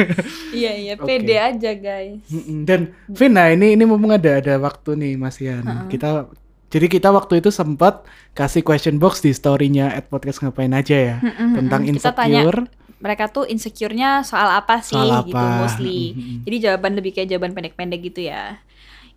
Iya 0.63 0.73
iya 0.79 0.95
pede 0.95 1.37
aja 1.41 1.71
guys. 1.75 2.23
Dan 2.63 2.95
Vina 3.11 3.51
ini 3.51 3.75
ini 3.75 3.83
mumpung 3.83 4.15
ada 4.15 4.39
ada 4.39 4.55
waktu 4.63 4.95
nih 4.95 5.13
Mas 5.19 5.43
Ian. 5.43 5.91
Kita 5.91 6.31
jadi 6.73 6.89
kita 6.89 7.13
waktu 7.13 7.45
itu 7.45 7.53
sempat 7.53 8.09
kasih 8.33 8.65
question 8.65 8.97
box 8.97 9.21
di 9.21 9.31
storynya 9.31 9.93
at 9.93 10.09
podcast 10.09 10.41
ngapain 10.41 10.73
aja 10.73 10.97
ya 10.97 11.17
Mm-mm, 11.21 11.61
tentang 11.61 11.85
mm-mm. 11.85 12.01
Kita 12.01 12.17
tanya 12.17 12.49
insecure 12.49 12.65
mereka 13.03 13.27
tuh 13.27 13.45
insecure-nya 13.51 14.23
soal 14.23 14.47
apa 14.63 14.79
sih 14.79 14.95
Soal 14.95 15.27
gitu 15.27 15.35
apa? 15.35 15.67
mostly. 15.67 16.15
Mm-mm. 16.15 16.47
Jadi 16.47 16.57
jawaban 16.63 16.93
lebih 16.95 17.11
kayak 17.11 17.35
jawaban 17.35 17.51
pendek-pendek 17.51 17.99
gitu 17.99 18.31
ya. 18.31 18.63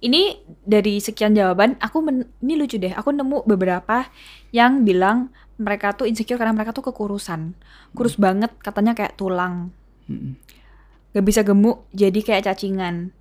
Ini 0.02 0.42
dari 0.66 0.98
sekian 0.98 1.38
jawaban 1.38 1.78
aku 1.78 2.02
men- 2.02 2.28
ini 2.42 2.58
lucu 2.58 2.82
deh. 2.82 2.92
Aku 2.98 3.14
nemu 3.14 3.46
beberapa 3.46 4.10
yang 4.50 4.82
bilang 4.82 5.30
mereka 5.62 5.94
tuh 5.94 6.10
insecure 6.10 6.42
karena 6.42 6.58
mereka 6.58 6.74
tuh 6.74 6.90
kekurusan. 6.90 7.54
Kurus 7.94 8.18
banget 8.18 8.50
katanya 8.58 8.98
kayak 8.98 9.22
tulang. 9.22 9.70
Mm-mm. 10.10 10.34
Gak 11.14 11.24
bisa 11.24 11.46
gemuk 11.46 11.86
jadi 11.94 12.20
kayak 12.26 12.50
cacingan. 12.50 13.14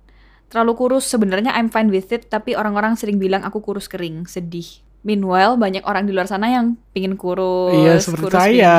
Terlalu 0.55 0.71
kurus 0.73 1.03
sebenarnya 1.03 1.51
I'm 1.51 1.67
fine 1.67 1.91
with 1.91 2.07
it 2.09 2.31
tapi 2.31 2.55
orang-orang 2.55 2.95
sering 2.95 3.19
bilang 3.19 3.43
aku 3.43 3.59
kurus 3.59 3.91
kering, 3.91 4.23
sedih. 4.23 4.79
Meanwhile 5.03 5.59
banyak 5.59 5.83
orang 5.83 6.07
di 6.07 6.15
luar 6.15 6.25
sana 6.25 6.47
yang 6.47 6.79
pingin 6.89 7.13
kurus. 7.13 7.75
iya 7.75 7.99
seperti 7.99 8.23
kurus, 8.25 8.39
saya. 8.39 8.75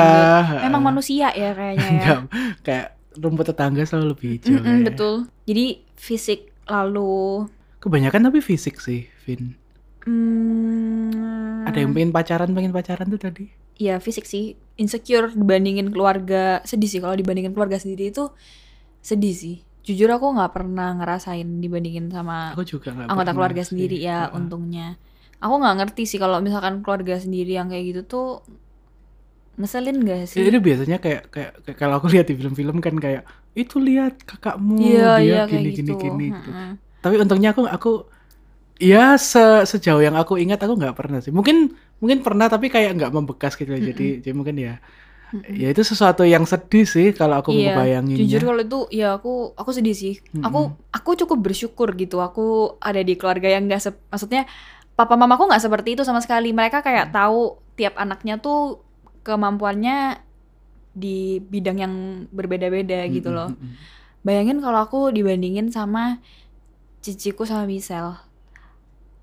Memang 0.59 0.81
manusia 0.83 1.29
ya 1.31 1.53
kayaknya 1.53 1.85
ya. 1.85 1.93
Enggak, 1.93 2.19
kayak 2.61 2.87
rumput 3.15 3.45
tetangga 3.47 3.85
selalu 3.85 4.05
lebih 4.11 4.27
hijau 4.35 4.51
Mm-mm, 4.51 4.75
ya. 4.75 4.83
betul. 4.83 5.13
Jadi 5.45 5.65
fisik 5.93 6.39
lalu 6.65 7.45
Kebanyakan 7.77 8.27
tapi 8.27 8.41
fisik 8.41 8.81
sih, 8.81 9.05
Vin. 9.23 9.53
Hmm, 10.01 11.61
Ada 11.63 11.77
yang 11.79 11.93
pengen 11.93 12.09
pacaran, 12.09 12.49
pengen 12.51 12.73
pacaran 12.73 13.05
tuh 13.05 13.21
tadi. 13.21 13.45
ya 13.77 14.01
fisik 14.01 14.25
sih 14.25 14.57
insecure 14.75 15.29
dibandingin 15.31 15.93
keluarga 15.93 16.65
sedih 16.65 16.89
sih 16.89 16.97
kalau 16.97 17.13
dibandingin 17.13 17.53
keluarga 17.53 17.77
sendiri 17.77 18.09
itu 18.09 18.25
sedih 18.99 19.29
sih 19.31 19.55
jujur 19.87 20.09
aku 20.11 20.27
nggak 20.35 20.51
pernah 20.55 20.89
ngerasain 20.99 21.47
dibandingin 21.63 22.07
sama 22.11 22.53
Aku 22.53 22.63
juga 22.67 22.87
nggak 22.95 23.07
anggota 23.11 23.31
keluarga 23.35 23.61
sih. 23.63 23.69
sendiri 23.71 23.97
ya 24.07 24.17
Heeh. 24.27 24.35
untungnya 24.39 24.87
aku 25.43 25.53
nggak 25.61 25.75
ngerti 25.79 26.03
sih 26.09 26.19
kalau 26.23 26.37
misalkan 26.43 26.75
keluarga 26.83 27.15
sendiri 27.23 27.51
yang 27.59 27.67
kayak 27.71 27.85
gitu 27.95 28.01
tuh 28.13 28.27
ngeselin 29.57 29.97
gak 30.05 30.21
sih 30.29 30.41
Jadi 30.47 30.57
biasanya 30.61 30.97
kayak, 31.01 31.21
kayak 31.33 31.51
kayak 31.65 31.77
kalau 31.81 31.93
aku 31.97 32.07
lihat 32.13 32.25
di 32.29 32.35
film-film 32.37 32.77
kan 32.85 32.95
kayak 33.05 33.23
itu 33.57 33.75
lihat 33.81 34.13
kakakmu 34.29 34.77
iya 34.85 35.17
dia 35.17 35.25
iya 35.25 35.39
kayak 35.49 35.63
gini 35.65 35.69
gitu 35.81 35.93
gini 35.97 35.97
gini. 35.97 36.25
gitu. 36.29 36.49
Mm-mm. 36.53 36.69
Tapi 37.01 37.15
untungnya 37.23 37.49
aku 37.57 37.61
aku 37.65 37.89
ya 38.77 39.17
se- 39.17 39.65
sejauh 39.71 40.01
yang 40.05 40.15
aku 40.21 40.37
ingat 40.43 40.59
aku 40.61 40.73
nggak 40.77 40.95
pernah 40.99 41.19
sih. 41.23 41.33
Mungkin 41.33 41.73
mungkin 42.01 42.19
pernah 42.25 42.47
tapi 42.53 42.69
kayak 42.69 42.91
nggak 42.97 43.11
membekas 43.13 43.53
gitu 43.57 43.69
loh. 43.73 43.81
Jadi 43.81 44.21
jadi 44.23 44.35
mungkin 44.37 44.55
ya 44.61 44.73
ya 45.47 45.75
itu 45.75 45.83
sesuatu 45.83 46.23
yang 46.23 46.47
sedih 46.47 46.87
sih 46.87 47.11
kalau 47.11 47.43
aku 47.43 47.51
Iya, 47.51 47.75
ngebayanginnya. 47.75 48.19
jujur 48.23 48.41
kalau 48.47 48.61
itu 48.63 48.79
ya 48.95 49.19
aku 49.19 49.51
aku 49.53 49.69
sedih 49.75 49.91
sih. 49.91 50.23
Aku 50.39 50.71
aku 50.89 51.09
cukup 51.19 51.43
bersyukur 51.43 51.91
gitu. 51.95 52.23
Aku 52.23 52.77
ada 52.79 52.99
di 52.99 53.19
keluarga 53.19 53.51
yang 53.51 53.67
nggak 53.67 54.07
maksudnya 54.07 54.47
papa 54.95 55.19
mamaku 55.19 55.51
nggak 55.51 55.63
seperti 55.63 55.99
itu 55.99 56.07
sama 56.07 56.23
sekali. 56.23 56.55
Mereka 56.55 56.79
kayak 56.79 57.11
tahu 57.11 57.59
tiap 57.75 57.99
anaknya 57.99 58.39
tuh 58.39 58.79
kemampuannya 59.21 60.23
di 60.97 61.37
bidang 61.37 61.77
yang 61.77 61.93
berbeda-beda 62.31 63.03
gitu 63.11 63.29
loh. 63.29 63.51
Bayangin 64.23 64.63
kalau 64.63 64.79
aku 64.81 65.11
dibandingin 65.11 65.69
sama 65.69 66.17
ciciku 67.03 67.43
sama 67.43 67.67
Michelle. 67.67 68.15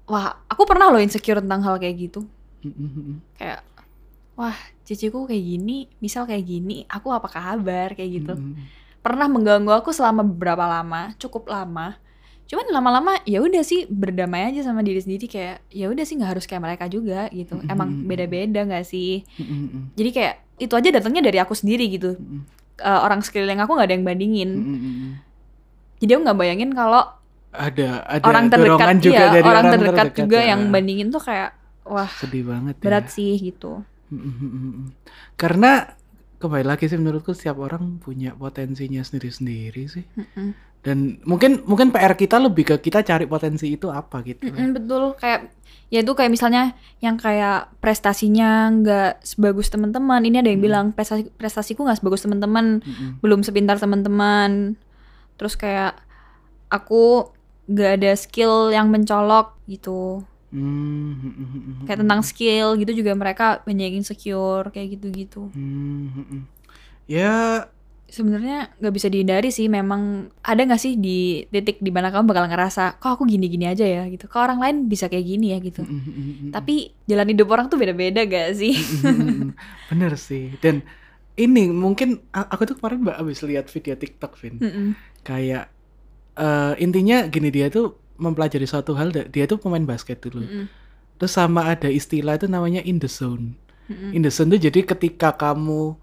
Wah, 0.05 0.37
aku 0.47 0.69
pernah 0.69 0.93
loh 0.93 1.01
insecure 1.01 1.41
tentang 1.41 1.65
hal 1.65 1.81
kayak 1.81 1.97
gitu. 1.97 2.29
Kayak 3.35 3.65
wah, 4.37 4.55
ciciku 4.85 5.25
kayak 5.25 5.45
gini, 5.45 5.89
misal 5.99 6.29
kayak 6.29 6.45
gini, 6.45 6.85
aku 6.87 7.09
apa 7.11 7.29
kabar 7.29 7.97
kayak 7.97 8.11
gitu 8.23 8.37
Mm-mm. 8.37 8.69
pernah 9.01 9.29
mengganggu 9.29 9.73
aku 9.73 9.93
selama 9.93 10.25
beberapa 10.25 10.65
lama, 10.65 11.13
cukup 11.17 11.49
lama. 11.49 11.97
Cuman 12.45 12.69
lama-lama 12.69 13.17
ya 13.25 13.41
udah 13.41 13.65
sih 13.65 13.89
berdamai 13.89 14.53
aja 14.53 14.61
sama 14.69 14.85
diri 14.85 15.01
sendiri 15.01 15.25
kayak 15.25 15.65
ya 15.73 15.89
udah 15.89 16.05
sih 16.05 16.21
nggak 16.21 16.37
harus 16.37 16.45
kayak 16.45 16.61
mereka 16.61 16.85
juga 16.93 17.33
gitu. 17.33 17.57
Mm-mm. 17.57 17.73
Emang 17.73 18.05
beda-beda 18.05 18.61
nggak 18.69 18.85
sih? 18.85 19.25
Mm-mm. 19.41 19.97
Jadi 19.97 20.11
kayak 20.13 20.35
itu 20.61 20.73
aja 20.77 20.89
datangnya 20.93 21.25
dari 21.25 21.41
aku 21.41 21.57
sendiri 21.57 21.89
gitu. 21.89 22.21
Mm-mm. 22.21 22.45
Eh, 22.85 23.01
orang 23.01 23.25
sekeliling 23.25 23.65
aku 23.65 23.73
nggak 23.73 23.89
ada 23.89 23.95
yang 23.97 24.05
bandingin. 24.05 24.51
Mm-mm. 24.61 25.09
Jadi 26.05 26.11
aku 26.13 26.21
nggak 26.29 26.39
bayangin 26.39 26.71
kalau 26.77 27.03
Ada 27.55 28.03
ada 28.03 28.25
orang 28.27 28.51
terdekat 28.51 28.99
juga 28.99 29.15
iya, 29.15 29.31
dari 29.31 29.47
orang, 29.47 29.65
terdekat, 29.71 30.07
juga 30.19 30.39
ya. 30.43 30.49
yang 30.53 30.61
bandingin 30.75 31.09
tuh 31.15 31.23
kayak 31.23 31.55
wah 31.87 32.11
sedih 32.19 32.51
banget 32.51 32.75
berat 32.83 33.07
ya. 33.07 33.15
sih 33.15 33.39
gitu. 33.39 33.87
Karena 35.41 35.89
kembali 36.39 36.65
lagi 36.67 36.91
sih 36.91 37.01
menurutku 37.01 37.33
setiap 37.33 37.57
orang 37.63 38.03
punya 38.03 38.37
potensinya 38.37 39.01
sendiri-sendiri 39.01 39.83
sih. 39.89 40.05
Mm-mm. 40.05 40.53
Dan 40.85 41.17
mungkin 41.25 41.65
mungkin 41.65 41.89
PR 41.89 42.13
kita 42.13 42.37
lebih 42.37 42.69
ke 42.69 42.77
kita 42.91 43.01
cari 43.01 43.25
potensi 43.25 43.73
itu 43.73 43.89
apa 43.89 44.21
gitu. 44.21 44.53
Mm-mm, 44.53 44.77
betul 44.77 45.17
kayak 45.17 45.49
ya 45.89 46.05
itu 46.05 46.13
kayak 46.13 46.33
misalnya 46.33 46.77
yang 47.01 47.17
kayak 47.17 47.73
prestasinya 47.81 48.69
nggak 48.69 49.25
sebagus 49.25 49.73
teman-teman 49.73 50.21
ini 50.27 50.43
ada 50.43 50.51
yang 50.51 50.61
bilang 50.61 50.87
prestasi 50.93 51.31
prestasiku 51.39 51.87
nggak 51.87 52.03
sebagus 52.03 52.25
teman-teman 52.25 52.83
Mm-mm. 52.83 53.23
belum 53.23 53.41
sepintar 53.47 53.79
teman-teman 53.79 54.75
terus 55.39 55.55
kayak 55.55 55.97
aku 56.69 57.31
nggak 57.71 57.91
ada 58.01 58.13
skill 58.19 58.75
yang 58.75 58.93
mencolok 58.93 59.57
gitu 59.71 60.27
Hmm, 60.55 61.19
hmm, 61.19 61.35
hmm, 61.35 61.49
hmm, 61.51 61.75
kayak 61.91 62.07
tentang 62.07 62.23
skill 62.23 62.79
gitu 62.79 62.95
juga 62.95 63.11
mereka 63.19 63.59
banyak 63.67 63.99
insecure 63.99 64.71
kayak 64.71 64.95
gitu-gitu. 64.95 65.51
Hmm. 65.51 66.47
Ya. 67.11 67.67
Sebenarnya 68.07 68.71
nggak 68.79 68.95
bisa 68.95 69.11
dihindari 69.11 69.51
sih 69.51 69.67
memang 69.67 70.31
ada 70.47 70.63
nggak 70.63 70.79
sih 70.79 70.95
di 70.95 71.43
titik 71.51 71.83
di 71.83 71.91
mana 71.91 72.15
kamu 72.15 72.31
bakal 72.31 72.47
ngerasa 72.47 73.03
kok 73.03 73.19
aku 73.19 73.27
gini-gini 73.27 73.67
aja 73.67 73.83
ya? 73.83 74.07
gitu. 74.07 74.31
Kok 74.31 74.39
orang 74.39 74.63
lain 74.63 74.77
bisa 74.87 75.11
kayak 75.11 75.27
gini 75.27 75.51
ya 75.51 75.59
gitu. 75.59 75.83
Tapi 76.55 76.95
jalan 77.11 77.35
hidup 77.35 77.51
orang 77.51 77.67
tuh 77.67 77.75
beda-beda 77.75 78.23
gak 78.23 78.55
sih? 78.55 78.79
Bener 79.91 80.15
sih. 80.15 80.55
Dan 80.63 80.87
ini 81.35 81.67
mungkin 81.75 82.23
aku 82.31 82.63
tuh 82.71 82.79
kemarin 82.79 83.03
mbak 83.03 83.19
abis 83.19 83.43
lihat 83.43 83.67
video 83.67 83.99
TikTok, 83.99 84.39
Vin. 84.39 84.63
Kayak 85.27 85.75
eh, 86.39 86.75
intinya 86.79 87.27
gini 87.27 87.51
dia 87.51 87.67
tuh 87.67 88.04
mempelajari 88.19 88.67
suatu 88.67 88.95
hal. 88.95 89.11
Dia 89.11 89.45
tuh 89.47 89.59
pemain 89.59 89.83
basket 89.83 90.23
dulu. 90.23 90.43
Mm-mm. 90.43 90.67
Terus 91.19 91.33
sama 91.35 91.71
ada 91.71 91.87
istilah 91.87 92.35
itu 92.35 92.51
namanya 92.51 92.83
in 92.83 92.99
the 92.99 93.11
zone. 93.11 93.55
Mm-mm. 93.87 94.17
In 94.17 94.21
the 94.23 94.33
zone 94.33 94.51
tuh 94.55 94.61
jadi 94.61 94.83
ketika 94.83 95.35
kamu 95.35 95.95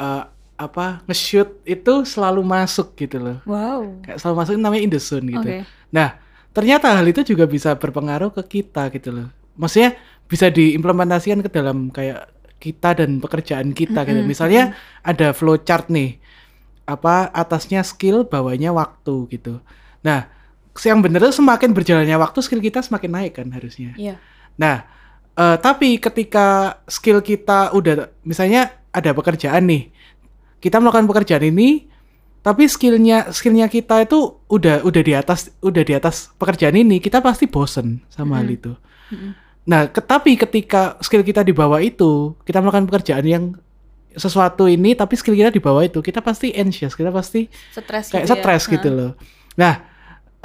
eh, 0.00 0.24
apa 0.56 1.04
nge-shoot 1.04 1.60
itu 1.68 1.94
selalu 2.08 2.40
masuk 2.40 2.96
gitu 2.96 3.20
loh. 3.20 3.38
Wow. 3.44 4.00
Kayak 4.04 4.18
selalu 4.24 4.34
masuk 4.40 4.52
itu 4.56 4.62
namanya 4.64 4.82
in 4.82 4.92
the 4.92 5.00
zone 5.00 5.26
gitu. 5.28 5.48
Oke. 5.48 5.68
Nah, 5.92 6.08
ternyata 6.56 6.96
hal 6.96 7.04
itu 7.04 7.20
juga 7.24 7.44
bisa 7.44 7.76
berpengaruh 7.76 8.32
ke 8.32 8.60
kita 8.60 8.88
gitu 8.92 9.12
loh. 9.12 9.28
Maksudnya 9.56 9.96
bisa 10.26 10.48
diimplementasikan 10.48 11.44
ke 11.44 11.50
dalam 11.52 11.92
kayak 11.92 12.32
kita 12.56 12.96
dan 12.96 13.20
pekerjaan 13.20 13.76
kita 13.76 14.08
gitu. 14.08 14.20
Mm-mm, 14.24 14.32
Misalnya 14.32 14.72
ada 15.04 15.36
flow 15.36 15.60
chart 15.60 15.92
nih. 15.92 16.16
Apa 16.86 17.28
atasnya 17.34 17.82
skill, 17.82 18.24
bawahnya 18.24 18.70
waktu 18.70 19.26
gitu. 19.34 19.58
Nah, 20.06 20.30
yang 20.84 21.00
bener 21.00 21.24
semakin 21.32 21.72
berjalannya 21.72 22.16
waktu 22.20 22.38
skill 22.44 22.60
kita 22.60 22.84
semakin 22.84 23.10
naik 23.12 23.32
kan 23.40 23.48
harusnya. 23.48 23.96
Iya. 23.96 24.20
Nah, 24.60 24.84
eh, 25.32 25.56
tapi 25.56 25.96
ketika 25.96 26.78
skill 26.84 27.24
kita 27.24 27.72
udah 27.72 28.12
misalnya 28.22 28.76
ada 28.92 29.16
pekerjaan 29.16 29.64
nih, 29.64 29.88
kita 30.60 30.76
melakukan 30.80 31.08
pekerjaan 31.08 31.44
ini, 31.48 31.88
tapi 32.40 32.68
skillnya 32.68 33.32
skillnya 33.32 33.66
kita 33.68 34.04
itu 34.04 34.40
udah 34.48 34.84
udah 34.84 35.02
di 35.02 35.12
atas 35.12 35.52
udah 35.60 35.82
di 35.84 35.92
atas 35.96 36.30
pekerjaan 36.36 36.76
ini, 36.76 37.00
kita 37.00 37.20
pasti 37.24 37.48
bosen 37.48 38.04
sama 38.12 38.40
hal 38.40 38.48
Mm-mm. 38.48 38.56
itu. 38.58 38.72
Mm-mm. 39.12 39.30
Nah, 39.66 39.90
ke- 39.90 40.04
tapi 40.04 40.38
ketika 40.38 40.94
skill 41.02 41.26
kita 41.26 41.42
di 41.42 41.50
bawah 41.50 41.82
itu, 41.82 42.38
kita 42.46 42.62
melakukan 42.62 42.86
pekerjaan 42.86 43.26
yang 43.26 43.44
sesuatu 44.16 44.64
ini, 44.64 44.96
tapi 44.96 45.12
skill 45.18 45.36
kita 45.36 45.52
di 45.52 45.60
bawah 45.60 45.84
itu, 45.84 46.00
kita 46.00 46.24
pasti 46.24 46.54
anxious, 46.56 46.96
kita 46.96 47.12
pasti 47.12 47.50
Stres 47.74 48.08
kayak 48.08 48.24
gitu 48.24 48.32
ya. 48.32 48.40
stres 48.40 48.62
gitu 48.70 48.88
Heeh. 48.88 48.96
loh. 48.96 49.12
Nah, 49.60 49.74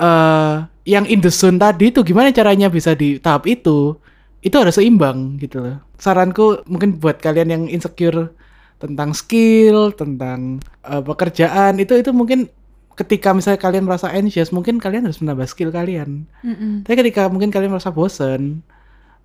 eh 0.02 0.56
yang 0.84 1.06
in 1.06 1.22
the 1.22 1.30
zone 1.30 1.56
tadi 1.56 1.94
itu 1.94 2.02
gimana 2.02 2.34
caranya 2.34 2.68
bisa 2.68 2.92
di 2.94 3.22
tahap 3.22 3.46
itu? 3.46 3.94
Itu 4.42 4.58
harus 4.58 4.74
seimbang 4.74 5.38
gitu 5.38 5.62
loh. 5.62 5.78
Saranku 5.96 6.66
mungkin 6.66 6.98
buat 6.98 7.22
kalian 7.22 7.48
yang 7.48 7.64
insecure 7.68 8.34
tentang 8.82 9.14
skill, 9.14 9.94
tentang 9.94 10.58
eh, 10.82 11.00
pekerjaan 11.00 11.78
itu 11.78 11.94
itu 11.94 12.10
mungkin 12.10 12.50
ketika 12.92 13.32
misalnya 13.32 13.58
kalian 13.58 13.86
merasa 13.86 14.10
anxious, 14.10 14.50
mungkin 14.50 14.82
kalian 14.82 15.06
harus 15.06 15.22
menambah 15.22 15.46
skill 15.46 15.70
kalian. 15.70 16.26
Mm-mm. 16.42 16.82
Tapi 16.82 16.96
ketika 17.00 17.30
mungkin 17.30 17.50
kalian 17.50 17.70
merasa 17.70 17.94
bosen, 17.94 18.66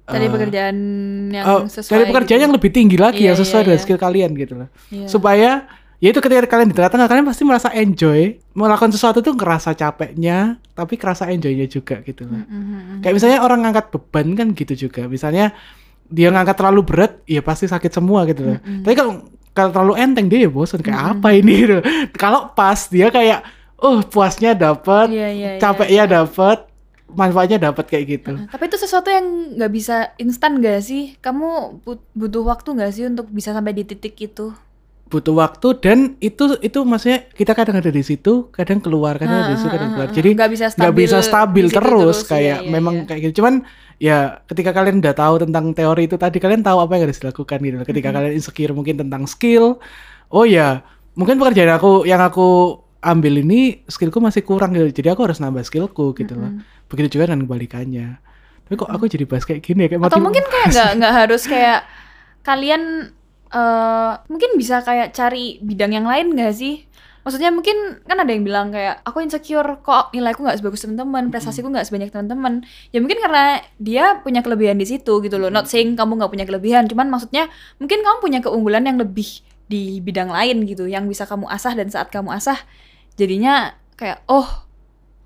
Cari 0.06 0.28
eh, 0.28 0.30
pekerjaan 0.30 0.76
yang 1.34 1.66
sesuai. 1.66 1.90
cari 1.90 2.04
pekerjaan 2.06 2.38
gitu. 2.38 2.44
yang 2.46 2.54
lebih 2.54 2.70
tinggi 2.70 2.94
lagi 2.94 3.24
Iya, 3.24 3.34
yang 3.34 3.38
sesuai 3.42 3.58
iya, 3.58 3.66
dengan 3.66 3.78
iya. 3.80 3.84
skill 3.84 3.98
kalian 3.98 4.30
gitu 4.38 4.54
loh 4.54 4.68
Iya. 4.86 5.06
supaya 5.10 5.50
ya 5.96 6.12
itu 6.12 6.20
ketika 6.20 6.44
kalian 6.46 6.68
di 6.70 6.76
tengah-tengah 6.76 7.08
kalian 7.08 7.24
pasti 7.24 7.42
merasa 7.48 7.68
enjoy 7.72 8.36
melakukan 8.52 8.92
sesuatu 8.92 9.24
tuh 9.24 9.32
ngerasa 9.32 9.72
capeknya 9.72 10.60
tapi 10.76 11.00
kerasa 11.00 11.28
enjoynya 11.32 11.64
juga 11.64 12.04
gitu 12.04 12.28
loh 12.28 12.44
Mm-mm. 12.44 13.00
kayak 13.00 13.14
misalnya 13.16 13.38
orang 13.40 13.64
ngangkat 13.64 13.88
beban 13.92 14.36
kan 14.36 14.46
gitu 14.52 14.88
juga 14.88 15.08
misalnya 15.08 15.56
dia 16.06 16.28
ngangkat 16.30 16.56
terlalu 16.56 16.80
berat 16.84 17.12
ya 17.24 17.40
pasti 17.40 17.64
sakit 17.64 17.90
semua 17.90 18.28
gitu 18.28 18.44
loh 18.44 18.58
Mm-mm. 18.60 18.84
tapi 18.84 18.94
kalau 18.94 19.12
kalau 19.56 19.70
terlalu 19.72 19.94
enteng 19.96 20.28
dia 20.28 20.44
ya 20.44 20.50
bosan 20.52 20.84
kayak 20.84 21.00
Mm-mm. 21.00 21.12
apa 21.16 21.28
ini 21.32 21.52
gitu 21.64 21.76
kalau 22.20 22.52
pas 22.52 22.76
dia 22.92 23.08
kayak 23.08 23.40
oh 23.80 24.04
puasnya 24.04 24.52
dapat 24.52 25.08
Iya, 25.12 25.28
iya, 25.32 25.50
iya, 25.56 25.60
capeknya 25.60 26.04
iya. 26.04 26.12
dapat 26.20 26.58
manfaatnya 27.06 27.70
dapat 27.70 27.86
kayak 27.86 28.04
gitu. 28.18 28.32
Tapi 28.50 28.66
itu 28.66 28.76
sesuatu 28.76 29.08
yang 29.08 29.54
nggak 29.56 29.72
bisa 29.72 30.10
instan 30.18 30.58
gak 30.58 30.82
sih? 30.82 31.14
Kamu 31.22 31.80
but- 31.86 32.02
butuh 32.12 32.42
waktu 32.42 32.74
gak 32.74 32.92
sih 32.92 33.06
untuk 33.06 33.30
bisa 33.30 33.54
sampai 33.54 33.72
di 33.72 33.86
titik 33.86 34.18
itu? 34.18 34.50
Butuh 35.06 35.38
waktu 35.38 35.68
dan 35.78 35.98
itu 36.18 36.58
itu 36.58 36.82
maksudnya 36.82 37.30
kita 37.30 37.54
kadang 37.54 37.78
ada 37.78 37.94
di 37.94 38.02
situ 38.02 38.50
kadang 38.50 38.82
keluar 38.82 39.14
kadang 39.22 39.38
ada 39.38 39.54
di 39.54 39.58
situ 39.62 39.70
kadang 39.70 39.94
keluar. 39.94 40.10
jadi 40.10 40.28
nggak 40.34 40.50
bisa 40.50 40.66
stabil, 40.66 40.82
nggak 40.82 40.96
bisa 40.98 41.18
stabil 41.22 41.66
terus, 41.70 41.86
terus, 41.86 42.18
kayak 42.26 42.42
iya, 42.42 42.66
iya, 42.66 42.72
memang 42.74 42.94
iya. 42.98 43.06
kayak 43.06 43.20
gitu. 43.30 43.32
Cuman 43.38 43.54
ya 44.02 44.42
ketika 44.50 44.74
kalian 44.74 44.98
udah 44.98 45.14
tahu 45.14 45.34
tentang 45.46 45.64
teori 45.78 46.10
itu 46.10 46.18
tadi 46.18 46.42
kalian 46.42 46.66
tahu 46.66 46.78
apa 46.82 46.92
yang 46.98 47.02
harus 47.06 47.18
dilakukan 47.22 47.58
gitu 47.62 47.76
ketika 47.86 48.08
kalian 48.12 48.34
insecure 48.34 48.74
mungkin 48.74 48.94
tentang 49.00 49.24
skill 49.30 49.78
oh 50.34 50.44
ya 50.44 50.82
mungkin 51.14 51.38
pekerjaan 51.38 51.70
aku 51.78 52.04
yang 52.04 52.20
aku 52.20 52.82
ambil 53.06 53.34
ini 53.38 53.86
skillku 53.86 54.18
masih 54.18 54.42
kurang 54.42 54.74
gitu. 54.74 54.90
Jadi 54.90 55.08
aku 55.14 55.22
harus 55.30 55.38
nambah 55.38 55.62
skillku 55.62 56.18
gitu 56.18 56.34
loh. 56.34 56.50
Begitu 56.90 57.18
juga 57.18 57.30
dengan 57.30 57.46
kebalikannya. 57.46 58.18
Tapi 58.66 58.74
kok 58.74 58.90
aku 58.90 59.06
jadi 59.06 59.24
bahas 59.30 59.46
kayak 59.46 59.62
gini 59.62 59.86
ya 59.86 59.88
kayak 59.94 60.10
Atau 60.10 60.18
mungkin 60.18 60.42
kayak 60.42 60.74
nggak 60.74 60.90
nggak 60.98 61.14
harus 61.14 61.42
kayak 61.46 61.86
kalian 62.42 63.14
eh 63.52 64.12
mungkin 64.26 64.50
bisa 64.58 64.82
kayak 64.82 65.14
cari 65.14 65.62
bidang 65.62 65.92
yang 65.94 66.06
lain 66.06 66.34
gak 66.34 66.54
sih? 66.56 66.86
maksudnya 67.26 67.50
mungkin 67.50 67.98
kan 68.06 68.22
ada 68.22 68.30
yang 68.30 68.46
bilang 68.46 68.70
kayak 68.70 69.02
aku 69.02 69.18
insecure 69.18 69.82
kok 69.82 70.14
nilaiku 70.14 70.46
nggak 70.46 70.62
sebagus 70.62 70.86
teman-teman 70.86 71.34
prestasiku 71.34 71.66
nggak 71.74 71.90
sebanyak 71.90 72.14
teman-teman. 72.14 72.62
Ya 72.94 73.02
mungkin 73.02 73.18
karena 73.18 73.66
dia 73.82 74.22
punya 74.22 74.46
kelebihan 74.46 74.78
di 74.78 74.86
situ 74.86 75.18
gitu 75.18 75.34
loh. 75.34 75.50
Not 75.50 75.66
saying 75.66 75.98
kamu 75.98 76.22
nggak 76.22 76.30
punya 76.30 76.46
kelebihan 76.46 76.86
cuman 76.86 77.10
maksudnya 77.10 77.50
mungkin 77.82 78.06
kamu 78.06 78.16
punya 78.22 78.38
keunggulan 78.46 78.86
yang 78.86 79.02
lebih 79.02 79.42
di 79.66 79.98
bidang 79.98 80.30
lain 80.30 80.62
gitu 80.70 80.86
yang 80.86 81.10
bisa 81.10 81.26
kamu 81.26 81.50
asah 81.50 81.74
dan 81.74 81.90
saat 81.90 82.14
kamu 82.14 82.30
asah 82.30 82.62
jadinya 83.18 83.74
kayak 83.98 84.22
oh 84.30 84.46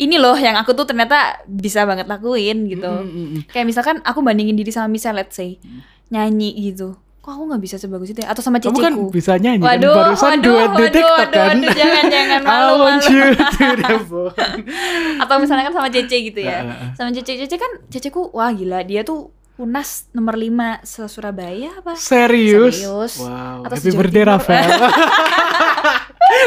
ini 0.00 0.16
loh 0.16 0.32
yang 0.40 0.56
aku 0.56 0.72
tuh 0.72 0.88
ternyata 0.88 1.44
bisa 1.44 1.84
banget 1.84 2.08
lakuin 2.08 2.64
gitu. 2.64 2.88
Mm, 2.88 3.12
mm, 3.12 3.26
mm. 3.28 3.40
kayak 3.52 3.68
misalkan 3.68 4.00
aku 4.08 4.24
bandingin 4.24 4.56
diri 4.56 4.72
sama 4.72 4.88
Michelle 4.88 5.20
let's 5.20 5.36
say 5.36 5.60
nyanyi 6.08 6.56
gitu 6.72 6.96
kok 7.20 7.36
aku 7.36 7.52
nggak 7.52 7.60
bisa 7.60 7.76
sebagus 7.76 8.08
itu 8.16 8.24
ya? 8.24 8.32
atau 8.32 8.40
sama 8.40 8.56
Kamu 8.56 8.80
kan 8.80 8.94
bisa 9.12 9.36
nyanyi 9.36 9.60
Waduh, 9.60 9.92
kan 9.92 9.98
barusan 10.08 10.30
waduh, 10.40 10.40
duet 10.40 10.70
di 10.72 10.84
TikTok 10.88 11.18
waduh, 11.20 11.36
kan. 11.36 11.56
waduh, 11.60 11.74
jangan, 11.76 12.04
jangan, 12.08 12.40
malu, 12.48 12.74
malu. 12.80 14.24
atau 15.22 15.34
misalnya 15.36 15.64
kan 15.68 15.74
sama 15.76 15.88
Cece 15.92 16.16
gitu 16.24 16.40
ya 16.40 16.64
sama 16.96 17.12
Cece 17.12 17.44
Cece 17.44 17.56
kan 17.60 17.72
Ceceku 17.92 18.32
wah 18.32 18.48
gila 18.48 18.80
dia 18.88 19.04
tuh 19.04 19.28
unas 19.60 20.08
nomor 20.16 20.40
5 20.40 20.80
se 20.88 21.04
Surabaya 21.12 21.68
apa 21.76 21.92
Serius? 21.92 22.80
Serius. 22.80 23.12
Wow. 23.20 23.68
Atau 23.68 23.76
happy 23.76 23.92
birthday. 23.92 24.24
Rafael. 24.24 24.80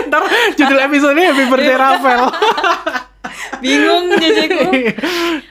Ntar 0.10 0.22
judul 0.58 0.80
episodenya 0.82 1.30
Happy 1.30 1.46
birthday 1.46 1.78
Rafael. 1.78 2.24
Bingung 3.60 4.06
Ceceku 4.22 4.70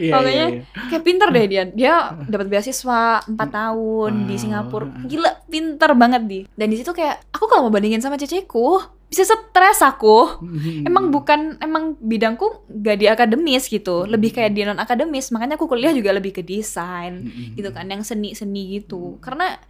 Iya, 0.03 0.13
pokoknya 0.19 0.33
iya, 0.35 0.47
iya. 0.59 0.63
kayak 0.91 1.05
pinter 1.05 1.29
deh 1.31 1.45
dia. 1.47 1.63
Dia 1.69 1.95
dapat 2.27 2.47
beasiswa 2.51 3.23
4 3.23 3.39
tahun 3.39 4.13
di 4.27 4.35
Wow. 4.35 4.41
Singapura 4.41 4.87
gila 5.07 5.31
pinter 5.47 5.91
banget 5.95 6.23
di. 6.27 6.41
Dan 6.57 6.73
di 6.73 6.77
situ 6.81 6.91
kayak 6.91 7.31
aku 7.31 7.45
kalau 7.47 7.69
mau 7.69 7.73
bandingin 7.73 8.03
sama 8.03 8.19
Ceceku 8.19 8.83
bisa 9.07 9.29
stres 9.29 9.85
aku. 9.85 10.41
Hmm. 10.41 10.89
emang 10.89 11.13
bukan 11.13 11.61
emang 11.61 11.95
bidangku 12.01 12.65
gak 12.73 12.97
di 12.97 13.07
akademis 13.07 13.69
gitu. 13.69 14.09
Lebih 14.09 14.33
kayak 14.33 14.57
di 14.57 14.65
non 14.65 14.81
akademis 14.81 15.29
makanya 15.31 15.55
aku 15.55 15.69
kuliah 15.69 15.93
juga 15.93 16.11
lebih 16.11 16.33
ke 16.33 16.43
desain 16.43 17.21
Mm-mm. 17.23 17.55
gitu 17.55 17.71
kan 17.71 17.87
yang 17.87 18.03
seni 18.03 18.33
seni 18.33 18.81
gitu 18.81 19.21
karena 19.21 19.61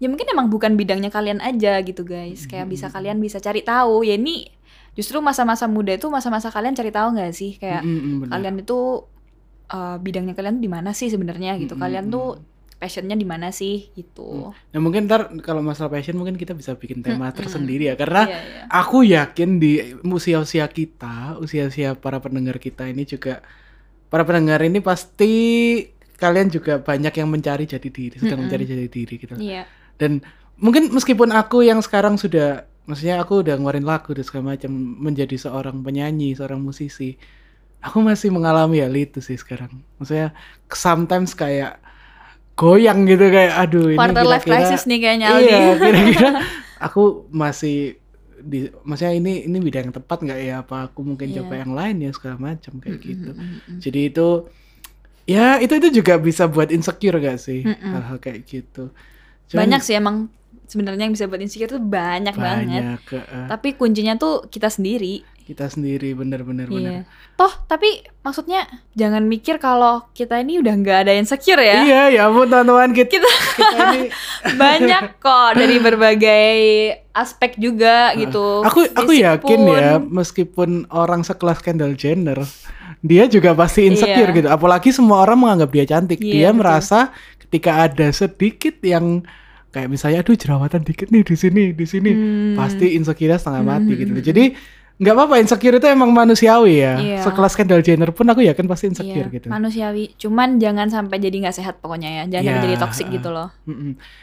ya 0.00 0.06
mungkin 0.08 0.26
emang 0.32 0.48
bukan 0.48 0.72
bidangnya 0.80 1.12
kalian 1.12 1.38
aja 1.44 1.78
gitu 1.84 2.02
guys 2.08 2.48
kayak 2.48 2.66
bisa 2.72 2.88
kalian 2.88 3.20
bisa 3.20 3.36
cari 3.38 3.60
tahu 3.60 4.00
ya 4.02 4.16
ini 4.16 4.48
justru 4.96 5.20
masa-masa 5.20 5.68
muda 5.68 5.92
itu 5.94 6.08
masa-masa 6.08 6.48
kalian 6.50 6.74
cari 6.74 6.90
tahu 6.90 7.08
nggak 7.14 7.32
sih 7.36 7.60
kayak 7.60 7.84
Mm-mm, 7.84 8.26
benar. 8.26 8.40
kalian 8.40 8.56
itu 8.64 8.78
uh, 9.70 9.96
bidangnya 10.00 10.34
kalian 10.34 10.58
di 10.58 10.68
mana 10.72 10.90
sih 10.96 11.08
sebenarnya 11.12 11.60
gitu 11.60 11.74
Mm-mm. 11.76 11.84
kalian 11.84 12.06
tuh 12.10 12.40
passionnya 12.80 13.12
di 13.12 13.28
mana 13.28 13.52
sih 13.52 13.92
gitu 13.92 14.56
Nah 14.72 14.80
mungkin 14.80 15.04
ntar 15.04 15.28
kalau 15.44 15.60
masalah 15.60 15.92
passion 15.92 16.16
mungkin 16.16 16.40
kita 16.40 16.56
bisa 16.56 16.72
bikin 16.80 17.04
tema 17.04 17.28
Mm-mm. 17.28 17.36
tersendiri 17.36 17.92
ya 17.92 17.94
karena 17.94 18.24
Iya, 18.24 18.40
iya. 18.40 18.62
aku 18.72 19.04
yakin 19.04 19.50
di 19.60 19.72
usia-usia 20.00 20.64
kita, 20.72 21.36
usia-usia 21.44 21.92
para 21.92 22.18
pendengar 22.24 22.56
kita 22.56 22.88
ini 22.88 23.04
juga 23.04 23.44
para 24.08 24.24
pendengar 24.24 24.60
ini 24.64 24.80
pasti 24.80 25.32
kalian 26.16 26.48
juga 26.52 26.80
banyak 26.80 27.14
yang 27.16 27.28
mencari 27.32 27.64
jati 27.64 27.88
diri, 27.88 28.16
sedang 28.16 28.44
Mm-mm. 28.44 28.48
mencari 28.48 28.64
jati 28.68 28.86
diri 28.88 29.14
gitu. 29.16 29.34
iya 29.40 29.64
Dan 30.00 30.24
mungkin 30.56 30.88
meskipun 30.88 31.28
aku 31.30 31.60
yang 31.60 31.84
sekarang 31.84 32.16
sudah 32.16 32.64
maksudnya 32.88 33.20
aku 33.20 33.44
udah 33.44 33.54
ngeluarin 33.54 33.84
lagu 33.84 34.10
dan 34.10 34.24
segala 34.24 34.56
macam 34.56 34.72
menjadi 34.74 35.36
seorang 35.36 35.84
penyanyi, 35.84 36.32
seorang 36.32 36.58
musisi. 36.58 37.20
Aku 37.80 38.00
masih 38.00 38.32
mengalami 38.32 38.80
hal 38.80 38.92
itu 38.92 39.20
sih 39.20 39.36
sekarang. 39.36 39.70
Maksudnya 39.96 40.32
sometimes 40.68 41.32
kayak 41.32 41.80
goyang 42.52 43.08
gitu 43.08 43.24
kayak 43.28 43.56
aduh 43.56 43.88
ini 43.88 43.96
quarter 43.96 44.24
life 44.24 44.44
crisis 44.44 44.84
nih 44.84 44.98
kayaknya 45.00 45.26
Aldi 45.32 45.48
Iya, 45.48 45.58
kira-kira 45.80 46.28
aku 46.76 47.02
masih 47.32 47.96
di 48.40 48.68
maksudnya 48.84 49.16
ini 49.16 49.48
ini 49.48 49.58
bidang 49.60 49.88
yang 49.88 49.96
tepat 49.96 50.18
nggak 50.20 50.40
ya 50.40 50.54
apa 50.60 50.88
aku 50.88 51.00
mungkin 51.00 51.28
Iya. 51.28 51.40
coba 51.40 51.54
yang 51.56 51.72
lain 51.72 51.96
ya 52.04 52.10
segala 52.12 52.36
macam 52.36 52.72
kayak 52.76 53.00
Mm, 53.00 53.04
gitu. 53.04 53.30
mm, 53.32 53.40
mm, 53.40 53.60
mm. 53.64 53.78
Jadi 53.80 54.00
itu 54.12 54.28
ya 55.24 55.56
itu 55.56 55.72
itu 55.76 55.88
juga 56.02 56.14
bisa 56.18 56.48
buat 56.48 56.68
insecure 56.68 57.16
gak 57.16 57.38
sih 57.38 57.64
Mm-mm. 57.64 57.92
hal-hal 57.96 58.16
kayak 58.18 58.44
gitu. 58.44 58.92
Cuman 59.50 59.58
banyak 59.60 59.80
sih 59.80 59.94
emang 59.94 60.30
sebenarnya 60.64 61.02
yang 61.02 61.12
bisa 61.12 61.26
buat 61.26 61.38
insecure 61.38 61.66
tuh 61.68 61.82
banyak, 61.82 62.30
banget 62.32 62.58
banyak 62.70 62.98
eh, 63.12 63.46
tapi 63.48 63.74
kuncinya 63.74 64.14
tuh 64.14 64.46
kita 64.46 64.68
sendiri 64.68 65.26
kita 65.42 65.66
sendiri 65.66 66.14
bener-bener 66.14 66.62
Iya. 66.64 66.70
bener. 66.70 67.02
Toh, 67.34 67.50
tapi 67.66 67.90
maksudnya 68.22 68.70
jangan 68.94 69.26
mikir 69.26 69.58
kalau 69.58 70.06
kita 70.12 70.38
ini 70.38 70.62
udah 70.62 70.70
nggak 70.70 70.98
ada 71.02 71.12
insecure 71.12 71.58
ya. 71.58 71.82
Iya 71.82 72.02
ya 72.08 72.22
ampun 72.24 72.46
teman-teman 72.46 72.94
kita, 72.94 73.10
Kita 73.10 73.26
kita 73.58 73.82
ini 73.90 74.00
banyak 74.62 75.18
kok 75.18 75.50
dari 75.52 75.76
berbagai 75.82 76.50
aspek 77.10 77.58
juga 77.58 78.14
gitu. 78.14 78.62
aku 78.62 78.86
aku 78.88 79.10
Fisik 79.10 79.26
yakin 79.26 79.58
pun. 79.58 79.74
ya 79.74 79.90
meskipun 79.98 80.70
orang 80.88 81.26
sekelas 81.26 81.58
Kendall 81.58 81.98
Jenner 81.98 82.38
dia 83.00 83.26
juga 83.26 83.50
pasti 83.50 83.90
insecure 83.90 84.30
Iya. 84.30 84.36
gitu 84.36 84.48
apalagi 84.48 84.94
semua 84.94 85.18
orang 85.18 85.40
menganggap 85.40 85.70
dia 85.72 85.84
cantik 85.84 86.20
Iya, 86.20 86.30
dia 86.30 86.48
betul. 86.48 86.58
merasa 86.62 87.10
ketika 87.50 87.90
ada 87.90 88.14
sedikit 88.14 88.78
yang 88.80 89.26
kayak 89.70 89.90
misalnya 89.90 90.22
aduh 90.22 90.34
jerawatan 90.34 90.82
dikit 90.82 91.10
nih 91.10 91.22
di 91.22 91.34
sini 91.34 91.64
di 91.74 91.86
sini 91.86 92.10
Hmm. 92.10 92.54
pasti 92.54 92.94
insecure 92.94 93.34
setengah 93.34 93.62
mati 93.62 93.92
Hmm, 93.92 94.00
gitu 94.00 94.12
hmm, 94.14 94.22
jadi 94.22 94.44
nggak 95.00 95.14
apa-apa 95.16 95.34
insecure 95.40 95.80
itu 95.80 95.86
emang 95.88 96.12
manusiawi 96.12 96.74
ya 96.78 96.94
Iya. 97.00 97.18
sekelas 97.24 97.56
Kendall 97.56 97.80
Jenner 97.80 98.12
pun 98.12 98.28
aku 98.28 98.44
yakin 98.44 98.68
pasti 98.68 98.86
insecure 98.86 99.26
Iya, 99.26 99.34
gitu 99.34 99.46
manusiawi. 99.48 100.12
Cuman 100.14 100.60
jangan 100.60 100.92
sampai 100.92 101.16
jadi 101.18 101.36
nggak 101.40 101.56
sehat 101.56 101.74
pokoknya 101.80 102.08
ya. 102.20 102.22
Jangan 102.28 102.44
sampai 102.44 102.60
Iya, 102.60 102.66
jadi 102.68 102.76
toxic 102.76 103.06
uh, 103.08 103.12
gitu 103.16 103.28
loh. 103.32 103.48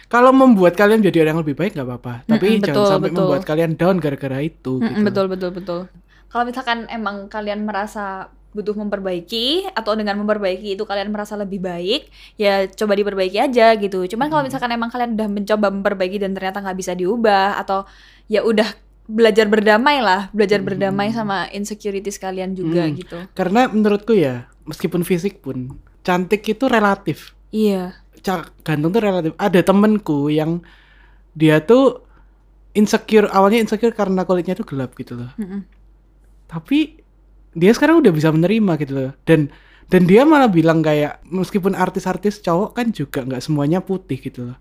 Kalau 0.08 0.32
membuat 0.32 0.78
kalian 0.78 1.02
jadi 1.02 1.26
orang 1.26 1.32
yang 1.34 1.42
lebih 1.42 1.56
baik 1.58 1.72
nggak 1.74 1.88
apa-apa 1.88 2.14
tapi 2.26 2.46
Mm-mm, 2.48 2.62
jangan 2.62 2.76
betul, 2.78 2.86
sampai 2.88 3.10
betul. 3.10 3.18
membuat 3.20 3.42
kalian 3.44 3.72
down 3.74 3.96
gara-gara 3.98 4.38
itu 4.40 4.74
Mm-mm, 4.78 4.86
gitu 4.94 5.02
betul 5.04 5.26
betul 5.28 5.50
betul. 5.52 5.80
Kalau 6.28 6.44
misalkan 6.46 6.86
emang 6.88 7.26
kalian 7.26 7.66
merasa 7.66 8.30
butuh 8.58 8.74
memperbaiki 8.74 9.70
atau 9.78 9.94
dengan 9.94 10.18
memperbaiki 10.18 10.74
itu 10.74 10.82
kalian 10.82 11.14
merasa 11.14 11.38
lebih 11.38 11.62
baik, 11.62 12.10
ya 12.42 12.66
coba 12.66 12.98
diperbaiki 12.98 13.38
aja 13.38 13.78
gitu. 13.78 14.10
Cuman 14.10 14.34
kalau 14.34 14.42
misalkan 14.42 14.74
emang 14.74 14.90
kalian 14.90 15.14
udah 15.14 15.30
mencoba 15.30 15.70
memperbaiki 15.70 16.18
dan 16.18 16.34
ternyata 16.34 16.66
nggak 16.66 16.78
bisa 16.82 16.98
diubah 16.98 17.62
atau 17.62 17.86
ya 18.26 18.42
udah 18.42 18.66
belajar 19.06 19.48
berdamai 19.48 20.02
lah, 20.04 20.28
belajar 20.36 20.60
Hmm. 20.60 20.68
berdamai 20.68 21.14
sama 21.14 21.48
insecurities 21.54 22.18
kalian 22.18 22.58
juga 22.58 22.90
Hmm. 22.90 22.98
gitu. 22.98 23.18
Karena 23.38 23.70
menurutku 23.70 24.12
ya, 24.12 24.50
meskipun 24.66 25.06
fisik 25.06 25.40
pun, 25.40 25.78
cantik 26.04 26.44
itu 26.44 26.66
relatif. 26.68 27.38
Iya. 27.54 27.96
Ganteng 28.66 28.92
tuh 28.92 29.00
relatif. 29.00 29.32
Ada 29.40 29.64
temenku 29.64 30.28
yang 30.28 30.60
dia 31.32 31.64
tuh 31.64 32.04
insecure, 32.76 33.32
awalnya 33.32 33.64
insecure 33.64 33.96
karena 33.96 34.28
kulitnya 34.28 34.60
tuh 34.60 34.68
gelap 34.68 34.92
gitu 35.00 35.16
loh. 35.16 35.32
Mm-mm. 35.40 35.64
Tapi 36.52 37.00
dia 37.58 37.74
sekarang 37.74 38.06
udah 38.06 38.14
bisa 38.14 38.30
menerima 38.30 38.72
gitu 38.78 38.94
loh. 38.94 39.12
Dan 39.26 39.50
dan 39.88 40.04
dia 40.04 40.28
malah 40.28 40.52
bilang 40.52 40.84
kayak 40.84 41.24
meskipun 41.26 41.74
artis-artis 41.74 42.44
cowok 42.44 42.78
kan 42.78 42.94
juga 42.94 43.24
nggak 43.26 43.42
semuanya 43.42 43.80
putih 43.82 44.20
gitu 44.22 44.54
loh. 44.54 44.58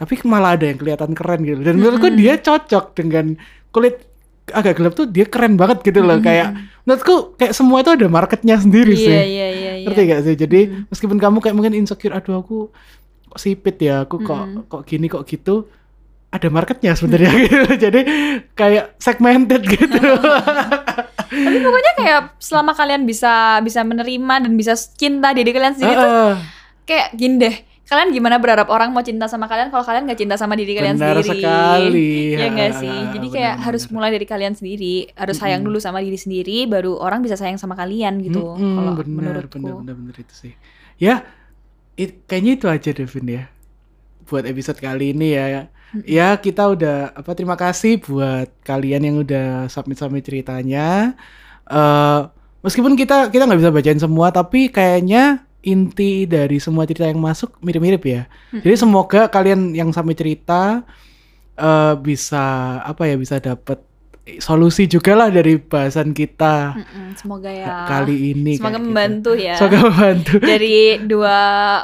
Tapi 0.00 0.18
malah 0.24 0.56
ada 0.56 0.66
yang 0.66 0.80
kelihatan 0.80 1.12
keren 1.12 1.44
gitu. 1.44 1.60
Dan 1.60 1.78
menurutku 1.78 2.08
Mm-mm. 2.08 2.18
dia 2.18 2.34
cocok 2.40 2.96
dengan 2.96 3.36
kulit 3.70 4.08
agak 4.50 4.74
gelap 4.80 4.92
tuh 4.98 5.06
dia 5.06 5.26
keren 5.28 5.54
banget 5.54 5.84
gitu 5.84 6.00
loh. 6.02 6.18
Mm-mm. 6.18 6.26
Kayak 6.26 6.48
menurutku 6.82 7.14
kayak 7.38 7.52
semua 7.54 7.84
itu 7.84 7.90
ada 7.94 8.06
marketnya 8.10 8.56
sendiri 8.58 8.94
sih. 8.96 9.12
Iya 9.12 9.22
iya 9.22 9.48
iya. 9.50 9.72
iya. 9.82 9.86
Ngerti 9.86 10.00
gak 10.08 10.22
sih? 10.26 10.34
Jadi 10.34 10.60
Mm. 10.66 10.82
meskipun 10.90 11.18
kamu 11.20 11.36
kayak 11.38 11.54
mungkin 11.54 11.74
insecure, 11.76 12.14
aduh 12.14 12.42
aku 12.42 12.70
kok 13.30 13.38
sipit 13.38 13.76
ya, 13.78 14.06
aku 14.06 14.22
kok 14.22 14.42
Mm-mm. 14.46 14.66
kok 14.70 14.82
gini 14.86 15.06
kok 15.06 15.26
gitu. 15.26 15.66
Ada 16.32 16.48
marketnya 16.48 16.96
sebenarnya 16.96 17.30
gitu. 17.44 17.58
Jadi 17.90 18.00
kayak 18.56 18.96
segmented 18.96 19.62
gitu. 19.68 20.00
Tapi 21.34 21.56
pokoknya 21.58 21.92
kayak 21.96 22.20
selama 22.36 22.72
kalian 22.72 23.02
bisa 23.02 23.32
bisa 23.60 23.80
menerima 23.82 24.34
dan 24.44 24.52
bisa 24.52 24.72
cinta 24.76 25.32
diri 25.32 25.50
kalian 25.50 25.72
sendiri 25.72 25.94
tuh 25.96 26.04
Heeh. 26.06 26.34
kayak 26.84 27.06
gini 27.14 27.36
deh. 27.40 27.56
Kalian 27.82 28.08
gimana 28.08 28.40
berharap 28.40 28.68
orang 28.68 28.88
mau 28.88 29.04
cinta 29.04 29.28
sama 29.28 29.44
kalian 29.44 29.68
kalau 29.68 29.84
kalian 29.84 30.08
gak 30.08 30.16
cinta 30.16 30.36
sama 30.36 30.56
diri 30.56 30.72
kalian 30.72 30.96
Benar 30.96 31.20
sendiri? 31.20 31.44
sekali. 31.44 32.12
Ya 32.32 32.46
enggak 32.48 32.72
Ha, 32.72 32.80
sih? 32.80 32.98
Jadi 33.10 33.26
benar, 33.26 33.36
kayak 33.36 33.52
benar. 33.52 33.64
harus 33.68 33.82
mulai 33.92 34.10
dari 34.10 34.24
kalian 34.24 34.54
sendiri, 34.54 34.94
harus 35.12 35.36
sayang 35.36 35.60
Mm-mm. 35.60 35.68
dulu 35.68 35.78
sama 35.78 35.98
diri 36.00 36.16
sendiri 36.16 36.64
baru 36.64 36.96
orang 36.96 37.20
bisa 37.20 37.36
sayang 37.36 37.60
sama 37.60 37.76
kalian 37.76 38.22
gitu. 38.22 38.40
Mm-mm, 38.40 38.76
kalau 38.78 38.92
benar, 38.96 39.12
menurutku. 39.36 39.60
benar, 39.60 39.76
benar, 39.84 39.94
benar 39.98 40.16
itu 40.16 40.32
sih. 40.32 40.52
Ya, 40.96 41.26
it- 41.94 42.24
kayaknya 42.24 42.52
itu 42.56 42.66
aja 42.66 42.90
Devin 42.92 43.26
ya. 43.28 43.44
Buat 44.24 44.48
episode 44.48 44.80
kali 44.80 45.12
ini 45.12 45.36
ya. 45.36 45.68
Ya 46.00 46.40
kita 46.40 46.72
udah 46.72 47.12
apa 47.12 47.36
terima 47.36 47.52
kasih 47.52 48.00
buat 48.00 48.48
kalian 48.64 49.02
yang 49.04 49.16
udah 49.20 49.68
submit 49.68 50.00
submit 50.00 50.24
ceritanya. 50.24 51.12
eh 51.68 52.20
meskipun 52.64 52.96
kita 52.96 53.28
kita 53.28 53.44
nggak 53.44 53.60
bisa 53.60 53.72
bacain 53.74 54.00
semua, 54.00 54.32
tapi 54.32 54.72
kayaknya 54.72 55.44
inti 55.62 56.24
dari 56.26 56.58
semua 56.58 56.88
cerita 56.88 57.06
yang 57.06 57.20
masuk 57.20 57.60
mirip-mirip 57.60 58.02
ya. 58.08 58.22
Jadi 58.64 58.76
semoga 58.80 59.28
kalian 59.28 59.76
yang 59.76 59.92
submit 59.92 60.16
cerita 60.16 60.82
eh 61.60 61.94
bisa 62.00 62.80
apa 62.80 63.02
ya 63.04 63.16
bisa 63.20 63.36
dapat 63.36 63.84
solusi 64.38 64.86
juga 64.86 65.12
lah 65.12 65.28
dari 65.28 65.58
bahasan 65.58 66.10
kita 66.10 66.78
Mm-mm, 66.78 67.18
semoga 67.18 67.50
ya. 67.50 67.84
kali 67.84 68.30
ini. 68.30 68.54
Semoga 68.54 68.78
gitu. 68.78 68.86
membantu 68.86 69.30
ya. 69.34 69.58
Semoga 69.58 69.78
membantu. 69.84 70.34
Dari 70.54 70.76
dua 71.02 71.38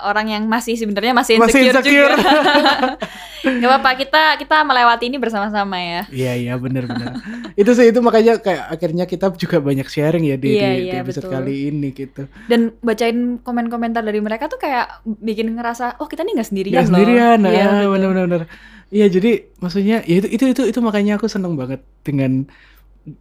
orang 0.04 0.26
yang 0.30 0.42
masih 0.46 0.74
sebenarnya 0.74 1.10
masih 1.12 1.34
Masih 1.34 1.66
insecure, 1.66 1.82
insecure. 1.82 2.14
juga. 2.14 2.94
Gak 3.58 3.70
apa-apa 3.70 3.90
kita 3.96 4.22
kita 4.36 4.56
melewati 4.62 5.04
ini 5.06 5.16
bersama-sama 5.16 5.78
ya. 5.78 6.02
Iya 6.08 6.32
iya 6.36 6.54
benar-benar. 6.54 7.18
itu 7.54 7.70
sih 7.72 7.86
itu 7.86 7.98
makanya 7.98 8.38
kayak 8.38 8.64
akhirnya 8.68 9.04
kita 9.04 9.30
juga 9.32 9.58
banyak 9.58 9.86
sharing 9.86 10.22
ya 10.24 10.36
di, 10.36 10.54
Iya, 10.54 10.68
di- 10.68 10.78
di 10.80 10.86
iya, 10.88 11.02
episode 11.02 11.26
betul. 11.26 11.34
kali 11.36 11.54
ini 11.68 11.88
gitu. 11.90 12.22
Dan 12.46 12.70
bacain 12.78 13.38
komen-komentar 13.38 14.00
dari 14.00 14.18
mereka 14.18 14.46
tuh 14.46 14.58
kayak 14.58 15.02
bikin 15.04 15.54
ngerasa 15.54 15.98
oh 15.98 16.06
kita 16.06 16.22
nih 16.22 16.34
nggak 16.34 16.48
sendirian 16.48 16.72
Nggak 16.72 16.84
loh. 16.84 16.90
sendirian, 16.94 17.38
Iya, 17.42 17.66
ah, 17.66 17.86
benar-benar. 17.88 18.42
Iya 18.88 19.06
jadi 19.12 19.30
maksudnya 19.60 20.00
ya 20.08 20.16
itu 20.24 20.28
itu 20.32 20.44
itu 20.48 20.62
itu 20.72 20.78
makanya 20.80 21.20
aku 21.20 21.28
seneng 21.28 21.60
banget 21.60 21.84
dengan 22.00 22.48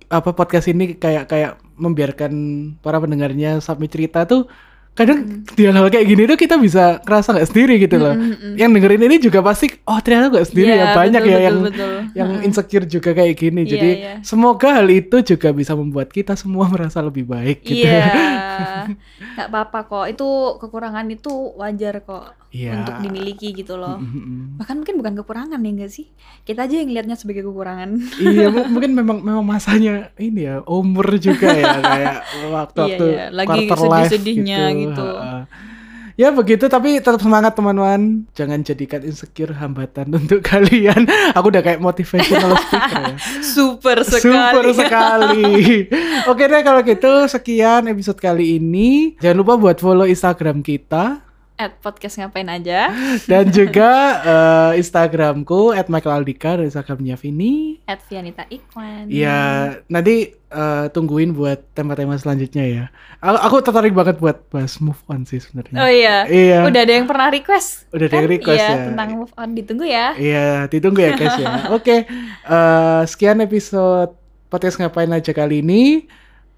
apa 0.07 0.31
podcast 0.35 0.67
ini 0.71 0.95
kayak 0.95 1.27
kayak 1.31 1.59
membiarkan 1.75 2.33
para 2.79 2.99
pendengarnya 2.99 3.59
submit 3.63 3.91
cerita 3.91 4.27
tuh 4.27 4.47
kadang 4.97 5.45
di 5.53 5.61
hal-hal 5.61 5.93
kayak 5.93 6.09
gini 6.09 6.25
tuh 6.25 6.33
kita 6.33 6.57
bisa 6.57 6.97
ngerasa 7.05 7.37
nggak 7.37 7.49
sendiri 7.53 7.73
gitu 7.77 8.01
loh. 8.01 8.17
Mm, 8.17 8.25
mm, 8.25 8.33
mm. 8.33 8.53
Yang 8.57 8.69
dengerin 8.73 9.03
ini 9.05 9.15
juga 9.21 9.39
pasti 9.45 9.69
oh 9.85 9.99
ternyata 10.01 10.33
nggak 10.33 10.47
sendiri 10.49 10.71
Iya, 10.73 10.81
ya 10.81 10.87
banyak 10.97 11.21
betul, 11.21 11.29
ya 11.29 11.37
betul, 11.37 11.45
yang 11.45 11.57
betul. 11.61 11.91
yang 12.17 12.29
Mm-mm. 12.33 12.47
insecure 12.49 12.85
juga 12.89 13.09
kayak 13.13 13.35
gini. 13.37 13.61
Iya, 13.61 13.69
Jadi 13.77 13.89
iya. 13.93 14.13
semoga 14.25 14.69
hal 14.73 14.89
itu 14.89 15.17
juga 15.21 15.53
bisa 15.53 15.77
membuat 15.77 16.09
kita 16.09 16.33
semua 16.33 16.65
merasa 16.73 16.97
lebih 17.05 17.29
baik 17.29 17.61
gitu. 17.61 17.85
Iya, 17.85 18.09
nggak 19.37 19.47
apa-apa 19.53 19.79
kok. 19.85 20.05
Itu 20.17 20.57
kekurangan 20.65 21.05
itu 21.13 21.53
wajar 21.53 22.01
kok 22.01 22.33
Iya. 22.47 22.79
untuk 22.79 23.03
dimiliki 23.03 23.51
gitu 23.51 23.75
loh. 23.75 23.99
Mm-mm. 23.99 24.55
Bahkan 24.55 24.75
mungkin 24.77 24.95
bukan 24.95 25.13
kekurangan 25.15 25.59
ya 25.59 25.69
enggak 25.69 25.91
sih? 25.91 26.07
Kita 26.41 26.63
aja 26.63 26.75
yang 26.75 26.89
lihatnya 26.89 27.13
sebagai 27.13 27.43
kekurangan. 27.43 27.99
iya 28.17 28.47
mu- 28.53 28.69
mungkin 28.69 28.91
memang 28.93 29.19
memang 29.19 29.43
masanya 29.43 30.09
ini 30.15 30.43
ya 30.43 30.63
umur 30.63 31.11
juga 31.17 31.47
ya 31.49 31.75
kayak 31.83 32.15
waktu-waktu 32.47 33.03
Iya, 33.03 33.15
iya. 33.19 33.25
Lagi 33.29 33.67
sedih-sedihnya 33.67 34.59
gitu. 34.73 35.07
Ha-ha. 35.07 35.43
Ya 36.17 36.33
begitu 36.33 36.65
tapi 36.65 36.97
tetap 36.97 37.19
semangat 37.19 37.53
teman-teman. 37.53 38.25
Jangan 38.33 38.63
jadikan 38.63 39.03
insecure 39.03 39.53
hambatan 39.53 40.09
untuk 40.17 40.41
kalian. 40.41 41.05
Aku 41.35 41.51
udah 41.51 41.61
kayak 41.61 41.77
motivational 41.77 42.57
speaker 42.57 43.01
ya. 43.05 43.17
Super 43.43 44.01
sekali. 44.01 44.33
Super 44.33 44.65
sekali. 44.73 45.45
Oke 46.25 46.47
deh 46.47 46.63
kalau 46.63 46.81
gitu 46.81 47.11
sekian 47.27 47.85
episode 47.85 48.17
kali 48.17 48.57
ini. 48.57 49.13
Jangan 49.19 49.37
lupa 49.37 49.53
buat 49.59 49.77
follow 49.77 50.07
Instagram 50.07 50.65
kita 50.65 51.26
At 51.57 51.81
podcast 51.81 52.21
ngapain 52.21 52.45
aja? 52.53 52.93
dan 53.31 53.49
juga 53.49 53.89
eh, 54.21 54.71
Instagramku 54.77 55.73
@michaelaldika 55.89 56.61
dan 56.61 56.69
Instagramnya 56.69 57.17
Vini. 57.17 57.81
At 57.89 58.05
Vianita 58.05 58.45
Iklan. 58.45 59.09
Iya, 59.09 59.81
nanti 59.89 60.37
eh, 60.37 60.85
tungguin 60.93 61.33
buat 61.33 61.65
tema-tema 61.73 62.13
selanjutnya 62.21 62.61
ya. 62.61 62.85
Aku, 63.25 63.37
aku 63.41 63.55
tertarik 63.65 63.97
banget 63.97 64.21
buat 64.21 64.37
bahas 64.53 64.77
move 64.77 65.01
on 65.09 65.25
sih 65.25 65.41
sebenarnya. 65.41 65.81
Oh 65.81 65.89
iya. 65.89 66.29
Iya. 66.29 66.61
Udah 66.69 66.81
ada 66.85 66.93
yang 66.93 67.09
pernah 67.09 67.33
request. 67.33 67.89
Udah 67.89 68.05
ada 68.05 68.15
yang 68.21 68.29
kan? 68.29 68.35
request 68.37 68.61
iya, 68.61 68.69
ya. 68.69 68.85
tentang 68.93 69.09
move 69.17 69.33
on 69.33 69.49
ditunggu 69.57 69.85
ya. 69.89 70.07
Iya, 70.13 70.47
ditunggu 70.69 70.99
ya 71.01 71.11
guys 71.17 71.35
ya. 71.41 71.49
Oke, 71.81 72.05
eh, 72.45 73.01
sekian 73.09 73.41
episode 73.41 74.13
podcast 74.53 74.77
ngapain 74.77 75.09
aja 75.09 75.33
kali 75.33 75.65
ini. 75.65 76.05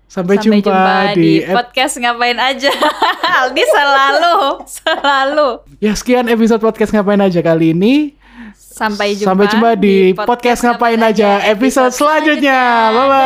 Sampai, 0.10 0.42
jumpa, 0.42 1.14
di, 1.14 1.46
ep- 1.46 1.54
podcast 1.54 2.02
ngapain 2.02 2.34
aja. 2.34 2.74
Aldi 3.46 3.62
selalu, 3.62 4.38
selalu. 4.66 5.50
ya 5.78 5.94
sekian 5.94 6.26
episode 6.26 6.58
podcast 6.58 6.90
ngapain 6.90 7.22
aja 7.22 7.46
kali 7.46 7.78
ini. 7.78 8.18
Sampai 8.58 9.14
jumpa, 9.14 9.30
Sampai 9.30 9.46
jumpa 9.54 9.72
di 9.78 10.18
podcast 10.18 10.66
ngapain 10.66 10.98
aja 10.98 11.46
episode 11.46 11.94
selanjutnya. 11.94 12.60
Bye 12.90 13.06
bye. 13.06 13.22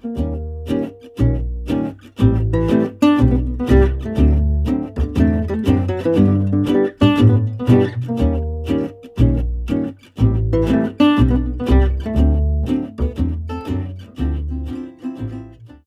Dadah. 0.00 0.37